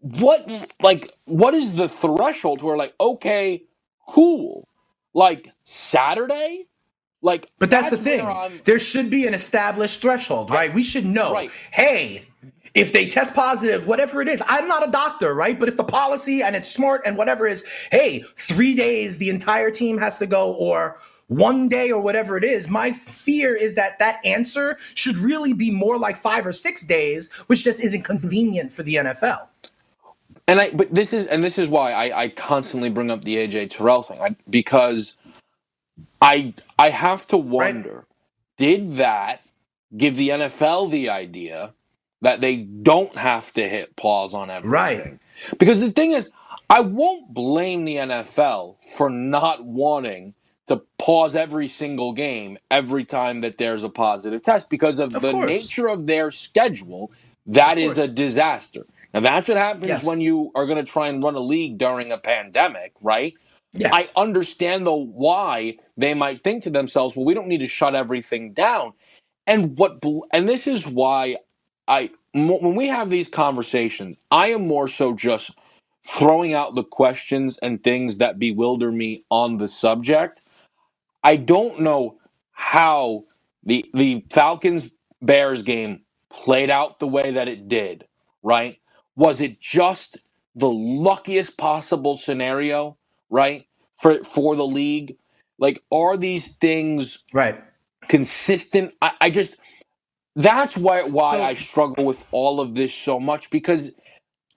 what 0.00 0.48
like 0.82 1.12
what 1.26 1.54
is 1.54 1.76
the 1.76 1.88
threshold 1.88 2.62
where 2.62 2.76
like 2.78 2.94
okay, 3.00 3.64
cool. 4.08 4.68
Like 5.14 5.50
Saturday? 5.64 6.68
Like 7.22 7.50
But 7.58 7.70
that's, 7.70 7.90
the 7.90 7.96
thing. 7.96 8.26
There 8.64 8.78
should 8.78 9.10
be 9.10 9.26
an 9.26 9.34
established 9.34 10.00
threshold, 10.00 10.50
right? 10.50 10.72
We 10.72 10.82
should 10.82 11.04
know. 11.04 11.32
Right. 11.32 11.50
Hey, 11.70 12.26
if 12.74 12.92
they 12.92 13.06
test 13.06 13.34
positive, 13.34 13.86
whatever 13.86 14.22
it 14.22 14.28
is, 14.28 14.42
I'm 14.46 14.68
not 14.68 14.86
a 14.86 14.90
doctor, 14.90 15.34
right? 15.34 15.58
But 15.58 15.68
if 15.68 15.76
the 15.76 15.84
policy 15.84 16.42
and 16.42 16.56
it's 16.56 16.70
smart 16.70 17.02
and 17.04 17.16
whatever 17.16 17.46
is, 17.46 17.64
hey, 17.90 18.24
three 18.36 18.74
days 18.74 19.18
the 19.18 19.28
entire 19.28 19.70
team 19.70 19.98
has 19.98 20.18
to 20.18 20.26
go, 20.26 20.54
or 20.54 20.98
one 21.30 21.68
day 21.68 21.92
or 21.92 22.00
whatever 22.00 22.36
it 22.36 22.42
is. 22.42 22.68
My 22.68 22.90
fear 22.90 23.54
is 23.54 23.76
that 23.76 24.00
that 24.00 24.24
answer 24.26 24.76
should 24.94 25.16
really 25.16 25.52
be 25.52 25.70
more 25.70 25.96
like 25.96 26.16
five 26.16 26.44
or 26.44 26.52
six 26.52 26.84
days, 26.84 27.30
which 27.46 27.62
just 27.62 27.80
isn't 27.80 28.02
convenient 28.02 28.72
for 28.72 28.82
the 28.82 28.96
NFL. 28.96 29.46
And 30.48 30.60
I, 30.60 30.70
but 30.70 30.92
this 30.92 31.12
is, 31.12 31.26
and 31.26 31.44
this 31.44 31.56
is 31.56 31.68
why 31.68 31.92
I, 31.92 32.22
I 32.22 32.28
constantly 32.30 32.90
bring 32.90 33.12
up 33.12 33.22
the 33.22 33.36
AJ 33.36 33.70
Terrell 33.70 34.02
thing 34.02 34.20
I, 34.20 34.34
because 34.48 35.16
I, 36.20 36.54
I 36.78 36.90
have 36.90 37.26
to 37.28 37.36
wonder, 37.36 37.94
right. 37.94 38.04
did 38.56 38.96
that 38.96 39.42
give 39.96 40.16
the 40.16 40.30
NFL 40.30 40.90
the 40.90 41.08
idea 41.08 41.74
that 42.20 42.40
they 42.40 42.56
don't 42.56 43.16
have 43.16 43.52
to 43.54 43.68
hit 43.68 43.96
pause 43.96 44.34
on 44.34 44.50
everything? 44.50 44.70
Right. 44.70 45.18
Because 45.58 45.80
the 45.80 45.90
thing 45.90 46.12
is, 46.12 46.30
I 46.68 46.80
won't 46.80 47.32
blame 47.32 47.84
the 47.84 47.96
NFL 47.96 48.76
for 48.96 49.10
not 49.10 49.64
wanting 49.64 50.34
to 50.68 50.82
pause 50.98 51.34
every 51.34 51.66
single 51.66 52.12
game 52.12 52.56
every 52.70 53.04
time 53.04 53.40
that 53.40 53.58
there's 53.58 53.82
a 53.82 53.88
positive 53.88 54.42
test 54.42 54.70
because 54.70 55.00
of, 55.00 55.14
of 55.16 55.22
the 55.22 55.32
course. 55.32 55.46
nature 55.46 55.88
of 55.88 56.06
their 56.06 56.30
schedule. 56.30 57.10
That 57.46 57.78
is 57.78 57.98
a 57.98 58.06
disaster. 58.06 58.86
Now 59.12 59.18
that's 59.18 59.48
what 59.48 59.56
happens 59.56 59.88
yes. 59.88 60.04
when 60.04 60.20
you 60.20 60.52
are 60.54 60.66
going 60.66 60.78
to 60.78 60.88
try 60.88 61.08
and 61.08 61.22
run 61.22 61.34
a 61.34 61.40
league 61.40 61.78
during 61.78 62.12
a 62.12 62.18
pandemic, 62.18 62.92
right? 63.02 63.34
Yes. 63.74 63.92
I 63.92 64.08
understand 64.16 64.86
though 64.86 64.96
why 65.04 65.78
they 65.96 66.14
might 66.14 66.44
think 66.44 66.64
to 66.64 66.70
themselves, 66.70 67.16
"Well, 67.16 67.26
we 67.26 67.34
don't 67.34 67.48
need 67.48 67.60
to 67.60 67.68
shut 67.68 67.94
everything 67.94 68.52
down." 68.52 68.94
And 69.46 69.78
what 69.78 70.02
and 70.32 70.48
this 70.48 70.66
is 70.68 70.86
why 70.86 71.38
I 71.88 72.10
when 72.34 72.76
we 72.76 72.88
have 72.88 73.10
these 73.10 73.28
conversations, 73.28 74.16
I 74.30 74.48
am 74.50 74.68
more 74.68 74.88
so 74.88 75.14
just 75.14 75.52
throwing 76.06 76.54
out 76.54 76.74
the 76.74 76.84
questions 76.84 77.58
and 77.62 77.82
things 77.84 78.18
that 78.18 78.38
bewilder 78.38 78.92
me 78.92 79.24
on 79.30 79.58
the 79.58 79.68
subject 79.68 80.40
I 81.22 81.36
don't 81.36 81.80
know 81.80 82.18
how 82.52 83.24
the 83.64 83.84
the 83.94 84.24
Falcons 84.32 84.90
Bears 85.20 85.62
game 85.62 86.02
played 86.30 86.70
out 86.70 86.98
the 86.98 87.08
way 87.08 87.32
that 87.32 87.48
it 87.48 87.68
did, 87.68 88.06
right? 88.42 88.78
Was 89.16 89.40
it 89.40 89.60
just 89.60 90.18
the 90.54 90.70
luckiest 90.70 91.58
possible 91.58 92.16
scenario, 92.16 92.96
right? 93.30 93.66
For 93.96 94.22
for 94.24 94.56
the 94.56 94.66
league? 94.66 95.16
Like 95.58 95.82
are 95.90 96.16
these 96.16 96.56
things 96.56 97.24
right 97.32 97.62
consistent? 98.08 98.94
I, 99.00 99.12
I 99.20 99.30
just 99.30 99.56
that's 100.36 100.76
why 100.76 101.02
why 101.02 101.38
so, 101.38 101.42
I 101.44 101.54
struggle 101.54 102.04
with 102.04 102.24
all 102.32 102.60
of 102.60 102.74
this 102.74 102.94
so 102.94 103.20
much 103.20 103.50
because 103.50 103.92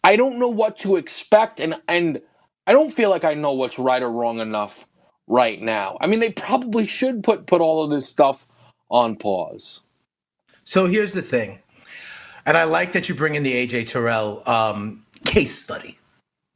I 0.03 0.15
don't 0.15 0.39
know 0.39 0.49
what 0.49 0.77
to 0.77 0.97
expect 0.97 1.59
and 1.59 1.75
and 1.87 2.21
I 2.65 2.71
don't 2.71 2.93
feel 2.93 3.09
like 3.09 3.23
I 3.23 3.33
know 3.33 3.51
what's 3.51 3.77
right 3.77 4.01
or 4.01 4.11
wrong 4.11 4.39
enough 4.39 4.87
right 5.27 5.61
now. 5.61 5.97
I 5.99 6.07
mean, 6.07 6.19
they 6.19 6.31
probably 6.31 6.85
should 6.87 7.23
put 7.23 7.45
put 7.45 7.61
all 7.61 7.83
of 7.83 7.89
this 7.89 8.07
stuff 8.07 8.47
on 8.89 9.15
pause. 9.15 9.81
So 10.63 10.85
here's 10.85 11.13
the 11.13 11.21
thing, 11.21 11.59
and 12.45 12.55
I 12.55 12.63
like 12.63 12.93
that 12.93 13.09
you 13.09 13.15
bring 13.15 13.35
in 13.35 13.43
the 13.43 13.67
AJ 13.67 13.87
Terrell 13.87 14.47
um, 14.47 15.05
case 15.25 15.53
study. 15.57 15.99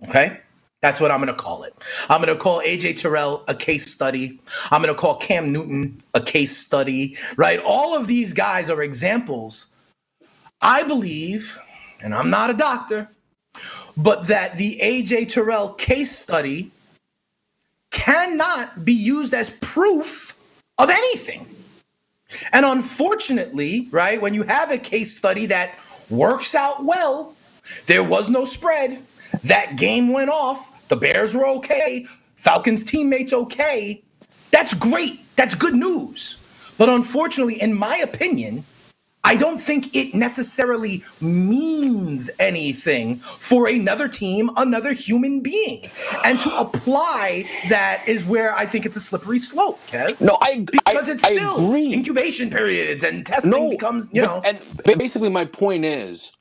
Okay. 0.07 0.39
That's 0.81 0.99
what 0.99 1.09
I'm 1.09 1.17
going 1.17 1.27
to 1.27 1.33
call 1.33 1.63
it. 1.63 1.73
I'm 2.09 2.21
going 2.21 2.35
to 2.35 2.41
call 2.41 2.61
AJ 2.61 2.97
Terrell 2.97 3.43
a 3.47 3.55
case 3.55 3.91
study. 3.91 4.39
I'm 4.71 4.81
going 4.81 4.93
to 4.93 4.99
call 4.99 5.15
Cam 5.15 5.51
Newton 5.51 6.01
a 6.13 6.21
case 6.21 6.55
study, 6.55 7.17
right? 7.35 7.59
All 7.59 7.97
of 7.97 8.05
these 8.05 8.31
guys 8.31 8.69
are 8.69 8.83
examples. 8.83 9.67
I 10.61 10.83
believe, 10.83 11.57
and 12.01 12.13
I'm 12.13 12.29
not 12.29 12.49
a 12.49 12.53
doctor, 12.53 13.09
but 13.95 14.27
that 14.27 14.57
the 14.57 14.79
AJ 14.81 15.29
Terrell 15.29 15.69
case 15.69 16.15
study 16.15 16.71
cannot 17.91 18.85
be 18.85 18.93
used 18.93 19.33
as 19.33 19.49
proof 19.61 20.37
of 20.77 20.89
anything. 20.89 21.47
And 22.51 22.65
unfortunately, 22.65 23.87
right, 23.91 24.21
when 24.21 24.33
you 24.33 24.43
have 24.43 24.71
a 24.71 24.77
case 24.77 25.15
study 25.15 25.45
that 25.47 25.79
works 26.09 26.53
out 26.53 26.83
well, 26.83 27.33
there 27.85 28.03
was 28.03 28.29
no 28.29 28.45
spread, 28.45 29.01
that 29.43 29.75
game 29.75 30.09
went 30.09 30.29
off, 30.29 30.71
the 30.89 30.95
Bears 30.95 31.35
were 31.35 31.45
okay, 31.47 32.05
Falcons 32.35 32.83
teammates 32.83 33.33
okay, 33.33 34.01
that's 34.51 34.73
great. 34.73 35.19
That's 35.35 35.55
good 35.55 35.75
news. 35.75 36.37
But 36.77 36.89
unfortunately, 36.89 37.61
in 37.61 37.73
my 37.73 37.97
opinion, 37.97 38.63
I 39.23 39.35
don't 39.35 39.57
think 39.57 39.93
it 39.93 40.13
necessarily 40.13 41.03
means 41.19 42.29
anything 42.39 43.17
for 43.17 43.67
another 43.67 44.07
team, 44.07 44.49
another 44.55 44.93
human 44.93 45.41
being. 45.41 45.89
And 46.23 46.39
to 46.39 46.57
apply 46.57 47.45
that 47.67 48.03
is 48.07 48.23
where 48.23 48.55
I 48.55 48.65
think 48.65 48.85
it's 48.85 48.95
a 48.95 49.01
slippery 49.01 49.39
slope, 49.39 49.79
Kev. 49.87 50.21
No, 50.21 50.37
I 50.41 50.59
because 50.59 51.09
I, 51.09 51.13
it's 51.13 51.27
still 51.27 51.75
incubation 51.75 52.49
periods 52.49 53.03
and 53.03 53.25
testing 53.25 53.51
no, 53.51 53.69
becomes, 53.69 54.09
you 54.13 54.21
know. 54.21 54.41
And 54.45 54.59
basically 54.97 55.29
my 55.29 55.43
point 55.43 55.83
is 55.83 56.31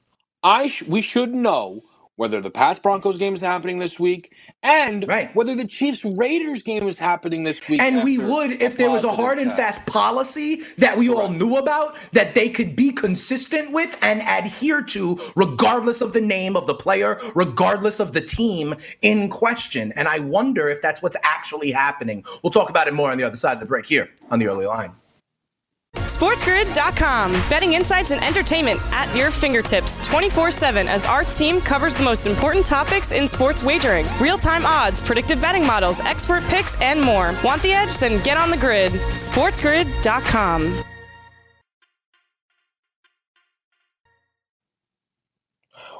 I 0.44 0.68
sh- 0.68 0.84
we 0.84 1.02
should 1.02 1.34
know 1.34 1.82
whether 2.16 2.40
the 2.40 2.50
Pats 2.50 2.78
Broncos 2.78 3.18
game 3.18 3.34
is 3.34 3.40
happening 3.40 3.78
this 3.78 4.00
week 4.00 4.32
and 4.62 5.06
right. 5.06 5.34
whether 5.36 5.54
the 5.54 5.66
Chiefs 5.66 6.04
Raiders 6.04 6.62
game 6.62 6.88
is 6.88 6.98
happening 6.98 7.44
this 7.44 7.66
week. 7.68 7.80
And 7.80 8.02
we 8.02 8.18
would 8.18 8.52
if 8.62 8.76
there 8.76 8.90
was 8.90 9.04
a 9.04 9.12
hard 9.12 9.38
and 9.38 9.52
fast 9.52 9.86
policy 9.86 10.62
that 10.78 10.96
we 10.96 11.08
all 11.10 11.28
knew 11.28 11.56
about 11.56 11.96
that 12.12 12.34
they 12.34 12.48
could 12.48 12.74
be 12.74 12.90
consistent 12.90 13.72
with 13.72 13.96
and 14.02 14.22
adhere 14.22 14.82
to, 14.82 15.18
regardless 15.36 16.00
of 16.00 16.12
the 16.12 16.20
name 16.20 16.56
of 16.56 16.66
the 16.66 16.74
player, 16.74 17.20
regardless 17.34 18.00
of 18.00 18.12
the 18.12 18.20
team 18.20 18.74
in 19.02 19.28
question. 19.28 19.92
And 19.92 20.08
I 20.08 20.18
wonder 20.20 20.68
if 20.68 20.80
that's 20.80 21.02
what's 21.02 21.16
actually 21.22 21.70
happening. 21.70 22.24
We'll 22.42 22.50
talk 22.50 22.70
about 22.70 22.88
it 22.88 22.94
more 22.94 23.10
on 23.10 23.18
the 23.18 23.24
other 23.24 23.36
side 23.36 23.54
of 23.54 23.60
the 23.60 23.66
break 23.66 23.86
here 23.86 24.08
on 24.30 24.38
the 24.38 24.48
early 24.48 24.66
line. 24.66 24.94
SportsGrid.com. 25.96 27.32
Betting 27.48 27.72
insights 27.72 28.10
and 28.10 28.22
entertainment 28.22 28.80
at 28.92 29.14
your 29.16 29.30
fingertips 29.30 29.98
24 30.06 30.50
7 30.50 30.88
as 30.88 31.04
our 31.04 31.24
team 31.24 31.60
covers 31.60 31.96
the 31.96 32.04
most 32.04 32.26
important 32.26 32.64
topics 32.64 33.12
in 33.12 33.26
sports 33.26 33.62
wagering 33.62 34.06
real 34.20 34.38
time 34.38 34.64
odds, 34.64 35.00
predictive 35.00 35.40
betting 35.40 35.66
models, 35.66 36.00
expert 36.00 36.42
picks, 36.44 36.80
and 36.80 37.00
more. 37.00 37.34
Want 37.42 37.62
the 37.62 37.72
edge? 37.72 37.98
Then 37.98 38.22
get 38.22 38.36
on 38.36 38.50
the 38.50 38.56
grid. 38.56 38.92
SportsGrid.com. 38.92 40.84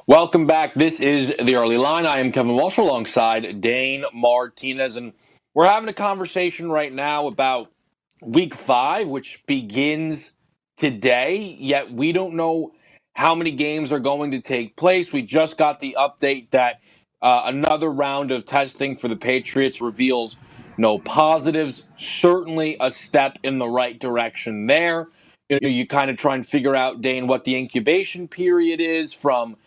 Welcome 0.09 0.47
back. 0.47 0.73
This 0.73 1.01
is 1.01 1.35
the 1.37 1.57
early 1.57 1.77
line. 1.77 2.05
I 2.05 2.19
am 2.19 2.31
Kevin 2.31 2.55
Walsh 2.55 2.77
alongside 2.77 3.59
Dane 3.59 4.05
Martinez, 4.13 4.95
and 4.95 5.11
we're 5.53 5.67
having 5.67 5.89
a 5.89 5.93
conversation 5.93 6.71
right 6.71 6.93
now 6.93 7.27
about 7.27 7.73
week 8.21 8.53
five, 8.55 9.09
which 9.09 9.45
begins 9.47 10.31
today, 10.77 11.57
yet 11.59 11.91
we 11.91 12.11
don't 12.11 12.35
know 12.35 12.73
how 13.15 13.35
many 13.35 13.51
games 13.51 13.91
are 13.91 13.99
going 13.99 14.31
to 14.31 14.41
take 14.41 14.75
place. 14.75 15.11
We 15.13 15.23
just 15.23 15.57
got 15.57 15.79
the 15.79 15.95
update 15.99 16.51
that 16.51 16.81
uh, 17.21 17.43
another 17.45 17.91
round 17.91 18.31
of 18.31 18.45
testing 18.45 18.95
for 18.95 19.07
the 19.07 19.15
Patriots 19.15 19.81
reveals 19.81 20.37
no 20.77 20.99
positives. 20.99 21.87
Certainly 21.97 22.77
a 22.79 22.91
step 22.91 23.37
in 23.43 23.57
the 23.59 23.67
right 23.67 23.99
direction 23.99 24.67
there. 24.67 25.09
you 25.49 25.59
know, 25.61 25.69
you 25.69 25.87
kind 25.87 26.11
of 26.11 26.17
try 26.17 26.35
and 26.35 26.47
figure 26.47 26.75
out, 26.75 27.01
Dane, 27.01 27.27
what 27.27 27.43
the 27.45 27.55
incubation 27.55 28.27
period 28.27 28.79
is 28.81 29.13
from 29.13 29.57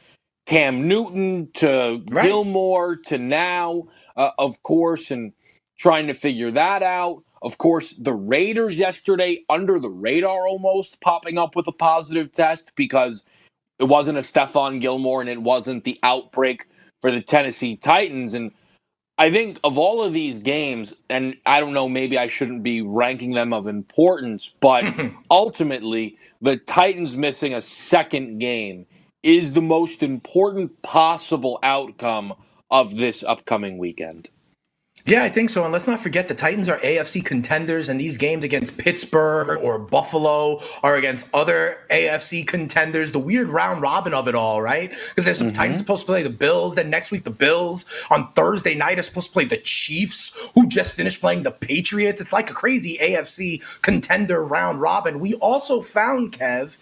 Cam 0.47 0.89
Newton 0.89 1.51
to 1.55 2.03
right. 2.11 2.25
Gilmore 2.25 2.97
to 3.07 3.19
now, 3.19 3.85
uh, 4.17 4.31
of 4.39 4.63
course, 4.63 5.11
and 5.11 5.33
trying 5.79 6.09
to 6.09 6.15
figure 6.15 6.51
that 6.53 6.83
out. 6.83 7.23
Of 7.43 7.57
course, 7.59 7.91
the 7.93 8.13
Raiders 8.13 8.79
yesterday, 8.79 9.45
under 9.49 9.79
the 9.79 9.89
radar 9.89 10.47
almost, 10.47 11.01
popping 11.01 11.39
up 11.39 11.57
with 11.57 11.67
a 11.69 11.73
positive 11.73 12.33
test 12.33 12.73
because 12.77 13.25
it 13.79 13.85
wasn't 13.85 14.19
a 14.19 14.21
Stephon 14.21 14.81
Gilmore 14.81 15.23
and 15.23 15.31
it 15.31 15.41
wasn't 15.41 15.85
the 15.85 15.99
outbreak 16.03 16.67
for 17.01 17.11
the 17.11 17.23
Tennessee 17.23 17.77
Titans. 17.77 18.35
And 18.35 18.53
I 19.17 19.31
think 19.31 19.59
of 19.65 19.79
all 19.79 20.03
of 20.03 20.13
these 20.13 20.39
games, 20.41 20.93
and 21.09 21.37
I 21.47 21.61
don't 21.61 21.73
know, 21.73 21.89
maybe 21.89 22.19
I 22.19 22.27
shouldn't 22.27 22.63
be 22.63 22.83
ranking 22.83 23.33
them 23.33 23.55
of 23.55 23.67
importance, 23.67 24.53
but 24.61 24.85
ultimately, 25.31 26.19
the 26.43 26.59
Titans 26.59 27.17
missing 27.17 27.55
a 27.55 27.63
second 27.63 28.39
game 28.39 28.87
is 29.23 29.55
the 29.55 29.63
most 29.63 30.03
important 30.03 30.83
possible 30.83 31.59
outcome 31.63 32.35
of 32.71 32.97
this 32.97 33.23
upcoming 33.23 33.79
weekend. 33.79 34.29
Yeah, 35.07 35.25
I 35.25 35.29
think 35.29 35.51
so. 35.51 35.65
And 35.65 35.73
let's 35.73 35.87
not 35.87 36.01
forget 36.01 36.29
the 36.29 36.35
Titans 36.35 36.69
are 36.69 36.79
AFC 36.79 37.25
contenders, 37.25 37.89
and 37.89 37.99
these 37.99 38.17
games 38.17 38.45
against 38.45 38.77
Pittsburgh 38.77 39.59
or 39.63 39.79
Buffalo 39.79 40.61
are 40.83 40.97
against 40.97 41.29
other 41.35 41.79
AFC 41.91 42.47
contenders. 42.47 43.13
The 43.13 43.19
weird 43.19 43.49
round 43.49 43.81
robin 43.83 44.13
of 44.13 44.29
it 44.29 44.35
all, 44.35 44.61
right? 44.61 44.91
Because 44.91 45.25
there's 45.25 45.39
some 45.39 45.49
mm-hmm. 45.49 45.57
Titans 45.57 45.79
supposed 45.79 46.03
to 46.03 46.07
play 46.07 46.23
the 46.23 46.31
Bills. 46.31 46.75
Then 46.75 46.91
next 46.91 47.11
week, 47.11 47.25
the 47.25 47.31
Bills 47.31 47.87
on 48.11 48.31
Thursday 48.35 48.75
night 48.75 48.99
are 48.99 49.03
supposed 49.03 49.29
to 49.29 49.33
play 49.33 49.45
the 49.45 49.59
Chiefs, 49.59 50.51
who 50.55 50.67
just 50.69 50.93
finished 50.93 51.21
playing 51.21 51.43
the 51.45 51.51
Patriots. 51.51 52.21
It's 52.21 52.33
like 52.33 52.51
a 52.51 52.55
crazy 52.55 52.99
AFC 53.01 53.63
contender 53.83 54.45
round 54.45 54.81
robin. 54.81 55.19
We 55.21 55.35
also 55.35 55.81
found, 55.81 56.33
Kev, 56.33 56.77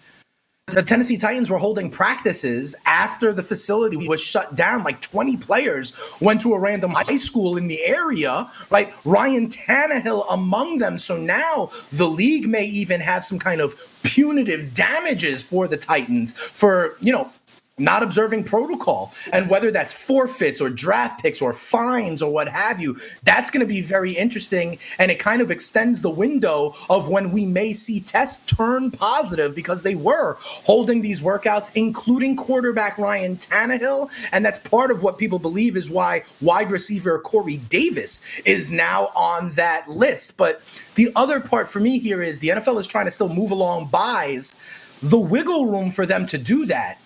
the 0.71 0.83
Tennessee 0.83 1.17
Titans 1.17 1.49
were 1.49 1.57
holding 1.57 1.89
practices 1.89 2.75
after 2.85 3.33
the 3.33 3.43
facility 3.43 4.07
was 4.07 4.21
shut 4.21 4.55
down. 4.55 4.83
Like 4.83 5.01
20 5.01 5.37
players 5.37 5.93
went 6.19 6.41
to 6.41 6.53
a 6.53 6.59
random 6.59 6.91
high 6.91 7.17
school 7.17 7.57
in 7.57 7.67
the 7.67 7.83
area, 7.83 8.49
right? 8.69 8.93
Ryan 9.05 9.47
Tannehill 9.47 10.25
among 10.29 10.77
them. 10.79 10.97
So 10.97 11.17
now 11.17 11.71
the 11.91 12.07
league 12.07 12.47
may 12.47 12.65
even 12.65 13.01
have 13.01 13.25
some 13.25 13.39
kind 13.39 13.61
of 13.61 13.75
punitive 14.03 14.73
damages 14.73 15.43
for 15.43 15.67
the 15.67 15.77
Titans 15.77 16.33
for, 16.33 16.95
you 16.99 17.11
know, 17.11 17.31
not 17.79 18.03
observing 18.03 18.43
protocol. 18.43 19.13
And 19.31 19.49
whether 19.49 19.71
that's 19.71 19.93
forfeits 19.93 20.61
or 20.61 20.69
draft 20.69 21.21
picks 21.21 21.41
or 21.41 21.53
fines 21.53 22.21
or 22.21 22.31
what 22.31 22.47
have 22.47 22.79
you, 22.79 22.97
that's 23.23 23.49
going 23.49 23.65
to 23.65 23.71
be 23.71 23.81
very 23.81 24.11
interesting. 24.11 24.77
And 24.97 25.11
it 25.11 25.19
kind 25.19 25.41
of 25.41 25.51
extends 25.51 26.01
the 26.01 26.09
window 26.09 26.75
of 26.89 27.07
when 27.07 27.31
we 27.31 27.45
may 27.45 27.73
see 27.73 27.99
tests 27.99 28.41
turn 28.45 28.91
positive 28.91 29.55
because 29.55 29.83
they 29.83 29.95
were 29.95 30.37
holding 30.39 31.01
these 31.01 31.21
workouts, 31.21 31.71
including 31.75 32.35
quarterback 32.35 32.97
Ryan 32.97 33.37
Tannehill. 33.37 34.11
And 34.31 34.45
that's 34.45 34.59
part 34.59 34.91
of 34.91 35.03
what 35.03 35.17
people 35.17 35.39
believe 35.39 35.77
is 35.77 35.89
why 35.89 36.23
wide 36.41 36.71
receiver 36.71 37.19
Corey 37.19 37.57
Davis 37.69 38.21
is 38.45 38.71
now 38.71 39.11
on 39.15 39.53
that 39.53 39.87
list. 39.87 40.37
But 40.37 40.61
the 40.95 41.11
other 41.15 41.39
part 41.39 41.69
for 41.69 41.79
me 41.79 41.99
here 41.99 42.21
is 42.21 42.39
the 42.39 42.49
NFL 42.49 42.79
is 42.79 42.87
trying 42.87 43.05
to 43.05 43.11
still 43.11 43.29
move 43.29 43.51
along 43.51 43.87
byes. 43.87 44.59
The 45.01 45.19
wiggle 45.19 45.67
room 45.67 45.91
for 45.91 46.05
them 46.05 46.25
to 46.27 46.37
do 46.37 46.65
that 46.65 46.99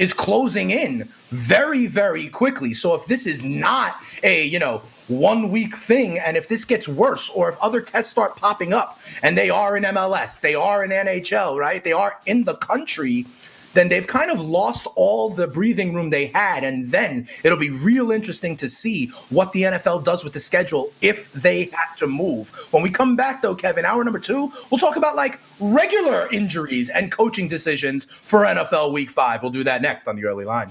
is 0.00 0.14
closing 0.14 0.70
in 0.70 1.06
very, 1.28 1.86
very 1.86 2.26
quickly. 2.28 2.72
So 2.72 2.94
if 2.94 3.04
this 3.04 3.26
is 3.26 3.44
not 3.44 3.96
a, 4.22 4.46
you 4.46 4.58
know, 4.58 4.80
one 5.08 5.50
week 5.50 5.76
thing, 5.76 6.18
and 6.18 6.38
if 6.38 6.48
this 6.48 6.64
gets 6.64 6.88
worse, 6.88 7.28
or 7.28 7.50
if 7.50 7.58
other 7.60 7.82
tests 7.82 8.10
start 8.10 8.34
popping 8.36 8.72
up, 8.72 8.98
and 9.22 9.36
they 9.36 9.50
are 9.50 9.76
in 9.76 9.84
MLS, 9.84 10.40
they 10.40 10.54
are 10.54 10.82
in 10.82 10.90
NHL, 10.90 11.58
right? 11.58 11.84
They 11.84 11.92
are 11.92 12.18
in 12.24 12.44
the 12.44 12.54
country 12.54 13.26
then 13.74 13.88
they've 13.88 14.06
kind 14.06 14.30
of 14.30 14.40
lost 14.40 14.86
all 14.96 15.30
the 15.30 15.46
breathing 15.46 15.94
room 15.94 16.10
they 16.10 16.26
had. 16.26 16.64
And 16.64 16.90
then 16.90 17.28
it'll 17.44 17.58
be 17.58 17.70
real 17.70 18.10
interesting 18.10 18.56
to 18.58 18.68
see 18.68 19.06
what 19.30 19.52
the 19.52 19.62
NFL 19.62 20.04
does 20.04 20.24
with 20.24 20.32
the 20.32 20.40
schedule 20.40 20.92
if 21.00 21.32
they 21.32 21.64
have 21.72 21.96
to 21.96 22.06
move. 22.06 22.50
When 22.72 22.82
we 22.82 22.90
come 22.90 23.16
back, 23.16 23.42
though, 23.42 23.54
Kevin, 23.54 23.84
hour 23.84 24.02
number 24.04 24.18
two, 24.18 24.52
we'll 24.70 24.78
talk 24.78 24.96
about 24.96 25.16
like 25.16 25.40
regular 25.60 26.28
injuries 26.32 26.88
and 26.90 27.12
coaching 27.12 27.48
decisions 27.48 28.04
for 28.04 28.40
NFL 28.40 28.92
week 28.92 29.10
five. 29.10 29.42
We'll 29.42 29.52
do 29.52 29.64
that 29.64 29.82
next 29.82 30.08
on 30.08 30.16
the 30.16 30.24
early 30.24 30.44
line. 30.44 30.70